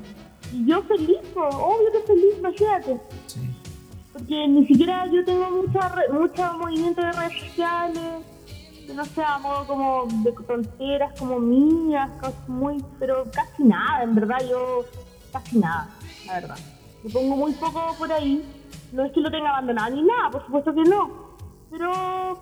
Y 0.54 0.66
yo 0.66 0.82
feliz, 0.84 1.20
obvio 1.36 1.92
que 1.92 2.08
feliz, 2.08 2.38
imagínate. 2.38 3.02
Sí. 3.28 3.61
Porque 4.14 4.48
ni 4.48 4.66
siquiera 4.68 5.06
yo 5.08 5.24
tengo 5.24 5.50
mucha, 5.52 5.94
mucho 6.12 6.54
movimiento 6.58 7.02
de 7.02 7.12
redes 7.12 7.40
sociales, 7.40 8.26
no 8.94 9.06
sé, 9.06 9.24
a 9.24 9.38
modo 9.40 9.66
como 9.68 10.08
de 10.24 10.34
tonteras 10.46 11.18
como 11.18 11.40
mías, 11.40 12.10
cosas 12.20 12.50
muy, 12.50 12.84
pero 13.00 13.24
casi 13.32 13.64
nada, 13.64 14.04
en 14.04 14.16
verdad, 14.16 14.40
yo 14.50 14.86
casi 15.32 15.60
nada, 15.60 15.90
la 16.28 16.34
verdad. 16.34 16.58
Me 17.04 17.10
pongo 17.10 17.38
muy 17.38 17.54
poco 17.54 17.96
por 17.98 18.12
ahí, 18.12 18.44
no 18.92 19.06
es 19.06 19.14
que 19.14 19.22
lo 19.22 19.32
tenga 19.32 19.50
abandonado 19.50 19.96
ni 19.96 20.04
nada, 20.04 20.30
por 20.30 20.46
supuesto 20.46 20.74
que 20.74 20.84
no 20.84 21.32
pero, 21.72 22.38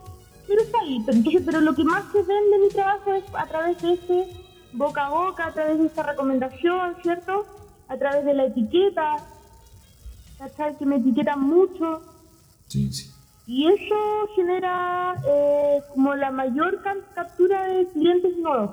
pero 0.48 0.62
está 0.62 0.80
ahí. 0.80 1.02
Pero, 1.06 1.18
entonces, 1.18 1.44
pero 1.46 1.62
lo 1.62 1.74
que 1.76 1.84
más 1.84 2.04
se 2.12 2.18
vende 2.18 2.56
en 2.56 2.62
mi 2.64 2.70
trabajo 2.70 3.14
es 3.14 3.24
a 3.34 3.46
través 3.46 3.82
de 3.82 3.94
este 3.94 4.28
boca 4.74 5.06
a 5.06 5.10
boca, 5.10 5.46
a 5.48 5.54
través 5.54 5.80
de 5.80 5.86
esta 5.86 6.04
recomendación, 6.04 6.96
¿cierto? 7.02 7.46
A 7.88 7.98
través 7.98 8.26
de 8.26 8.34
la 8.34 8.46
etiqueta, 8.46 9.18
¿cachai? 10.40 10.76
Que 10.78 10.86
me 10.86 10.96
etiquetan 10.96 11.42
mucho. 11.42 12.02
Sí, 12.68 12.92
sí. 12.92 13.12
Y 13.46 13.68
eso 13.68 13.96
genera 14.36 15.16
eh, 15.28 15.82
como 15.94 16.16
la 16.16 16.32
mayor 16.32 16.82
captura 17.14 17.68
de 17.68 17.88
clientes 17.90 18.38
nuevos. 18.38 18.72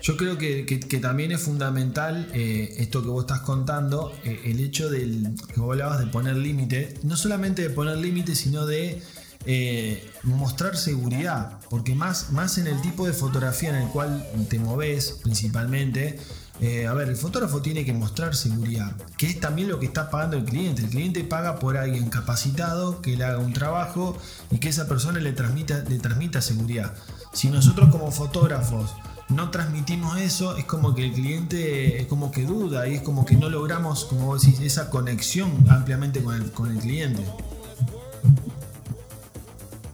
Yo 0.00 0.16
creo 0.16 0.38
que, 0.38 0.62
también 1.02 1.32
es 1.32 1.42
fundamental 1.42 2.30
eh, 2.32 2.76
esto 2.78 3.02
que 3.02 3.08
vos 3.08 3.24
estás 3.24 3.40
contando, 3.40 4.12
eh, 4.24 4.42
el 4.44 4.60
hecho 4.60 4.90
del 4.90 5.34
que 5.52 5.60
vos 5.60 5.72
hablabas 5.72 5.98
de 5.98 6.06
poner 6.06 6.36
límite, 6.36 6.94
no 7.02 7.16
solamente 7.16 7.62
de 7.62 7.70
poner 7.70 7.96
límite, 7.96 8.34
sino 8.34 8.64
de 8.64 9.02
eh, 9.44 10.08
mostrar 10.22 10.76
seguridad, 10.76 11.58
porque 11.70 11.94
más, 11.94 12.32
más 12.32 12.58
en 12.58 12.66
el 12.66 12.80
tipo 12.80 13.06
de 13.06 13.12
fotografía 13.12 13.70
en 13.70 13.76
el 13.76 13.88
cual 13.88 14.26
te 14.48 14.58
moves 14.58 15.20
principalmente, 15.22 16.18
a 16.60 16.92
ver, 16.94 17.08
el 17.08 17.16
fotógrafo 17.16 17.62
tiene 17.62 17.84
que 17.84 17.92
mostrar 17.92 18.34
seguridad, 18.34 18.92
que 19.16 19.26
es 19.26 19.38
también 19.38 19.68
lo 19.68 19.78
que 19.78 19.86
está 19.86 20.10
pagando 20.10 20.36
el 20.36 20.44
cliente. 20.44 20.82
El 20.82 20.90
cliente 20.90 21.22
paga 21.22 21.58
por 21.58 21.76
alguien 21.76 22.10
capacitado 22.10 23.00
que 23.00 23.16
le 23.16 23.24
haga 23.24 23.38
un 23.38 23.52
trabajo 23.52 24.16
y 24.50 24.58
que 24.58 24.68
esa 24.68 24.88
persona 24.88 25.20
le 25.20 25.32
transmita, 25.32 25.84
le 25.88 25.98
transmita 25.98 26.40
seguridad. 26.40 26.94
Si 27.32 27.48
nosotros 27.48 27.90
como 27.90 28.10
fotógrafos 28.10 28.94
no 29.28 29.50
transmitimos 29.50 30.18
eso, 30.18 30.56
es 30.56 30.64
como 30.64 30.94
que 30.94 31.04
el 31.04 31.12
cliente 31.12 32.00
es 32.00 32.06
como 32.06 32.30
que 32.30 32.44
duda 32.44 32.88
y 32.88 32.94
es 32.94 33.02
como 33.02 33.24
que 33.24 33.36
no 33.36 33.48
logramos, 33.50 34.04
como 34.06 34.26
vos 34.26 34.42
decís, 34.42 34.60
esa 34.60 34.90
conexión 34.90 35.52
ampliamente 35.68 36.22
con 36.22 36.34
el, 36.34 36.50
con 36.50 36.70
el 36.70 36.78
cliente. 36.78 37.24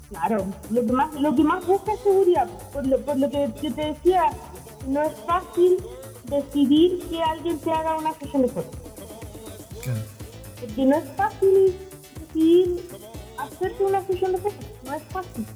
Claro, 0.09 0.47
lo 0.71 0.87
que 0.87 0.93
más, 0.93 1.15
lo 1.15 1.35
que 1.35 1.43
más 1.43 1.67
busca 1.67 1.93
es 1.93 2.01
seguridad. 2.01 2.49
Por 2.73 2.87
lo, 2.87 3.31
que 3.31 3.71
te 3.71 3.87
decía, 3.87 4.23
no 4.87 5.03
es 5.03 5.13
fácil 5.27 5.77
decidir 6.25 6.99
que 7.09 7.23
alguien 7.23 7.59
te 7.59 7.71
haga 7.71 7.97
una 7.97 8.13
sesión 8.15 8.43
de 8.43 8.49
fotos. 8.49 8.81
Porque 10.61 10.85
no 10.85 10.97
es 10.97 11.09
fácil 11.17 11.77
decidir 12.21 12.89
hacerse 13.39 13.85
una 13.85 14.07
sesión 14.07 14.33
de 14.33 14.39
fotos, 14.39 14.67
no 14.85 14.95
es 14.95 15.03
fácil. 15.05 15.47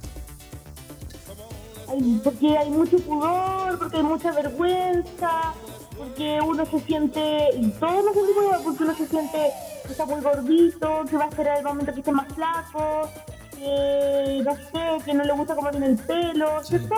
porque 2.23 2.59
hay 2.59 2.71
mucho 2.71 2.99
pudor, 2.99 3.79
porque 3.79 3.97
hay 3.97 4.03
mucha 4.03 4.33
vergüenza, 4.33 5.55
porque 5.97 6.41
uno 6.41 6.67
se 6.67 6.81
siente, 6.81 7.49
y 7.57 7.71
todos 7.71 8.05
nos 8.05 8.15
sentimos 8.15 8.63
porque 8.63 8.85
uno 8.85 8.95
se 8.95 9.07
siente 9.07 9.51
que 9.85 9.93
está 9.93 10.05
muy 10.05 10.21
gordito, 10.21 11.05
que 11.09 11.17
va 11.17 11.25
a 11.25 11.29
esperar 11.29 11.59
el 11.59 11.65
momento 11.65 11.93
que 11.93 12.01
esté 12.01 12.13
más 12.13 12.33
flaco, 12.35 13.09
que 13.57 14.43
no 14.45 14.55
sé, 14.55 15.05
que 15.05 15.15
no 15.15 15.25
le 15.25 15.33
gusta 15.33 15.55
cómo 15.57 15.71
tiene 15.71 15.87
el 15.87 15.97
pelo, 15.97 16.63
¿cierto? 16.63 16.95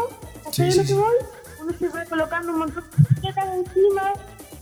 Sí, 0.51 0.71
sí, 0.71 0.79
lo 0.79 0.85
que 0.85 0.95
voy? 0.95 1.15
Uno 1.61 1.73
se 1.79 1.89
va 1.89 2.05
colocando 2.05 2.53
un 2.53 2.59
montón 2.59 2.85
de 2.91 3.20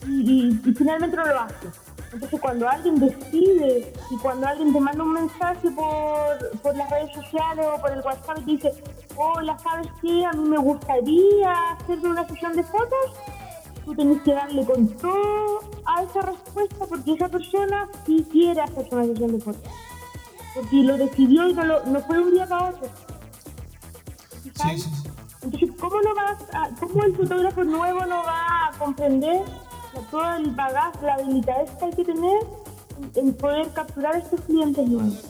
y, 0.07 0.53
finalmente 0.77 1.17
no 1.17 1.27
lo 1.27 1.41
hace. 1.41 1.69
Entonces 2.13 2.41
cuando 2.41 2.69
alguien 2.69 2.99
decide 2.99 3.93
y 4.11 4.17
cuando 4.19 4.47
alguien 4.47 4.73
te 4.73 4.81
manda 4.81 5.05
un 5.05 5.13
mensaje 5.13 5.71
por, 5.71 6.61
por 6.63 6.75
las 6.75 6.89
redes 6.91 7.15
sociales 7.15 7.67
o 7.67 7.81
por 7.81 7.93
el 7.93 8.01
WhatsApp 8.01 8.39
y 8.39 8.45
te 8.45 8.51
dice, 8.53 8.83
hola, 9.17 9.59
¿sabes 9.59 9.89
qué? 10.01 10.25
A 10.25 10.33
mí 10.33 10.49
me 10.49 10.57
gustaría 10.57 11.73
hacer 11.73 11.99
una 11.99 12.27
sesión 12.27 12.55
de 12.55 12.63
fotos, 12.63 13.13
tú 13.85 13.95
tienes 13.95 14.23
que 14.23 14.33
darle 14.33 14.65
con 14.65 14.89
todo 14.97 15.61
a 15.85 16.03
esa 16.03 16.23
respuesta 16.23 16.87
porque 16.87 17.13
esa 17.13 17.29
persona 17.29 17.89
sí 18.07 18.27
quiere 18.33 18.61
hacer 18.63 18.89
una 18.91 19.05
sesión 19.05 19.33
de 19.33 19.41
fotos. 19.41 19.73
Porque 20.55 20.77
lo 20.77 20.97
decidió 20.97 21.47
y 21.47 21.53
no, 21.53 21.65
lo, 21.65 21.85
no 21.85 22.01
fue 22.01 22.19
un 22.21 22.33
día 22.33 22.47
para 22.47 22.71
otro. 22.71 22.89
Sí, 24.43 24.79
sí, 24.79 24.91
Entonces, 25.43 25.71
¿cómo, 25.79 26.01
no 26.01 26.15
vas 26.15 26.43
a, 26.53 26.71
¿cómo 26.81 27.05
el 27.05 27.15
fotógrafo 27.15 27.65
nuevo 27.65 28.01
no 28.07 28.25
va 28.25 28.67
a 28.67 28.73
comprender 28.79 29.43
todo 30.11 30.37
el 30.37 30.51
bagaje, 30.51 30.99
la 31.05 31.15
habilidad 31.15 31.79
que 31.79 31.85
hay 31.85 31.93
que 31.93 32.05
tener 32.05 32.39
en 33.15 33.35
poder 33.35 33.69
capturar 33.73 34.17
a 34.17 34.19
estos 34.19 34.41
clientes 34.43 34.89
nuevos? 34.89 35.25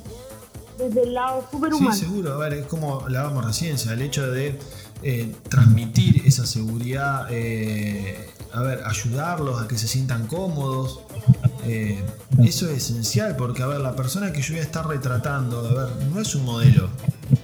Desde 0.79 1.03
el 1.03 1.15
lado 1.15 1.45
superhumano. 1.51 1.93
Sí, 1.93 2.05
seguro. 2.05 2.35
A 2.35 2.39
ver, 2.39 2.55
es 2.55 2.67
como 2.67 3.01
hablábamos 3.01 3.45
recién, 3.45 3.79
sea, 3.79 3.95
el 3.95 4.03
hecho 4.03 4.31
de 4.31 4.59
eh, 5.03 5.35
transmitir 5.49 6.23
esa 6.25 6.47
seguridad, 6.47 7.27
eh, 7.31 8.31
a 8.53 8.63
ver, 8.63 8.83
ayudarlos 8.85 9.63
a 9.63 9.69
que 9.69 9.79
se 9.79 9.89
sientan 9.89 10.27
cómodos. 10.27 11.01
Eh, 11.65 12.03
eso 12.45 12.71
es 12.71 12.91
esencial 12.91 13.37
porque, 13.37 13.63
a 13.63 13.67
ver, 13.67 13.81
la 13.81 13.95
persona 13.97 14.33
que 14.33 14.43
yo 14.43 14.55
voy 14.55 14.61
a 14.61 14.65
estar 14.65 14.87
retratando, 14.87 15.67
a 15.67 15.87
ver, 15.87 16.07
no 16.07 16.21
es 16.21 16.35
un 16.35 16.45
modelo. 16.45 16.89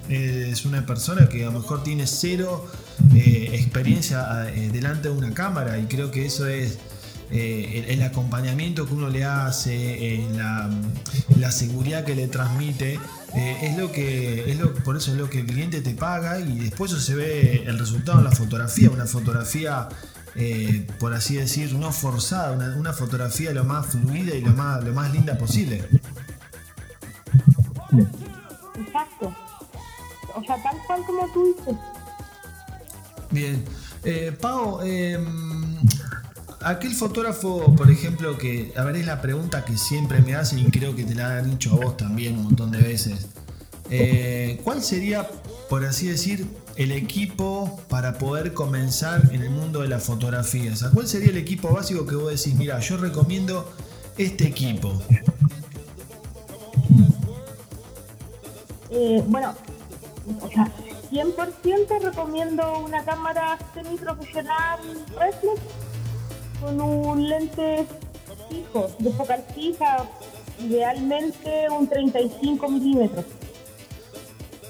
Es 0.09 0.64
una 0.64 0.84
persona 0.86 1.28
que 1.28 1.42
a 1.42 1.46
lo 1.46 1.61
mejor 1.61 1.82
tiene 1.82 2.07
cero 2.07 2.66
experiencia 3.14 4.26
delante 4.72 5.09
de 5.09 5.14
una 5.14 5.32
cámara 5.32 5.78
y 5.78 5.86
creo 5.86 6.11
que 6.11 6.26
eso 6.26 6.46
es 6.46 6.78
el, 7.30 8.02
acompañamiento 8.02 8.86
que 8.86 8.94
uno 8.94 9.09
le 9.09 9.24
hace, 9.24 10.20
la, 11.38 11.50
seguridad 11.50 12.05
que 12.05 12.14
le 12.14 12.28
transmite, 12.28 12.98
eh, 13.34 13.59
es 13.62 13.76
lo 13.76 13.90
que, 13.90 14.50
es 14.50 14.59
lo, 14.59 14.74
por 14.74 14.96
eso 14.96 15.12
es 15.12 15.18
lo 15.18 15.28
que 15.28 15.40
el 15.40 15.46
cliente 15.46 15.80
te 15.80 15.94
paga 15.94 16.38
y 16.40 16.59
después 16.59 16.90
se 16.92 17.14
ve 17.14 17.64
el 17.66 17.78
resultado 17.78 18.18
en 18.18 18.24
la 18.24 18.32
fotografía, 18.32 18.90
una 18.90 19.07
fotografía, 19.07 19.88
eh, 20.37 20.87
por 20.99 21.14
así 21.14 21.37
decir, 21.37 21.74
no 21.74 21.93
forzada, 21.93 22.53
una, 22.76 22.93
fotografía 22.93 23.53
lo 23.53 23.64
más 23.64 23.87
fluida 23.87 24.35
y 24.35 24.41
lo 24.41 24.53
más, 24.53 24.82
lo 24.82 24.93
más 24.93 25.12
linda 25.12 25.39
posible. 25.39 25.85
Exacto. 28.76 29.35
O 30.35 30.43
sea, 30.45 30.62
tal 30.62 30.76
cual 30.87 31.03
como 31.07 31.32
tú 31.32 31.55
dices. 31.57 31.76
Bien. 33.30 33.64
Eh, 34.05 34.37
Pau, 34.39 34.82
em, 34.82 35.78
aquel 36.61 36.95
fotógrafo, 36.95 37.74
por 37.74 37.91
ejemplo, 37.91 38.37
que, 38.37 38.72
a 38.76 38.82
ver, 38.82 38.97
es 38.97 39.07
la 39.07 39.22
pregunta 39.22 39.64
que 39.64 39.78
siempre 39.78 40.20
me 40.20 40.35
hacen 40.35 40.59
y 40.59 40.70
creo 40.70 40.97
que 40.97 41.05
te 41.05 41.14
la 41.14 41.39
han 41.39 41.51
dicho 41.51 41.72
a 41.72 41.76
vos 41.76 41.97
también 41.97 42.37
un 42.37 42.45
montón 42.45 42.70
de 42.70 42.78
veces. 42.78 43.28
Eh, 43.91 44.61
¿Cuál 44.64 44.82
sería, 44.82 45.28
por 45.68 45.85
así 45.85 46.09
decir, 46.09 46.47
el 46.76 46.92
equipo 46.92 47.80
para 47.88 48.18
poder 48.18 48.52
comenzar 48.52 49.30
en 49.32 49.42
el 49.42 49.50
mundo 49.50 49.80
de 49.82 49.88
la 49.88 49.98
fotografía? 49.98 50.72
¿cuál 50.92 51.06
sería 51.06 51.30
el 51.30 51.36
equipo 51.36 51.72
básico 51.72 52.06
que 52.06 52.16
vos 52.16 52.30
decís, 52.30 52.54
mira, 52.54 52.78
yo 52.80 52.96
recomiendo 52.96 53.72
este 54.18 54.48
equipo? 54.48 55.00
Eh, 58.90 59.22
bueno, 59.26 59.54
o 60.40 60.48
sea, 60.48 60.70
100% 61.10 62.00
recomiendo 62.00 62.78
una 62.78 63.04
cámara 63.04 63.58
semi-profesional 63.74 64.78
reflex 65.18 65.60
con 66.60 66.80
un 66.80 67.28
lente 67.28 67.86
fijo, 68.48 68.90
de 68.98 69.10
focal 69.12 69.44
fija, 69.54 70.08
idealmente 70.60 71.68
un 71.70 71.88
35 71.88 72.68
milímetros 72.68 73.24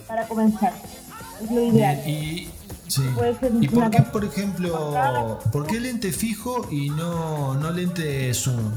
para 0.06 0.26
comenzar. 0.26 0.72
Es 1.42 1.50
lo 1.50 1.62
ideal. 1.62 2.02
Y, 2.06 2.50
¿Y 3.60 3.68
por 3.68 3.90
qué, 3.90 4.02
por 4.02 4.24
ejemplo, 4.24 5.38
por 5.52 5.66
qué 5.66 5.80
lente 5.80 6.12
fijo 6.12 6.66
y 6.70 6.90
no, 6.90 7.54
no 7.54 7.70
lente 7.70 8.32
zoom? 8.34 8.72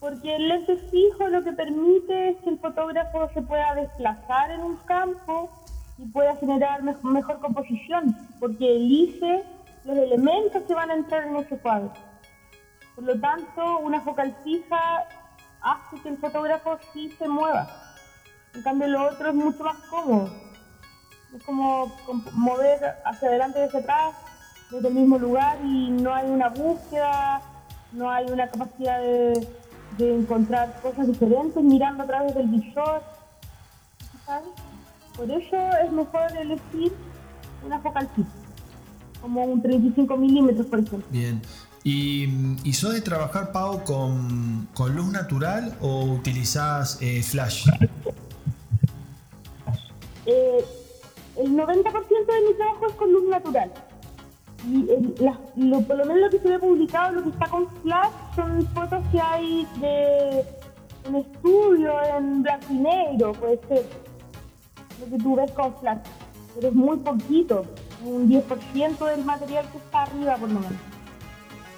Porque 0.00 0.36
el 0.36 0.48
lente 0.48 0.76
fijo 0.90 1.28
lo 1.28 1.42
que 1.42 1.52
permite 1.52 2.30
es 2.30 2.36
que 2.38 2.50
el 2.50 2.58
fotógrafo 2.58 3.28
se 3.34 3.42
pueda 3.42 3.74
desplazar 3.74 4.50
en 4.50 4.60
un 4.60 4.76
campo 4.86 5.50
y 5.98 6.06
pueda 6.06 6.36
generar 6.36 6.82
mejor 6.82 7.40
composición, 7.40 8.16
porque 8.38 8.76
elige 8.76 9.42
los 9.84 9.98
elementos 9.98 10.62
que 10.62 10.74
van 10.74 10.90
a 10.90 10.94
entrar 10.94 11.24
en 11.24 11.36
ese 11.36 11.58
cuadro. 11.58 11.92
Por 12.94 13.04
lo 13.04 13.20
tanto, 13.20 13.78
una 13.78 14.00
focal 14.02 14.36
fija 14.44 15.04
hace 15.60 16.00
que 16.02 16.10
el 16.10 16.18
fotógrafo 16.18 16.78
sí 16.92 17.10
se 17.18 17.28
mueva. 17.28 17.87
En 18.58 18.64
cambio, 18.64 18.88
lo 18.88 19.08
otro 19.08 19.28
es 19.28 19.34
mucho 19.36 19.62
más 19.62 19.76
cómodo. 19.88 20.28
Es 21.32 21.40
como 21.44 21.94
mover 22.32 22.80
hacia 23.04 23.28
adelante 23.28 23.60
y 23.60 23.62
hacia 23.62 23.78
atrás 23.78 24.14
desde 24.72 24.88
el 24.88 24.94
mismo 24.94 25.16
lugar 25.16 25.58
y 25.64 25.90
no 25.90 26.12
hay 26.12 26.28
una 26.28 26.48
búsqueda, 26.48 27.40
no 27.92 28.10
hay 28.10 28.26
una 28.28 28.48
capacidad 28.48 28.98
de, 28.98 29.46
encontrar 30.00 30.80
cosas 30.82 31.06
diferentes 31.06 31.62
mirando 31.62 32.02
a 32.02 32.06
través 32.08 32.34
del 32.34 32.48
visor. 32.48 33.00
¿sabes? 34.26 34.48
Por 35.16 35.30
eso 35.30 35.56
es 35.84 35.92
mejor 35.92 36.36
elegir 36.36 36.92
una 37.64 37.78
focal 37.78 38.08
fija 38.16 38.28
como 39.20 39.44
un 39.44 39.62
35 39.62 40.16
milímetros, 40.16 40.66
por 40.66 40.80
ejemplo. 40.80 41.06
Bien. 41.12 41.40
¿Y, 41.84 42.28
y 42.64 42.72
sos 42.72 42.92
de 42.92 43.00
trabajar, 43.00 43.52
Pau, 43.52 43.84
con, 43.84 44.68
con 44.74 44.96
luz 44.96 45.12
natural 45.12 45.76
o 45.80 46.02
utilizás 46.06 46.98
eh, 47.00 47.22
flash? 47.22 47.68
Eh, 50.30 50.62
el 51.38 51.56
90% 51.56 52.26
de 52.26 52.40
mi 52.48 52.54
trabajo 52.54 52.86
es 52.86 52.92
con 52.94 53.10
luz 53.10 53.28
natural. 53.30 53.72
Y 54.66 54.86
lo, 55.56 55.80
por 55.80 55.96
lo 55.96 56.04
menos 56.04 56.22
lo 56.24 56.30
que 56.30 56.38
se 56.40 56.48
ve 56.48 56.58
publicado, 56.58 57.12
lo 57.12 57.22
que 57.22 57.30
está 57.30 57.46
con 57.46 57.66
flash, 57.80 58.10
son 58.36 58.66
fotos 58.74 59.02
que 59.10 59.18
hay 59.20 59.66
de 59.80 60.44
en 61.04 61.14
estudio, 61.14 61.92
en 62.04 62.42
blanco 62.42 62.66
y 62.68 62.74
negro, 62.74 63.32
puede 63.32 63.58
ser. 63.68 63.86
Lo 65.00 65.16
que 65.16 65.22
tú 65.22 65.36
ves 65.36 65.50
con 65.52 65.74
flash. 65.76 66.00
Pero 66.54 66.68
es 66.68 66.74
muy 66.74 66.98
poquito 66.98 67.64
un 68.04 68.28
10% 68.28 69.06
del 69.06 69.24
material 69.24 69.64
que 69.72 69.78
está 69.78 70.02
arriba 70.02 70.36
por 70.36 70.50
lo 70.50 70.60
menos. 70.60 70.78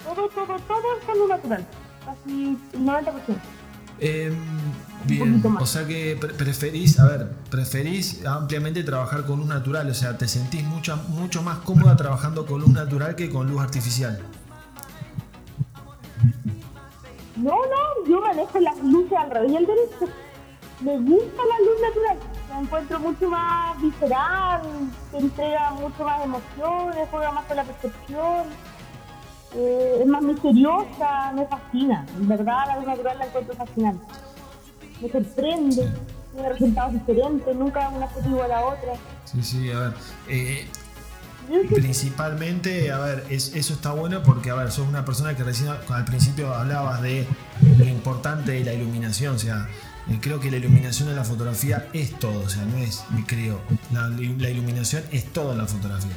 Todo, 0.03 0.27
todo, 0.27 0.59
todo 0.67 0.97
es 0.99 1.05
con 1.05 1.19
luz 1.19 1.29
natural, 1.29 1.65
casi 2.03 2.57
el 2.73 2.85
90%. 2.85 3.60
Eh, 4.03 4.33
bien, 5.05 5.43
o 5.59 5.65
sea 5.65 5.85
que 5.85 6.17
preferís, 6.37 6.99
a 6.99 7.05
ver, 7.07 7.31
preferís 7.51 8.25
ampliamente 8.25 8.83
trabajar 8.83 9.25
con 9.25 9.39
luz 9.39 9.47
natural, 9.47 9.89
o 9.89 9.93
sea, 9.93 10.17
te 10.17 10.27
sentís 10.27 10.63
mucho, 10.63 10.97
mucho 11.09 11.43
más 11.43 11.59
cómoda 11.59 11.95
trabajando 11.95 12.47
con 12.47 12.61
luz 12.61 12.71
natural 12.71 13.15
que 13.15 13.29
con 13.29 13.47
luz 13.47 13.61
artificial. 13.61 14.19
No, 17.35 17.51
no, 17.51 18.09
yo 18.09 18.21
manejo 18.21 18.59
las 18.59 18.77
luces 18.83 19.17
al 19.17 19.29
revés 19.29 19.51
y 19.51 19.57
al 19.57 19.65
derecho. 19.67 20.13
Me 20.81 20.97
gusta 20.97 21.41
la 21.45 21.59
luz 21.59 21.81
natural 21.81 22.31
la 22.51 22.59
encuentro 22.59 22.99
mucho 22.99 23.29
más 23.29 23.81
visceral, 23.81 24.61
te 25.11 25.17
entrega 25.17 25.71
mucho 25.71 26.03
más 26.03 26.23
emociones, 26.23 27.07
juega 27.09 27.31
más 27.31 27.45
con 27.45 27.55
la 27.55 27.63
percepción, 27.63 28.47
eh, 29.55 29.99
es 30.01 30.07
más 30.07 30.21
misteriosa, 30.21 31.31
me 31.33 31.45
fascina. 31.45 32.05
En 32.15 32.27
verdad, 32.27 32.67
la 32.67 32.75
luz 32.77 32.87
natural 32.87 33.19
la 33.19 33.25
encuentro 33.25 33.55
fascinante. 33.55 34.05
Me 35.01 35.09
sorprende, 35.09 35.91
tiene 36.33 36.49
resultados 36.49 36.93
diferentes, 36.93 37.55
nunca 37.55 37.89
una 37.89 38.07
cosa 38.07 38.27
igual 38.27 38.51
a 38.51 38.59
la 38.59 38.65
otra. 38.65 38.93
Sí, 39.25 39.43
sí, 39.43 39.71
a 39.71 39.79
ver. 39.79 39.93
Eh, 40.29 40.67
principalmente, 41.73 42.91
a 42.91 42.99
ver, 42.99 43.25
eso 43.29 43.73
está 43.73 43.91
bueno 43.91 44.23
porque, 44.23 44.51
a 44.51 44.55
ver, 44.55 44.71
sos 44.71 44.87
una 44.87 45.03
persona 45.03 45.35
que 45.35 45.43
recién 45.43 45.69
al 45.69 46.05
principio 46.05 46.53
hablabas 46.53 47.01
de 47.01 47.27
lo 47.77 47.85
importante 47.85 48.51
de 48.53 48.63
la 48.63 48.73
iluminación, 48.73 49.35
o 49.35 49.39
sea, 49.39 49.67
eh, 50.09 50.19
creo 50.21 50.39
que 50.39 50.49
la 50.49 50.57
iluminación 50.57 51.09
en 51.09 51.15
la 51.15 51.23
fotografía 51.23 51.87
es 51.93 52.17
todo, 52.19 52.41
o 52.45 52.49
sea, 52.49 52.63
no 52.65 52.77
es, 52.77 53.03
creo, 53.27 53.59
la, 53.91 54.07
la 54.07 54.49
iluminación 54.49 55.03
es 55.11 55.25
todo 55.25 55.51
en 55.51 55.57
la 55.57 55.65
fotografía. 55.65 56.15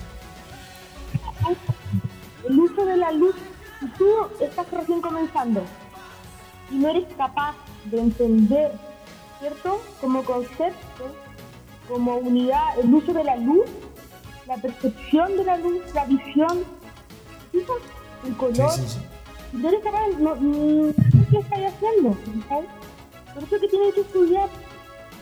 El 2.48 2.60
uso 2.60 2.84
de 2.84 2.96
la 2.96 3.12
luz, 3.12 3.34
si 3.80 3.86
tú 3.98 4.06
estás 4.40 4.70
recién 4.70 5.00
comenzando 5.00 5.62
y 6.70 6.76
no 6.76 6.88
eres 6.88 7.06
capaz 7.16 7.54
de 7.86 8.00
entender, 8.00 8.72
¿cierto? 9.40 9.80
Como 10.00 10.22
concepto, 10.24 11.14
como 11.88 12.16
unidad, 12.16 12.78
el 12.78 12.92
uso 12.92 13.12
de 13.12 13.24
la 13.24 13.36
luz, 13.36 13.66
la 14.46 14.56
percepción 14.56 15.36
de 15.36 15.44
la 15.44 15.56
luz, 15.56 15.82
la 15.94 16.04
visión, 16.06 16.64
el 17.52 18.36
color. 18.36 18.70
Sí, 18.72 18.82
sí, 18.82 18.88
sí. 18.88 18.98
No 19.52 19.68
eres 19.68 19.84
capaz, 19.84 20.08
no, 20.18 20.34
no, 20.34 20.92
¿qué 21.30 21.38
estás 21.38 21.58
haciendo? 21.72 22.16
¿sabes? 22.48 22.68
Por 23.32 23.42
eso 23.42 23.60
que 23.60 23.68
tienen 23.68 23.92
que 23.92 24.00
estudiar, 24.00 24.48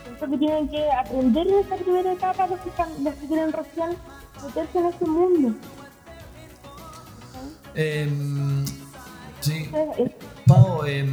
por 0.05 0.16
eso 0.16 0.31
que 0.31 0.39
tienen 0.39 0.68
que 0.68 0.91
aprender 0.91 1.47
en 1.47 1.55
esta 1.55 1.77
primera 1.77 2.12
etapa 2.12 2.47
los 2.47 2.61
que, 2.61 2.68
están, 2.70 3.05
los 3.05 3.14
que 3.14 3.27
quieren 3.27 3.53
recién 3.53 3.91
meterse 4.43 4.79
en 4.79 4.87
este 4.87 5.05
mundo. 5.07 5.55
Eh, 7.75 8.09
sí. 9.41 9.70
Pau, 10.47 10.85
eh, 10.87 11.09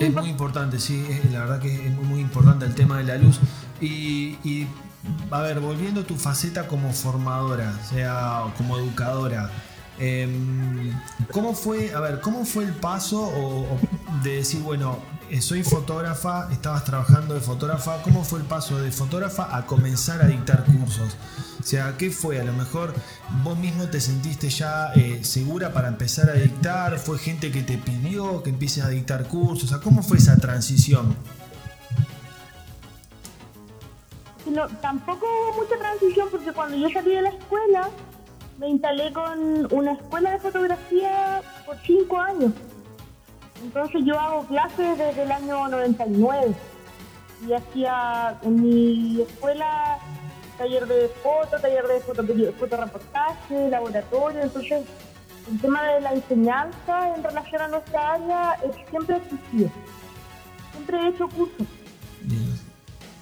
es 0.00 0.12
muy 0.12 0.28
importante, 0.28 0.78
sí, 0.78 1.04
la 1.32 1.40
verdad 1.40 1.60
que 1.60 1.86
es 1.86 1.92
muy, 1.92 2.04
muy 2.04 2.20
importante 2.20 2.64
el 2.64 2.74
tema 2.74 2.98
de 2.98 3.04
la 3.04 3.16
luz. 3.16 3.40
Y, 3.80 4.38
y, 4.44 4.66
a 5.30 5.40
ver, 5.42 5.60
volviendo 5.60 6.02
a 6.02 6.04
tu 6.04 6.16
faceta 6.16 6.66
como 6.66 6.92
formadora, 6.92 7.78
o 7.82 7.88
sea, 7.88 8.44
como 8.56 8.78
educadora, 8.78 9.50
eh, 9.98 10.28
¿cómo 11.32 11.54
fue, 11.54 11.94
a 11.94 12.00
ver, 12.00 12.20
cómo 12.20 12.44
fue 12.44 12.64
el 12.64 12.72
paso 12.72 13.22
o, 13.22 13.78
de 14.22 14.36
decir, 14.36 14.60
bueno, 14.62 14.98
eh, 15.30 15.40
soy 15.40 15.62
fotógrafa, 15.62 16.48
estabas 16.50 16.84
trabajando 16.84 17.34
de 17.34 17.40
fotógrafa, 17.40 18.02
¿cómo 18.02 18.24
fue 18.24 18.40
el 18.40 18.44
paso 18.44 18.80
de 18.80 18.90
fotógrafa 18.90 19.56
a 19.56 19.66
comenzar 19.66 20.22
a 20.22 20.26
dictar 20.26 20.64
cursos? 20.64 21.16
O 21.64 21.66
sea, 21.66 21.96
¿qué 21.96 22.10
fue? 22.10 22.38
A 22.38 22.44
lo 22.44 22.52
mejor 22.52 22.92
vos 23.42 23.56
mismo 23.56 23.88
te 23.88 23.98
sentiste 23.98 24.50
ya 24.50 24.92
eh, 24.94 25.24
segura 25.24 25.72
para 25.72 25.88
empezar 25.88 26.28
a 26.28 26.34
dictar, 26.34 26.98
fue 26.98 27.18
gente 27.18 27.50
que 27.50 27.62
te 27.62 27.78
pidió 27.78 28.42
que 28.42 28.50
empieces 28.50 28.84
a 28.84 28.90
dictar 28.90 29.26
cursos, 29.28 29.64
o 29.64 29.66
sea, 29.68 29.78
¿cómo 29.78 30.02
fue 30.02 30.18
esa 30.18 30.36
transición? 30.36 31.16
No, 34.44 34.68
tampoco 34.82 35.24
hubo 35.24 35.62
mucha 35.62 35.78
transición 35.78 36.28
porque 36.30 36.52
cuando 36.52 36.76
yo 36.76 36.90
salí 36.90 37.12
de 37.12 37.22
la 37.22 37.30
escuela 37.30 37.88
me 38.58 38.68
instalé 38.68 39.10
con 39.14 39.72
una 39.72 39.92
escuela 39.92 40.32
de 40.32 40.40
fotografía 40.40 41.40
por 41.64 41.78
cinco 41.78 42.20
años. 42.20 42.52
Entonces 43.62 44.02
yo 44.04 44.20
hago 44.20 44.46
clases 44.48 44.98
desde 44.98 45.22
el 45.22 45.32
año 45.32 45.66
99 45.68 46.54
y 47.48 47.52
hacía 47.54 48.38
en 48.42 48.62
mi 48.62 49.22
escuela 49.22 49.98
taller 50.64 50.86
de 50.86 51.08
foto, 51.22 51.58
taller 51.60 51.86
de 51.86 52.00
foto, 52.00 52.24
fotoreportaje, 52.58 53.68
laboratorio, 53.68 54.42
entonces 54.42 54.84
el 55.50 55.60
tema 55.60 55.82
de 55.82 56.00
la 56.00 56.12
enseñanza 56.12 57.14
en 57.14 57.22
relación 57.22 57.62
a 57.62 57.68
nuestra 57.68 58.14
área 58.14 58.56
siempre 58.88 59.16
ha 59.16 59.18
existido. 59.18 59.70
Siempre 60.72 60.98
he 60.98 61.08
hecho 61.08 61.28
cursos. 61.28 61.66
Bien. 62.22 62.58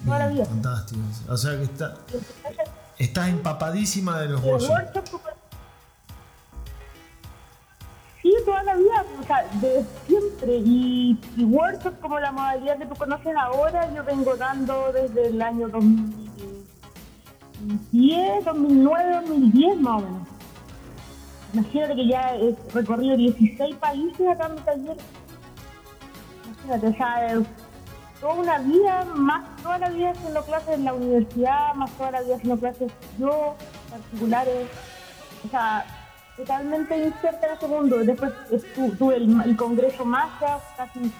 Toda 0.04 0.18
la 0.20 0.28
vida. 0.28 0.44
Fantástico. 0.44 1.00
O 1.28 1.36
sea 1.36 1.56
que 1.56 1.64
está, 1.64 1.96
estás 2.98 3.28
empapadísima 3.28 4.20
de 4.20 4.28
los 4.28 4.40
bolsos. 4.40 4.70
Sí, 8.22 8.32
toda 8.44 8.62
la 8.62 8.76
vida, 8.76 9.04
o 9.20 9.24
sea, 9.24 9.44
de 9.60 9.84
siempre. 10.06 10.58
Y, 10.58 11.18
y 11.36 11.44
workshops 11.44 11.98
como 12.00 12.20
la 12.20 12.30
modalidad 12.30 12.78
que 12.78 12.86
tú 12.86 12.94
conoces 12.94 13.34
ahora, 13.36 13.92
yo 13.92 14.04
vengo 14.04 14.36
dando 14.36 14.92
desde 14.92 15.26
el 15.26 15.42
año 15.42 15.68
2010, 17.62 18.44
2009, 18.44 19.12
2010 19.26 19.80
más 19.80 20.02
o 20.02 20.04
menos. 20.04 20.28
Imagínate 21.54 21.94
que 21.94 22.08
ya 22.08 22.34
he 22.34 22.56
recorrido 22.72 23.16
16 23.16 23.76
países 23.76 24.38
dando 24.38 24.62
talleres. 24.62 25.04
Imagínate, 26.64 26.86
o 26.86 26.92
sea, 26.94 27.42
toda 28.20 28.34
una 28.34 28.58
vida, 28.58 29.04
más 29.04 29.56
toda 29.62 29.78
la 29.78 29.90
vida 29.90 30.10
haciendo 30.10 30.42
clases 30.44 30.74
en 30.74 30.84
la 30.84 30.94
universidad, 30.94 31.74
más 31.74 31.90
toda 31.92 32.12
la 32.12 32.22
vida 32.22 32.36
haciendo 32.36 32.58
clases 32.58 32.92
yo, 33.18 33.54
particulares. 33.90 34.68
O 35.44 35.48
sea, 35.48 35.84
totalmente 36.36 36.96
inserta 36.96 37.46
en 37.46 37.52
ese 37.54 37.68
mundo. 37.68 37.98
Después 37.98 38.32
tuve 38.98 39.16
el, 39.16 39.56
Congreso 39.56 40.04
Massa, 40.04 40.58
casi 40.76 41.12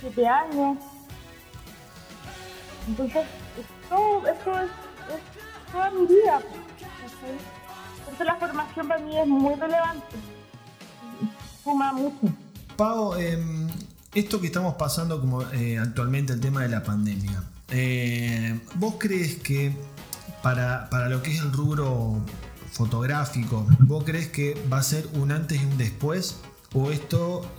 siete 0.00 0.26
años. 0.26 0.78
Entonces, 2.88 3.24
todo, 3.88 4.26
eso 4.26 4.60
es, 4.60 4.70
toda 5.76 5.90
mi 5.90 6.06
vida. 6.06 6.40
Por 8.04 8.14
eso 8.14 8.24
la 8.24 8.36
formación 8.36 8.88
para 8.88 9.00
mí 9.00 9.18
es 9.18 9.26
muy 9.26 9.54
relevante. 9.54 10.16
Fuma 11.62 11.92
mucho. 11.92 12.34
Pau, 12.76 13.16
em, 13.16 13.68
esto 14.14 14.40
que 14.40 14.46
estamos 14.46 14.74
pasando 14.74 15.20
como 15.20 15.42
eh, 15.52 15.78
actualmente 15.78 16.32
el 16.32 16.40
tema 16.40 16.62
de 16.62 16.68
la 16.68 16.82
pandemia, 16.82 17.42
eh, 17.70 18.58
¿vos 18.76 18.94
crees 18.98 19.36
que 19.36 19.76
para, 20.42 20.88
para 20.90 21.08
lo 21.08 21.22
que 21.22 21.32
es 21.32 21.40
el 21.40 21.52
rubro 21.52 22.20
fotográfico, 22.70 23.66
¿vos 23.80 24.04
crees 24.04 24.28
que 24.28 24.54
va 24.72 24.78
a 24.78 24.82
ser 24.82 25.06
un 25.14 25.32
antes 25.32 25.60
y 25.60 25.64
un 25.64 25.76
después? 25.76 26.36
¿O 26.74 26.90
esto 26.90 27.50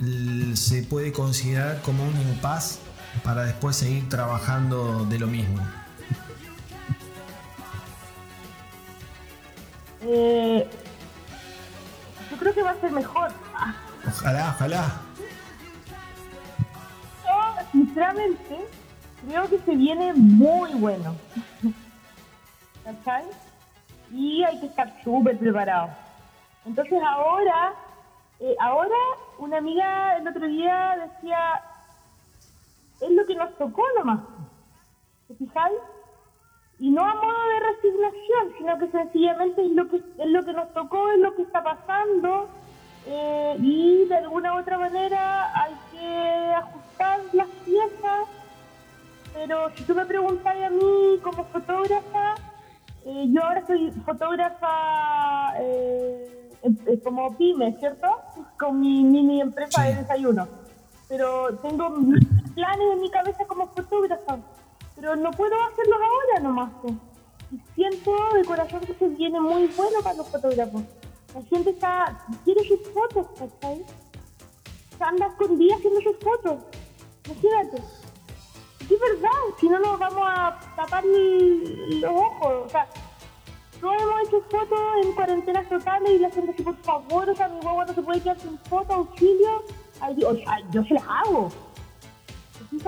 se 0.53 0.83
puede 0.83 1.11
considerar 1.11 1.81
como 1.81 2.03
un 2.03 2.15
impasse 2.21 2.79
para 3.23 3.43
después 3.43 3.75
seguir 3.75 4.07
trabajando 4.09 5.05
de 5.05 5.17
lo 5.17 5.27
mismo? 5.27 5.57
Eh, 10.07 10.69
yo 12.31 12.37
creo 12.37 12.53
que 12.53 12.63
va 12.63 12.71
a 12.71 12.81
ser 12.81 12.91
mejor. 12.91 13.31
Ojalá, 14.07 14.53
ojalá. 14.55 14.91
Yo, 17.25 17.71
sinceramente, 17.71 18.65
creo 19.27 19.49
que 19.49 19.59
se 19.59 19.75
viene 19.75 20.13
muy 20.13 20.73
bueno. 20.75 21.15
¿Cachai? 22.83 23.25
y 24.11 24.43
hay 24.43 24.59
que 24.59 24.67
estar 24.67 24.93
súper 25.03 25.37
preparado. 25.37 25.89
Entonces 26.65 26.99
ahora, 27.03 27.73
eh, 28.39 28.55
ahora 28.59 28.95
una 29.39 29.57
amiga 29.57 30.17
el 30.17 30.27
otro 30.27 30.47
día 30.47 30.95
decía, 30.97 31.61
es 33.01 33.11
lo 33.11 33.25
que 33.25 33.35
nos 33.35 33.55
tocó 33.57 33.83
nomás, 33.97 34.19
¿te 35.27 35.35
fijáis? 35.35 35.77
Y 36.79 36.91
no 36.91 37.03
a 37.03 37.15
modo 37.15 37.47
de 37.47 37.59
resignación, 37.59 38.53
sino 38.57 38.77
que 38.77 38.87
sencillamente 38.87 39.65
es 39.65 39.71
lo 39.71 39.87
que, 39.89 39.97
es 39.97 40.29
lo 40.29 40.45
que 40.45 40.53
nos 40.53 40.71
tocó, 40.73 41.09
es 41.09 41.19
lo 41.19 41.35
que 41.35 41.41
está 41.41 41.63
pasando, 41.63 42.49
eh, 43.09 43.55
y 43.59 44.05
de 44.05 44.15
alguna 44.15 44.53
u 44.55 44.59
otra 44.59 44.77
manera 44.77 45.51
hay 45.55 45.73
que 45.91 46.53
ajustar 46.53 47.21
las 47.33 47.47
piezas, 47.63 48.27
pero 49.33 49.69
si 49.75 49.83
tú 49.83 49.95
me 49.95 50.05
preguntas 50.05 50.55
a 50.55 50.69
mí 50.69 51.17
como 51.23 51.45
fotógrafa, 51.45 52.35
eh, 53.05 53.25
yo 53.29 53.43
ahora 53.43 53.65
soy 53.65 53.91
fotógrafa 54.05 55.53
eh, 55.59 56.51
como 57.01 57.37
pyme, 57.37 57.77
¿cierto? 57.79 58.07
Con 58.59 58.81
mi 58.81 59.03
mini 59.03 59.39
empresa 59.39 59.83
de 59.83 59.95
desayuno. 59.95 60.45
Pero 61.07 61.57
tengo 61.61 61.89
planes 62.55 62.87
en 62.93 63.01
mi 63.01 63.09
cabeza 63.09 63.45
como 63.45 63.67
fotógrafa, 63.67 64.39
pero 64.97 65.15
no 65.15 65.31
puedo 65.31 65.55
hacerlos 65.61 65.99
ahora 66.01 66.39
nomás. 66.41 66.71
Y 67.51 67.59
siento 67.75 68.11
de 68.33 68.43
corazón 68.43 68.81
que 68.81 68.93
se 68.95 69.07
viene 69.09 69.39
muy 69.39 69.67
bueno 69.67 69.99
para 70.03 70.17
los 70.17 70.27
fotógrafos. 70.27 70.81
La 71.33 71.41
gente 71.43 71.69
está, 71.69 72.25
quiere 72.43 72.67
sus 72.67 72.79
fotos, 72.89 73.27
¿cachai? 73.37 73.85
Anda 74.99 75.27
escondida 75.27 75.75
haciendo 75.75 76.01
sus 76.01 76.17
fotos. 76.17 76.63
Imagínate. 77.25 77.77
Es 77.77 78.99
verdad, 78.99 79.29
si 79.59 79.69
no 79.69 79.79
nos 79.79 79.99
vamos 79.99 80.23
a 80.25 80.59
tapar 80.75 81.03
los 81.05 82.11
ojos. 82.11 82.65
O 82.65 82.69
sea, 82.69 82.87
no 83.81 83.93
hemos 83.93 84.27
hecho 84.27 84.41
fotos 84.49 84.79
en 85.03 85.11
cuarentenas 85.13 85.69
totales 85.69 86.11
y 86.13 86.19
la 86.19 86.31
gente 86.31 86.51
dice, 86.53 86.63
por 86.63 86.77
favor, 86.77 87.29
o 87.29 87.35
sea, 87.35 87.47
mi 87.49 87.59
guagua 87.59 87.85
no 87.85 87.93
se 87.93 88.01
puede 88.01 88.21
quedar 88.21 88.39
sin 88.39 88.57
foto, 88.59 88.93
auxilio. 88.93 89.63
Ay, 89.99 90.23
o 90.23 90.35
sea, 90.35 90.59
yo 90.71 90.83
se 90.85 90.95
las 90.95 91.03
hago. 91.07 91.49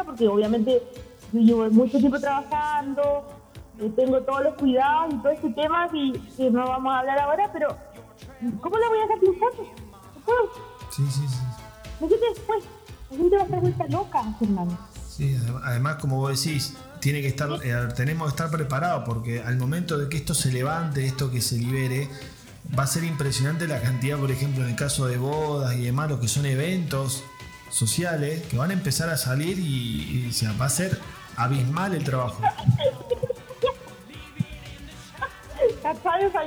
Porque 0.05 0.27
obviamente 0.27 0.81
yo 0.81 1.08
llevo 1.33 1.69
mucho 1.69 1.97
tiempo 1.99 2.19
trabajando, 2.19 3.27
eh, 3.79 3.91
tengo 3.95 4.21
todos 4.21 4.43
los 4.43 4.53
cuidados 4.55 5.13
y 5.13 5.17
todo 5.17 5.31
ese 5.31 5.49
tema 5.51 5.87
que, 5.89 6.19
que 6.35 6.49
no 6.49 6.67
vamos 6.67 6.93
a 6.93 6.99
hablar 6.99 7.19
ahora, 7.19 7.49
pero 7.51 7.75
¿cómo 8.61 8.77
la 8.77 8.89
voy 8.89 8.99
a 8.99 9.03
hacer 9.05 9.19
sin 9.19 9.39
fotos? 9.39 9.67
Sí, 10.91 11.03
sí, 11.09 11.27
sí. 11.27 12.07
¿Qué 12.07 12.15
después? 12.33 12.63
La 13.11 13.17
gente 13.17 13.35
va 13.35 13.41
a 13.41 13.45
estar 13.45 13.61
vuelta 13.61 13.87
loca, 13.87 14.23
hermano. 14.41 14.77
Sí, 15.09 15.37
además, 15.63 15.95
como 15.95 16.17
vos 16.17 16.43
decís, 16.43 16.75
tiene 16.99 17.21
que 17.21 17.27
estar, 17.27 17.49
eh, 17.63 17.87
tenemos 17.95 18.27
que 18.27 18.29
estar 18.29 18.49
preparados 18.49 19.03
porque 19.05 19.41
al 19.41 19.57
momento 19.57 19.97
de 19.97 20.09
que 20.09 20.17
esto 20.17 20.33
se 20.33 20.51
levante, 20.51 21.05
esto 21.05 21.31
que 21.31 21.41
se 21.41 21.57
libere, 21.57 22.09
va 22.77 22.83
a 22.83 22.87
ser 22.87 23.03
impresionante 23.03 23.67
la 23.67 23.81
cantidad, 23.81 24.17
por 24.17 24.31
ejemplo, 24.31 24.63
en 24.63 24.69
el 24.69 24.75
caso 24.75 25.07
de 25.07 25.17
bodas 25.17 25.75
y 25.75 25.85
demás, 25.85 26.09
lo 26.09 26.19
que 26.19 26.27
son 26.27 26.45
eventos 26.45 27.23
sociales 27.69 28.43
que 28.47 28.57
van 28.57 28.71
a 28.71 28.73
empezar 28.73 29.09
a 29.09 29.17
salir 29.17 29.59
y, 29.59 30.31
va 30.59 30.65
a 30.65 30.69
ser 30.69 30.99
abismal 31.39 31.95
el 31.95 32.03
trabajo. 32.03 32.41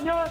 yo, 0.05 0.25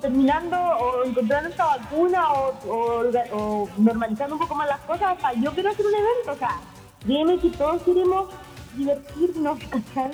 terminando 0.00 0.56
o 0.56 1.04
encontrando 1.04 1.48
esta 1.50 1.76
vacuna 1.76 2.32
o, 2.32 2.54
o, 2.68 3.68
normalizando 3.78 4.34
un 4.36 4.40
poco 4.40 4.54
más 4.54 4.68
las 4.68 4.80
cosas, 4.80 5.16
o 5.16 5.20
sea, 5.20 5.32
yo 5.34 5.52
quiero 5.52 5.70
hacer 5.70 5.86
un 5.86 5.94
evento, 5.94 6.32
o 6.32 6.36
sea, 6.36 6.60
dime 7.04 7.38
que 7.38 7.50
todos 7.50 7.82
queremos 7.82 8.30
divertirnos, 8.76 9.58
¿cachai? 9.70 10.10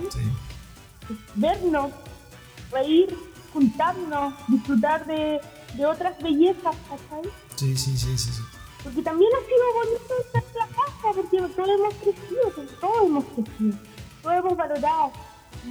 Vernos, 1.34 1.92
reír, 2.72 3.16
juntarnos, 3.52 4.34
disfrutar 4.48 5.06
de, 5.06 5.40
de 5.74 5.86
otras 5.86 6.18
bellezas, 6.22 6.76
¿cachai? 6.88 7.30
Sí, 7.56 7.76
sí, 7.76 7.96
sí, 7.96 8.18
sí, 8.18 8.32
sí. 8.32 8.42
Porque 8.86 9.02
también 9.02 9.28
ha 9.34 9.44
sido 9.44 9.64
bonito 9.74 10.14
estar 10.20 10.44
en 10.44 10.58
la 10.58 10.66
casa, 10.76 11.08
porque 11.12 11.38
todos 11.56 11.68
hemos 11.68 11.94
crecido, 11.94 12.66
todos 12.80 13.04
hemos 13.04 13.24
crecido, 13.24 13.78
todos 14.22 14.36
hemos 14.36 14.56
valorado. 14.56 15.12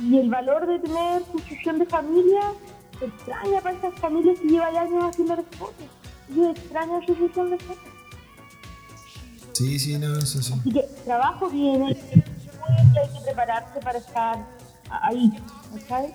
Y 0.01 0.17
el 0.17 0.29
valor 0.29 0.67
de 0.67 0.79
tener 0.79 1.23
sucesión 1.31 1.79
de 1.79 1.85
familia 1.85 2.41
se 2.99 3.05
extraña 3.05 3.61
para 3.61 3.77
esas 3.77 3.97
familias 3.99 4.37
que 4.37 4.49
llevan 4.49 4.75
años 4.75 5.05
haciendo 5.05 5.35
fotos. 5.57 5.87
Yo 6.27 6.51
extraño 6.51 7.01
sucesión 7.07 7.51
de 7.51 7.57
fotos. 7.57 7.93
Sí, 9.53 9.79
sí, 9.79 9.97
no, 9.97 10.17
eso 10.17 10.43
sí. 10.43 10.53
Así 10.59 10.71
que 10.73 10.81
trabajo 11.05 11.49
viene, 11.49 11.87
hay 11.87 13.09
que 13.13 13.21
prepararse 13.23 13.79
para 13.79 13.99
estar 13.99 14.45
ahí. 14.89 15.31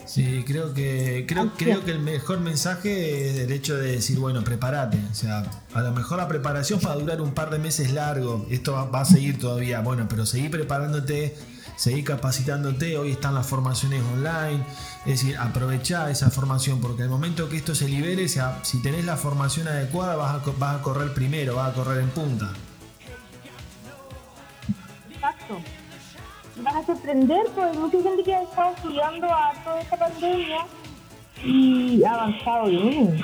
Sí, 0.06 0.44
creo 0.46 0.72
que 0.72 1.26
creo, 1.28 1.52
creo 1.56 1.84
que 1.84 1.90
el 1.90 2.00
mejor 2.00 2.40
mensaje 2.40 3.30
es 3.30 3.38
el 3.38 3.52
hecho 3.52 3.76
de 3.76 3.92
decir, 3.92 4.18
bueno, 4.18 4.42
prepárate. 4.42 4.98
O 5.10 5.14
sea, 5.14 5.44
a 5.74 5.80
lo 5.82 5.92
mejor 5.92 6.18
la 6.18 6.28
preparación 6.28 6.80
va 6.84 6.92
a 6.92 6.96
durar 6.96 7.20
un 7.20 7.32
par 7.32 7.50
de 7.50 7.58
meses 7.58 7.92
largo. 7.92 8.46
Esto 8.50 8.72
va, 8.72 9.00
a 9.00 9.04
seguir 9.04 9.38
todavía. 9.38 9.80
Bueno, 9.80 10.06
pero 10.08 10.24
seguir 10.24 10.50
preparándote, 10.50 11.36
seguir 11.76 12.04
capacitándote. 12.04 12.96
Hoy 12.96 13.12
están 13.12 13.34
las 13.34 13.46
formaciones 13.46 14.02
online. 14.14 14.64
Es 15.04 15.20
decir, 15.20 15.36
aprovechá 15.36 16.10
esa 16.10 16.30
formación 16.30 16.80
porque 16.80 17.02
el 17.02 17.08
momento 17.08 17.48
que 17.48 17.56
esto 17.56 17.74
se 17.74 17.88
libere, 17.88 18.28
sea, 18.28 18.60
si 18.62 18.80
tenés 18.82 19.04
la 19.04 19.16
formación 19.16 19.68
adecuada, 19.68 20.16
vas 20.16 20.34
a, 20.34 20.50
vas 20.58 20.80
a 20.80 20.82
correr 20.82 21.12
primero, 21.12 21.56
vas 21.56 21.70
a 21.70 21.74
correr 21.74 22.00
en 22.00 22.10
punta. 22.10 22.52
Exacto 25.10 25.60
vas 26.56 26.76
a 26.76 26.86
sorprender, 26.86 27.46
hay 27.56 27.78
mucha 27.78 28.02
gente 28.02 28.22
que 28.22 28.34
ha 28.34 28.42
estado 28.42 28.74
estudiando 28.74 29.26
a 29.26 29.52
toda 29.64 29.80
esta 29.80 29.96
pandemia 29.96 30.66
y 31.44 32.04
ha 32.04 32.14
avanzado 32.14 32.66
bien, 32.66 33.22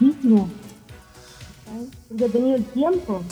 muchísimo, 0.00 0.48
porque 2.08 2.24
ha 2.24 2.28
tenido 2.28 2.56
el 2.56 2.64
tiempo. 2.64 3.22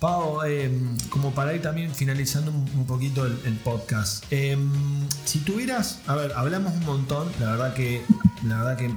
Pau, 0.00 0.42
em, 0.42 0.96
como 1.08 1.30
para 1.32 1.54
ir 1.54 1.62
también 1.62 1.94
finalizando 1.94 2.50
un, 2.50 2.86
poquito 2.86 3.24
el, 3.24 3.58
podcast, 3.64 4.24
em, 4.30 5.08
si 5.24 5.38
tuvieras, 5.40 6.00
a 6.06 6.16
ver, 6.16 6.32
hablamos 6.36 6.74
un 6.74 6.84
montón, 6.84 7.32
la 7.40 7.52
verdad 7.52 7.74
que, 7.74 8.02
la 8.44 8.58
verdad 8.58 8.76
que 8.76 8.90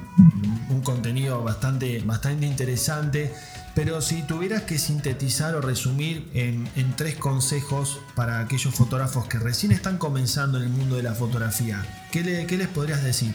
un 0.70 0.82
contenido 0.82 1.44
bastante, 1.44 2.00
bastante 2.00 2.46
interesante. 2.46 3.34
Pero 3.80 4.02
si 4.02 4.24
tuvieras 4.24 4.64
que 4.64 4.78
sintetizar 4.78 5.56
o 5.56 5.62
resumir 5.62 6.30
en, 6.34 6.68
tres 6.98 7.16
consejos 7.16 8.02
para 8.14 8.42
aquellos 8.42 8.76
fotógrafos 8.76 9.26
que 9.30 9.40
recién 9.40 9.72
están 9.72 9.98
comenzando 9.98 10.58
en 10.58 10.66
el 10.66 10.70
mundo 10.70 10.98
de 10.98 11.04
la 11.04 11.14
fotografía, 11.14 11.86
¿qué, 12.12 12.22
les 12.22 12.68
podrías 12.68 13.02
decir? 13.06 13.34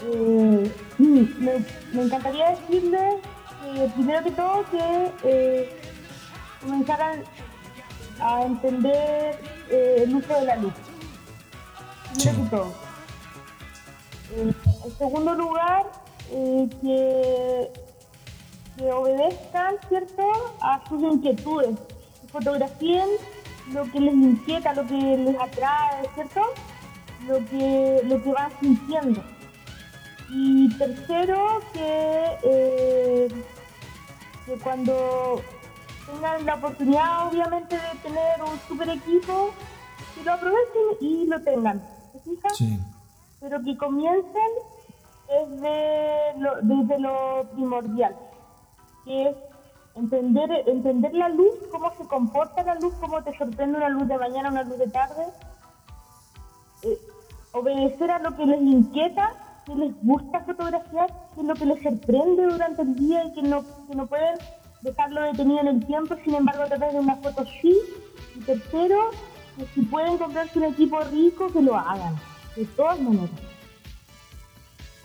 Eh, 0.00 0.72
me, 1.92 2.04
encantaría 2.04 2.50
decirles, 2.50 3.14
primero 3.96 4.22
que 4.22 4.30
todo, 4.30 4.64
que 4.70 5.12
eh, 5.24 5.80
comenzaran 6.60 7.24
a 8.20 8.42
entender 8.44 9.40
eh, 9.70 10.04
el 10.04 10.14
uso 10.14 10.34
de 10.34 10.44
la 10.44 10.54
luz. 10.54 10.72
Primero 12.14 12.44
que 12.44 12.48
todo. 12.48 12.74
en 14.36 14.98
segundo 14.98 15.34
lugar, 15.34 16.07
eh, 16.30 16.68
que, 16.80 17.72
que, 18.76 18.92
obedezcan, 18.92 19.76
¿cierto?, 19.88 20.22
a 20.60 20.86
sus 20.88 21.02
inquietudes, 21.02 21.78
fotografíen 22.30 23.08
lo 23.72 23.90
que 23.90 24.00
les 24.00 24.14
inquieta, 24.14 24.74
lo 24.74 24.86
que 24.86 24.94
les 24.94 25.40
atrae, 25.40 26.08
¿cierto?, 26.14 26.42
lo 27.26 27.38
que, 27.46 28.00
lo 28.04 28.22
que 28.22 28.32
van 28.32 28.52
sintiendo. 28.60 29.22
Y 30.30 30.68
tercero, 30.76 31.60
que, 31.72 32.38
eh, 32.44 33.28
que 34.44 34.54
cuando 34.58 35.40
tengan 36.06 36.44
la 36.44 36.54
oportunidad, 36.54 37.28
obviamente, 37.28 37.76
de 37.76 37.98
tener 38.02 38.42
un 38.42 38.58
super 38.68 38.88
equipo, 38.90 39.50
que 40.14 40.24
lo 40.24 40.32
aprovechen 40.32 40.82
y 41.00 41.26
lo 41.26 41.40
tengan. 41.40 41.82
¿Se 42.12 42.18
fijan? 42.20 42.54
Sí. 42.54 42.78
Pero 43.40 43.62
que 43.62 43.76
comiencen 43.76 44.50
es 45.28 46.40
lo, 46.40 46.56
desde 46.62 46.98
lo 46.98 47.44
primordial, 47.52 48.16
que 49.04 49.28
es 49.28 49.36
entender, 49.94 50.50
entender 50.66 51.14
la 51.14 51.28
luz, 51.28 51.54
cómo 51.70 51.92
se 51.96 52.04
comporta 52.04 52.62
la 52.62 52.76
luz, 52.76 52.94
cómo 53.00 53.22
te 53.22 53.36
sorprende 53.36 53.78
una 53.78 53.88
luz 53.88 54.08
de 54.08 54.16
mañana, 54.16 54.50
una 54.50 54.62
luz 54.62 54.78
de 54.78 54.88
tarde, 54.88 55.26
eh, 56.82 56.98
obedecer 57.52 58.10
a 58.10 58.18
lo 58.20 58.36
que 58.36 58.46
les 58.46 58.60
inquieta, 58.60 59.34
que 59.66 59.74
les 59.74 60.02
gusta 60.02 60.40
fotografiar, 60.40 61.10
que 61.34 61.40
es 61.40 61.46
lo 61.46 61.54
que 61.54 61.66
les 61.66 61.82
sorprende 61.82 62.46
durante 62.46 62.82
el 62.82 62.94
día 62.94 63.24
y 63.24 63.32
que 63.34 63.42
no, 63.42 63.62
que 63.86 63.94
no 63.94 64.06
pueden 64.06 64.38
dejarlo 64.80 65.22
detenido 65.22 65.60
en 65.60 65.68
el 65.68 65.86
tiempo, 65.86 66.16
sin 66.24 66.34
embargo 66.34 66.62
a 66.62 66.66
través 66.66 66.92
de 66.94 67.00
una 67.00 67.16
foto 67.16 67.44
sí. 67.60 67.76
Y 68.36 68.40
tercero, 68.40 69.10
que 69.56 69.66
si 69.66 69.82
pueden 69.82 70.16
comprarse 70.16 70.58
un 70.58 70.66
equipo 70.66 71.00
rico, 71.00 71.48
que 71.52 71.60
lo 71.60 71.76
hagan, 71.76 72.14
de 72.56 72.64
todas 72.64 72.98
maneras 73.00 73.47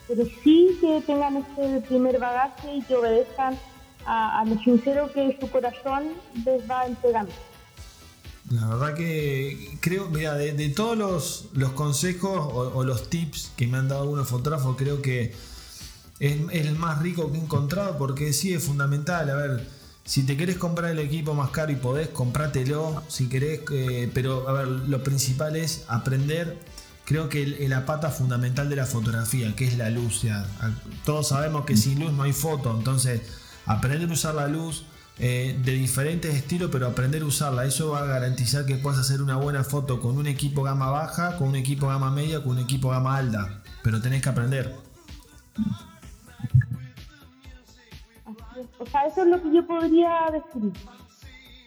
pero 0.08 0.24
sí 0.44 0.78
que 0.82 1.02
tengan 1.06 1.38
este 1.38 1.82
primer 1.88 2.20
bagaje 2.20 2.76
y 2.76 2.82
que 2.82 2.96
obedezcan 2.96 3.58
a, 4.06 4.44
lo 4.46 4.60
sincero 4.62 5.10
que 5.14 5.38
su 5.40 5.50
corazón 5.50 6.10
les 6.46 6.70
va 6.70 6.86
entregando. 6.86 7.32
La 8.50 8.68
verdad 8.68 8.94
que 8.96 9.78
creo, 9.80 10.10
mira, 10.10 10.34
de, 10.36 10.70
todos 10.70 10.98
los, 11.54 11.72
consejos 11.72 12.38
o, 12.54 12.84
los 12.84 13.10
tips 13.10 13.54
que 13.56 13.68
me 13.68 13.78
han 13.78 13.88
dado 13.88 14.02
algunos 14.02 14.28
fotógrafos, 14.28 14.76
creo 14.76 15.02
que 15.02 15.34
es, 16.20 16.38
el 16.52 16.76
más 16.76 17.02
rico 17.02 17.32
que 17.32 17.38
he 17.38 17.42
encontrado 17.42 17.98
porque 17.98 18.34
sí 18.34 18.54
es 18.54 18.64
fundamental. 18.64 19.30
A 19.30 19.36
ver, 19.36 19.68
si 20.04 20.24
te 20.24 20.36
querés 20.36 20.58
comprar 20.58 20.92
el 20.92 21.00
equipo 21.00 21.34
más 21.34 21.52
caro 21.52 21.72
y 21.72 21.78
podés, 21.78 22.10
comprátelo. 22.10 23.02
Si 23.08 23.30
querés, 23.30 23.62
eh, 23.72 24.12
pero 24.14 24.50
a 24.50 24.54
ver, 24.54 24.68
lo 24.68 25.02
principal 25.02 25.56
es 25.56 25.86
aprender 25.88 26.60
creo 27.06 27.30
que 27.30 27.46
la 27.68 27.86
pata 27.86 28.10
fundamental 28.10 28.70
de 28.70 28.76
la 28.76 28.86
fotografía, 28.86 29.56
que 29.56 29.66
es 29.66 29.78
la 29.78 29.90
luz. 29.90 30.26
todos 31.06 31.28
sabemos 31.30 31.66
que 31.66 31.78
sin 31.78 32.00
luz 32.00 32.12
no 32.14 32.24
hay 32.24 32.34
foto, 32.34 32.76
entonces 32.78 33.22
aprender 33.66 34.10
a 34.10 34.14
usar 34.14 34.36
la 34.36 34.48
luz 34.48 34.86
eh, 35.20 35.60
de 35.64 35.74
diferentes 35.74 36.34
estilos, 36.34 36.70
pero 36.72 36.88
aprender 36.88 37.22
a 37.22 37.26
usarla, 37.26 37.66
eso 37.66 37.92
va 37.92 38.00
a 38.00 38.06
garantizar 38.06 38.66
que 38.66 38.76
puedas 38.76 39.00
hacer 39.00 39.22
una 39.22 39.36
buena 39.36 39.64
foto 39.64 40.02
con 40.02 40.18
un 40.18 40.26
equipo 40.26 40.64
gama 40.64 40.90
baja, 40.90 41.38
con 41.38 41.50
un 41.50 41.56
equipo 41.56 41.88
gama 41.88 42.10
media, 42.10 42.42
con 42.42 42.54
un 42.54 42.60
equipo 42.60 42.90
gama 42.90 43.18
alta, 43.18 43.62
pero 43.84 44.02
tenés 44.02 44.24
que 44.24 44.30
aprender. 44.30 44.74
O 48.80 48.86
sea, 48.88 49.06
eso 49.06 49.22
es 49.22 49.28
lo 49.28 49.42
que 49.42 49.56
yo 49.56 49.66
podría 49.68 50.32
decir. 50.32 50.72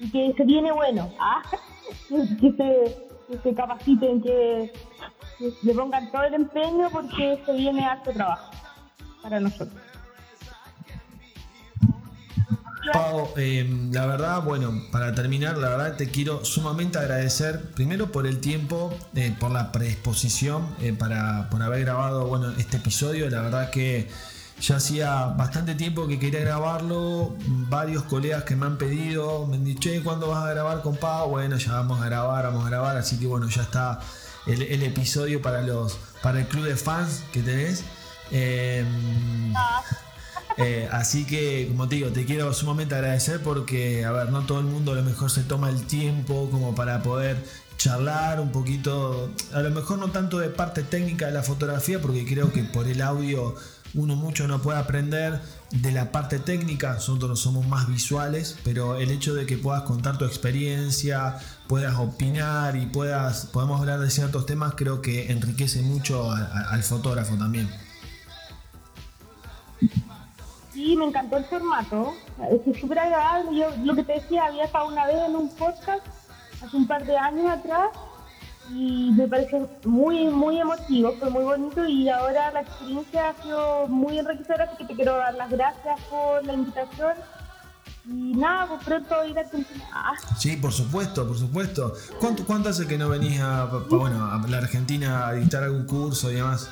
Y 0.01 0.11
que 0.11 0.34
se 0.37 0.45
viene 0.45 0.72
bueno. 0.72 1.11
Ah, 1.18 1.43
que, 2.09 2.53
se, 2.53 2.97
que 3.28 3.39
se 3.43 3.55
capaciten, 3.55 4.22
que 4.22 4.72
le 5.39 5.74
pongan 5.74 6.11
todo 6.11 6.24
el 6.24 6.34
empeño 6.34 6.89
porque 6.91 7.43
se 7.45 7.53
viene 7.53 7.84
harto 7.84 8.12
trabajo 8.12 8.51
para 9.22 9.41
nosotros. 9.41 9.80
Pau, 12.93 13.32
em, 13.37 13.93
la 13.93 14.07
verdad, 14.07 14.43
bueno, 14.43 14.72
para 14.93 15.14
terminar, 15.14 15.59
la 15.59 15.70
verdad 15.70 15.97
te 15.97 16.09
quiero 16.09 16.45
sumamente 16.45 16.99
agradecer, 16.99 17.72
primero 17.72 18.12
por 18.12 18.26
el 18.26 18.39
tiempo, 18.39 18.95
eh, 19.14 19.34
por 19.39 19.51
la 19.51 19.72
predisposición, 19.72 20.66
eh, 20.80 20.93
para, 20.93 21.49
por 21.51 21.62
haber 21.62 21.80
grabado 21.80 22.26
bueno, 22.26 22.53
este 22.59 22.76
episodio. 22.76 23.28
La 23.28 23.43
verdad 23.43 23.70
que 23.70 24.09
ya 24.61 24.76
hacía 24.76 25.26
bastante 25.26 25.74
tiempo 25.74 26.07
que 26.07 26.18
quería 26.18 26.41
grabarlo, 26.41 27.34
varios 27.68 28.05
colegas 28.05 28.45
que 28.45 28.55
me 28.57 28.66
han 28.66 28.78
pedido, 28.78 29.47
me 29.47 29.57
han 29.57 29.64
dicho, 29.64 29.91
¿cuándo 30.05 30.28
vas 30.28 30.45
a 30.45 30.51
grabar 30.51 30.80
con 30.82 30.97
Pau? 30.97 31.28
Bueno, 31.30 31.57
ya 31.57 31.72
vamos 31.72 32.01
a 32.01 32.07
grabar, 32.07 32.45
vamos 32.45 32.66
a 32.66 32.70
grabar, 32.70 32.97
así 32.97 33.18
que 33.18 33.26
bueno, 33.26 33.49
ya 33.49 33.62
está 33.62 34.01
el, 34.47 34.82
episodio 34.82 35.42
para 35.42 35.62
los 35.62 35.99
para 36.22 36.40
el 36.40 36.47
club 36.47 36.64
de 36.64 36.76
fans 36.76 37.22
que 37.32 37.42
tenés. 37.42 37.84
Em, 38.30 39.53
eh, 40.59 40.88
así 40.90 41.24
que, 41.24 41.66
como 41.68 41.88
te 41.88 41.97
digo, 41.97 42.09
te 42.11 42.24
quiero 42.24 42.53
sumamente 42.55 42.94
agradecer 42.94 43.42
porque, 43.42 44.05
a 44.05 44.12
ver, 44.12 44.30
no 44.30 44.47
todo 44.47 44.61
el 44.61 44.66
mundo 44.66 44.92
a 44.92 44.94
lo 44.94 45.03
mejor 45.03 45.30
se 45.30 45.42
toma 45.42 45.68
el 45.68 45.86
tiempo 45.86 46.49
como 46.51 46.74
para 46.74 47.03
poder 47.03 47.36
charlar 47.76 48.40
un 48.40 48.53
poquito, 48.53 49.30
a 49.53 49.61
lo 49.61 49.70
mejor 49.70 49.99
no 49.99 50.11
tanto 50.11 50.38
de 50.38 50.49
parte 50.49 50.82
técnica 50.82 51.26
de 51.26 51.32
la 51.32 51.42
fotografía, 51.42 52.01
porque 52.01 52.24
creo 52.24 52.53
que 52.53 52.64
por 52.64 52.88
el 52.88 53.03
audio 53.03 53.55
uno 53.97 54.14
mucho 54.14 54.47
no 54.47 54.61
puede 54.61 54.78
aprender 54.78 55.40
de 55.70 55.90
la 55.90 56.12
parte 56.12 56.38
técnica, 56.38 56.94
nosotros 56.94 57.40
somos 57.40 57.66
más 57.66 57.88
visuales, 57.88 58.59
pero 58.62 58.97
el 58.97 59.11
hecho 59.11 59.34
de 59.34 59.47
que 59.47 59.57
puedas 59.57 59.82
contar 59.82 60.18
tu 60.18 60.24
experiencia, 60.24 61.38
puedas 61.66 61.99
opinar 61.99 62.76
y 62.76 62.86
puedas, 62.86 63.47
podemos 63.47 63.80
hablar 63.80 63.99
de 63.99 64.11
ciertos 64.11 64.47
temas, 64.47 64.74
creo 64.76 65.03
que 65.03 65.32
enriquece 65.32 65.82
mucho 65.82 66.30
al 66.30 66.82
fotógrafo 66.82 67.36
también. 67.36 67.68
Sí, 70.72 70.94
me 70.97 71.07
encantó 71.07 71.38
el 71.38 71.44
formato, 71.47 72.14
es 72.51 72.78
súper 72.78 72.99
agradable. 72.99 73.59
Yo 73.59 73.70
lo 73.82 73.94
que 73.94 74.05
te 74.05 74.12
decía, 74.12 74.44
había 74.44 74.64
estado 74.64 74.88
una 74.88 75.07
vez 75.07 75.16
en 75.26 75.34
un 75.34 75.49
podcast 75.57 76.07
hace 76.62 76.76
un 76.76 76.86
par 76.86 77.05
de 77.05 77.16
años 77.16 77.51
atrás 77.51 77.88
y 78.74 79.12
me 79.12 79.28
parece 79.28 79.64
muy, 79.84 80.24
muy 80.26 80.60
emotivo, 80.60 81.12
fue 81.18 81.30
muy 81.30 81.44
bonito 81.44 81.86
y 81.86 82.08
ahora 82.08 82.50
la 82.50 82.62
experiencia 82.62 83.30
ha 83.30 83.42
sido 83.42 83.86
muy 83.86 84.18
enriquecedora, 84.18 84.64
así 84.64 84.76
que 84.78 84.84
te 84.86 84.94
quiero 84.94 85.16
dar 85.16 85.34
las 85.34 85.50
gracias 85.50 86.00
por 86.10 86.44
la 86.44 86.52
invitación. 86.52 87.14
Y 88.08 88.34
nada, 88.34 88.68
pues 88.68 88.84
pronto 88.84 89.24
ir 89.24 89.36
a 89.36 89.40
Argentina. 89.40 89.84
Ah. 89.92 90.14
Sí, 90.38 90.56
por 90.56 90.72
supuesto, 90.72 91.26
por 91.26 91.36
supuesto. 91.36 91.92
¿Cuánto, 92.20 92.44
¿Cuánto 92.44 92.68
hace 92.68 92.86
que 92.86 92.96
no 92.96 93.08
venís 93.08 93.40
a, 93.40 93.64
bueno, 93.88 94.24
a 94.24 94.38
la 94.46 94.58
Argentina 94.58 95.26
a 95.26 95.32
dictar 95.32 95.64
algún 95.64 95.86
curso 95.86 96.30
y 96.30 96.36
demás? 96.36 96.70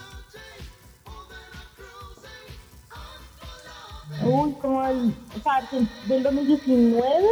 Uy, 4.22 4.54
como 4.60 4.86
el, 4.86 5.12
o 5.36 5.42
sea, 5.42 5.68
del 6.06 6.22
2019, 6.22 7.26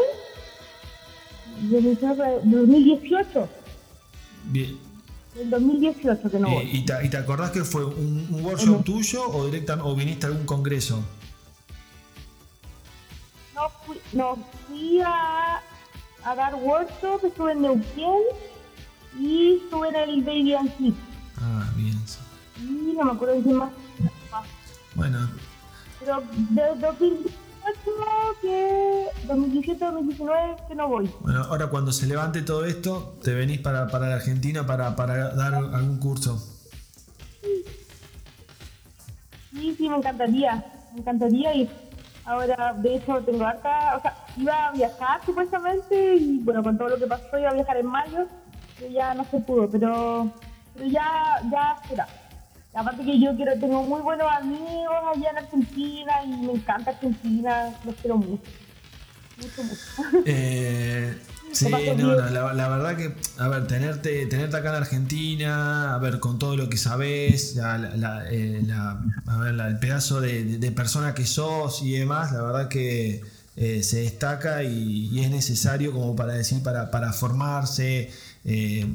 2018. 1.60 3.48
Bien. 4.44 4.78
Del 5.34 5.48
2018 5.48 6.30
que 6.30 6.38
no 6.38 6.62
¿y, 6.62 6.84
te, 6.84 7.06
¿y, 7.06 7.08
te, 7.08 7.16
acordás 7.16 7.52
que 7.52 7.64
fue 7.64 7.86
un, 7.86 8.28
un 8.30 8.44
workshop 8.44 8.84
tuyo 8.84 9.26
o 9.28 9.46
directamente 9.46 9.88
o 9.88 9.96
viniste 9.96 10.26
a 10.26 10.28
algún 10.28 10.44
congreso? 10.44 11.02
No 13.54 13.68
fui, 13.86 13.98
no, 14.12 14.38
fui 14.66 15.00
a, 15.00 15.62
a 16.24 16.34
dar 16.34 16.54
workshop, 16.54 17.24
estuve 17.24 17.52
en 17.52 17.62
Neuquén 17.62 18.22
y 19.18 19.56
estuve 19.56 19.88
en 19.88 19.96
el 19.96 20.22
Baby 20.22 20.54
and 20.54 20.76
Kids. 20.76 20.96
Ah, 21.38 21.70
bien. 21.76 21.98
Y 22.60 22.94
no 22.96 23.04
me 23.04 23.12
acuerdo 23.12 23.34
de 23.36 23.42
qué 23.42 23.54
más. 23.54 23.72
Bueno. 24.94 25.28
Pero 25.98 26.22
de 26.50 26.80
2018 26.80 27.41
que 28.40 29.06
2017-2019 29.26 30.68
que 30.68 30.74
no 30.74 30.88
voy. 30.88 31.10
Bueno, 31.20 31.42
ahora 31.44 31.68
cuando 31.68 31.92
se 31.92 32.06
levante 32.06 32.42
todo 32.42 32.64
esto, 32.64 33.16
te 33.22 33.34
venís 33.34 33.60
para, 33.60 33.88
para 33.88 34.08
la 34.08 34.16
Argentina 34.16 34.66
para, 34.66 34.96
para 34.96 35.30
dar 35.34 35.54
algún 35.54 35.98
curso. 35.98 36.38
Sí, 39.52 39.74
sí, 39.76 39.88
me 39.88 39.96
encantaría. 39.96 40.64
Me 40.92 41.00
encantaría 41.00 41.54
ir. 41.54 41.70
Ahora, 42.24 42.74
de 42.78 42.96
hecho, 42.96 43.20
tengo 43.20 43.44
harta. 43.44 43.96
O 43.96 44.02
sea, 44.02 44.16
iba 44.36 44.68
a 44.68 44.72
viajar 44.72 45.24
supuestamente 45.24 46.16
y 46.16 46.38
bueno, 46.38 46.62
con 46.62 46.78
todo 46.78 46.90
lo 46.90 46.96
que 46.98 47.06
pasó, 47.06 47.38
iba 47.38 47.50
a 47.50 47.54
viajar 47.54 47.76
en 47.76 47.86
mayo, 47.86 48.26
pero 48.78 48.92
ya 48.92 49.14
no 49.14 49.24
se 49.24 49.38
pudo, 49.40 49.68
pero, 49.68 50.30
pero 50.74 50.86
ya, 50.86 51.40
ya 51.50 51.76
será. 51.88 52.08
Aparte 52.74 53.04
que 53.04 53.20
yo 53.20 53.36
quiero, 53.36 53.52
tengo 53.58 53.82
muy 53.82 54.00
buenos 54.00 54.26
amigos 54.32 54.96
allá 55.14 55.30
en 55.30 55.38
Argentina 55.38 56.12
y 56.24 56.28
me 56.28 56.52
encanta 56.52 56.90
Argentina, 56.90 57.74
los 57.84 57.94
quiero 57.96 58.16
mucho. 58.16 58.42
Mucho, 59.36 59.62
mucho. 59.62 60.22
Eh, 60.24 61.18
sí, 61.52 61.68
no, 61.98 62.14
la, 62.14 62.68
verdad 62.68 62.96
que, 62.96 63.14
a 63.38 63.48
ver, 63.48 63.66
tenerte, 63.66 64.24
tenerte 64.26 64.56
acá 64.56 64.70
en 64.70 64.76
Argentina, 64.76 65.94
a 65.94 65.98
ver, 65.98 66.18
con 66.18 66.38
todo 66.38 66.56
lo 66.56 66.70
que 66.70 66.78
sabes, 66.78 67.56
la, 67.56 68.24
eh, 68.30 68.66
a 68.72 69.36
ver, 69.36 69.54
el 69.54 69.78
pedazo 69.78 70.22
de, 70.22 70.72
persona 70.74 71.12
que 71.12 71.26
sos 71.26 71.82
y 71.82 71.92
demás, 71.92 72.32
la 72.32 72.42
verdad 72.42 72.68
que 72.68 73.20
eh, 73.56 73.82
se 73.82 73.98
destaca 74.00 74.62
y, 74.62 75.20
es 75.20 75.30
necesario 75.30 75.92
como 75.92 76.16
para 76.16 76.32
decir, 76.32 76.62
para, 76.62 76.90
para 76.90 77.12
formarse, 77.12 78.10
eh, 78.44 78.92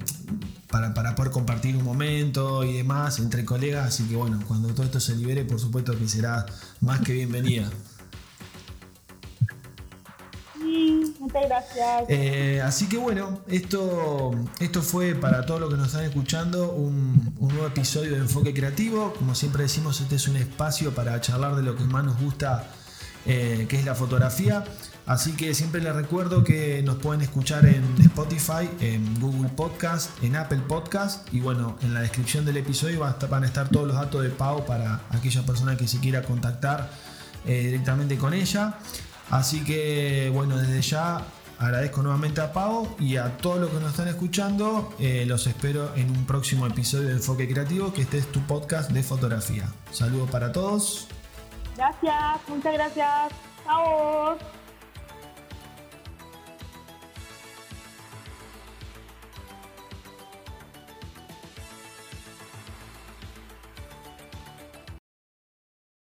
para, 0.69 1.15
poder 1.15 1.31
compartir 1.31 1.77
un 1.77 1.83
momento 1.83 2.63
y 2.63 2.73
demás 2.73 3.19
entre 3.19 3.45
colegas. 3.45 3.87
Así 3.87 4.03
que 4.03 4.15
bueno, 4.15 4.39
cuando 4.47 4.69
todo 4.69 4.83
esto 4.83 4.99
se 4.99 5.15
libere, 5.15 5.45
por 5.45 5.59
supuesto 5.59 5.97
que 5.97 6.07
será 6.07 6.45
más 6.81 7.01
que 7.01 7.13
bienvenida. 7.13 7.69
Sí, 10.59 11.15
muchas 11.19 11.43
gracias. 11.45 12.03
Eh, 12.09 12.61
así 12.63 12.89
que 12.89 12.97
bueno, 12.97 13.41
esto, 13.47 14.31
esto 14.59 14.81
fue 14.81 15.15
para 15.15 15.45
todos 15.45 15.61
los 15.61 15.69
que 15.69 15.77
nos 15.77 15.87
están 15.87 16.03
escuchando 16.03 16.71
un, 16.71 17.33
un, 17.39 17.47
nuevo 17.47 17.67
episodio 17.67 18.11
de 18.11 18.17
Enfoque 18.17 18.53
Creativo. 18.53 19.13
Como 19.13 19.33
siempre 19.33 19.63
decimos, 19.63 20.01
este 20.01 20.15
es 20.15 20.27
un 20.27 20.35
espacio 20.35 20.93
para 20.93 21.19
charlar 21.21 21.55
de 21.55 21.63
lo 21.63 21.75
que 21.75 21.85
más 21.85 22.03
nos 22.03 22.19
gusta, 22.19 22.67
eh, 23.25 23.65
que 23.69 23.79
es 23.79 23.85
la 23.85 23.95
fotografía. 23.95 24.65
Así 25.07 25.31
que 25.37 25.53
siempre 25.53 25.81
les 25.81 25.95
recuerdo 25.95 26.43
que 26.43 26.83
nos 26.83 26.97
pueden 26.97 27.21
escuchar 27.21 27.65
en 27.65 27.81
Spotify, 27.97 28.69
en 28.81 29.17
Google 29.21 29.47
Podcast, 29.47 30.11
en 30.21 30.35
Apple 30.35 30.61
Podcast 30.67 31.33
y 31.33 31.39
bueno, 31.39 31.77
en 31.81 31.93
la 31.93 32.01
descripción 32.01 32.43
del 32.43 32.57
episodio 32.57 32.99
van 32.99 33.43
a 33.43 33.45
estar 33.45 33.69
todos 33.69 33.87
los 33.87 33.95
datos 33.95 34.21
de 34.21 34.29
Pau 34.29 34.65
para 34.65 34.99
aquella 35.11 35.43
persona 35.43 35.77
que 35.77 35.87
se 35.87 36.01
quiera 36.01 36.23
contactar 36.23 36.89
eh, 37.45 37.61
directamente 37.67 38.17
con 38.17 38.33
ella. 38.33 38.79
Así 39.29 39.63
que 39.63 40.29
bueno, 40.33 40.57
desde 40.57 40.81
ya 40.81 41.21
agradezco 41.57 42.01
nuevamente 42.01 42.41
a 42.41 42.51
Pau 42.51 42.93
y 42.99 43.15
a 43.15 43.37
todos 43.37 43.61
los 43.61 43.69
que 43.69 43.79
nos 43.79 43.91
están 43.91 44.09
escuchando. 44.09 44.93
Eh, 44.99 45.23
los 45.25 45.47
espero 45.47 45.95
en 45.95 46.09
un 46.09 46.25
próximo 46.25 46.67
episodio 46.67 47.07
de 47.07 47.13
Enfoque 47.13 47.47
Creativo, 47.47 47.93
que 47.93 48.01
este 48.01 48.17
es 48.17 48.29
tu 48.29 48.41
podcast 48.41 48.91
de 48.91 49.03
fotografía. 49.03 49.69
Saludos 49.89 50.29
para 50.29 50.51
todos. 50.51 51.07
Gracias, 51.77 52.49
muchas 52.49 52.73
gracias. 52.73 53.31
Chao. 53.63 54.56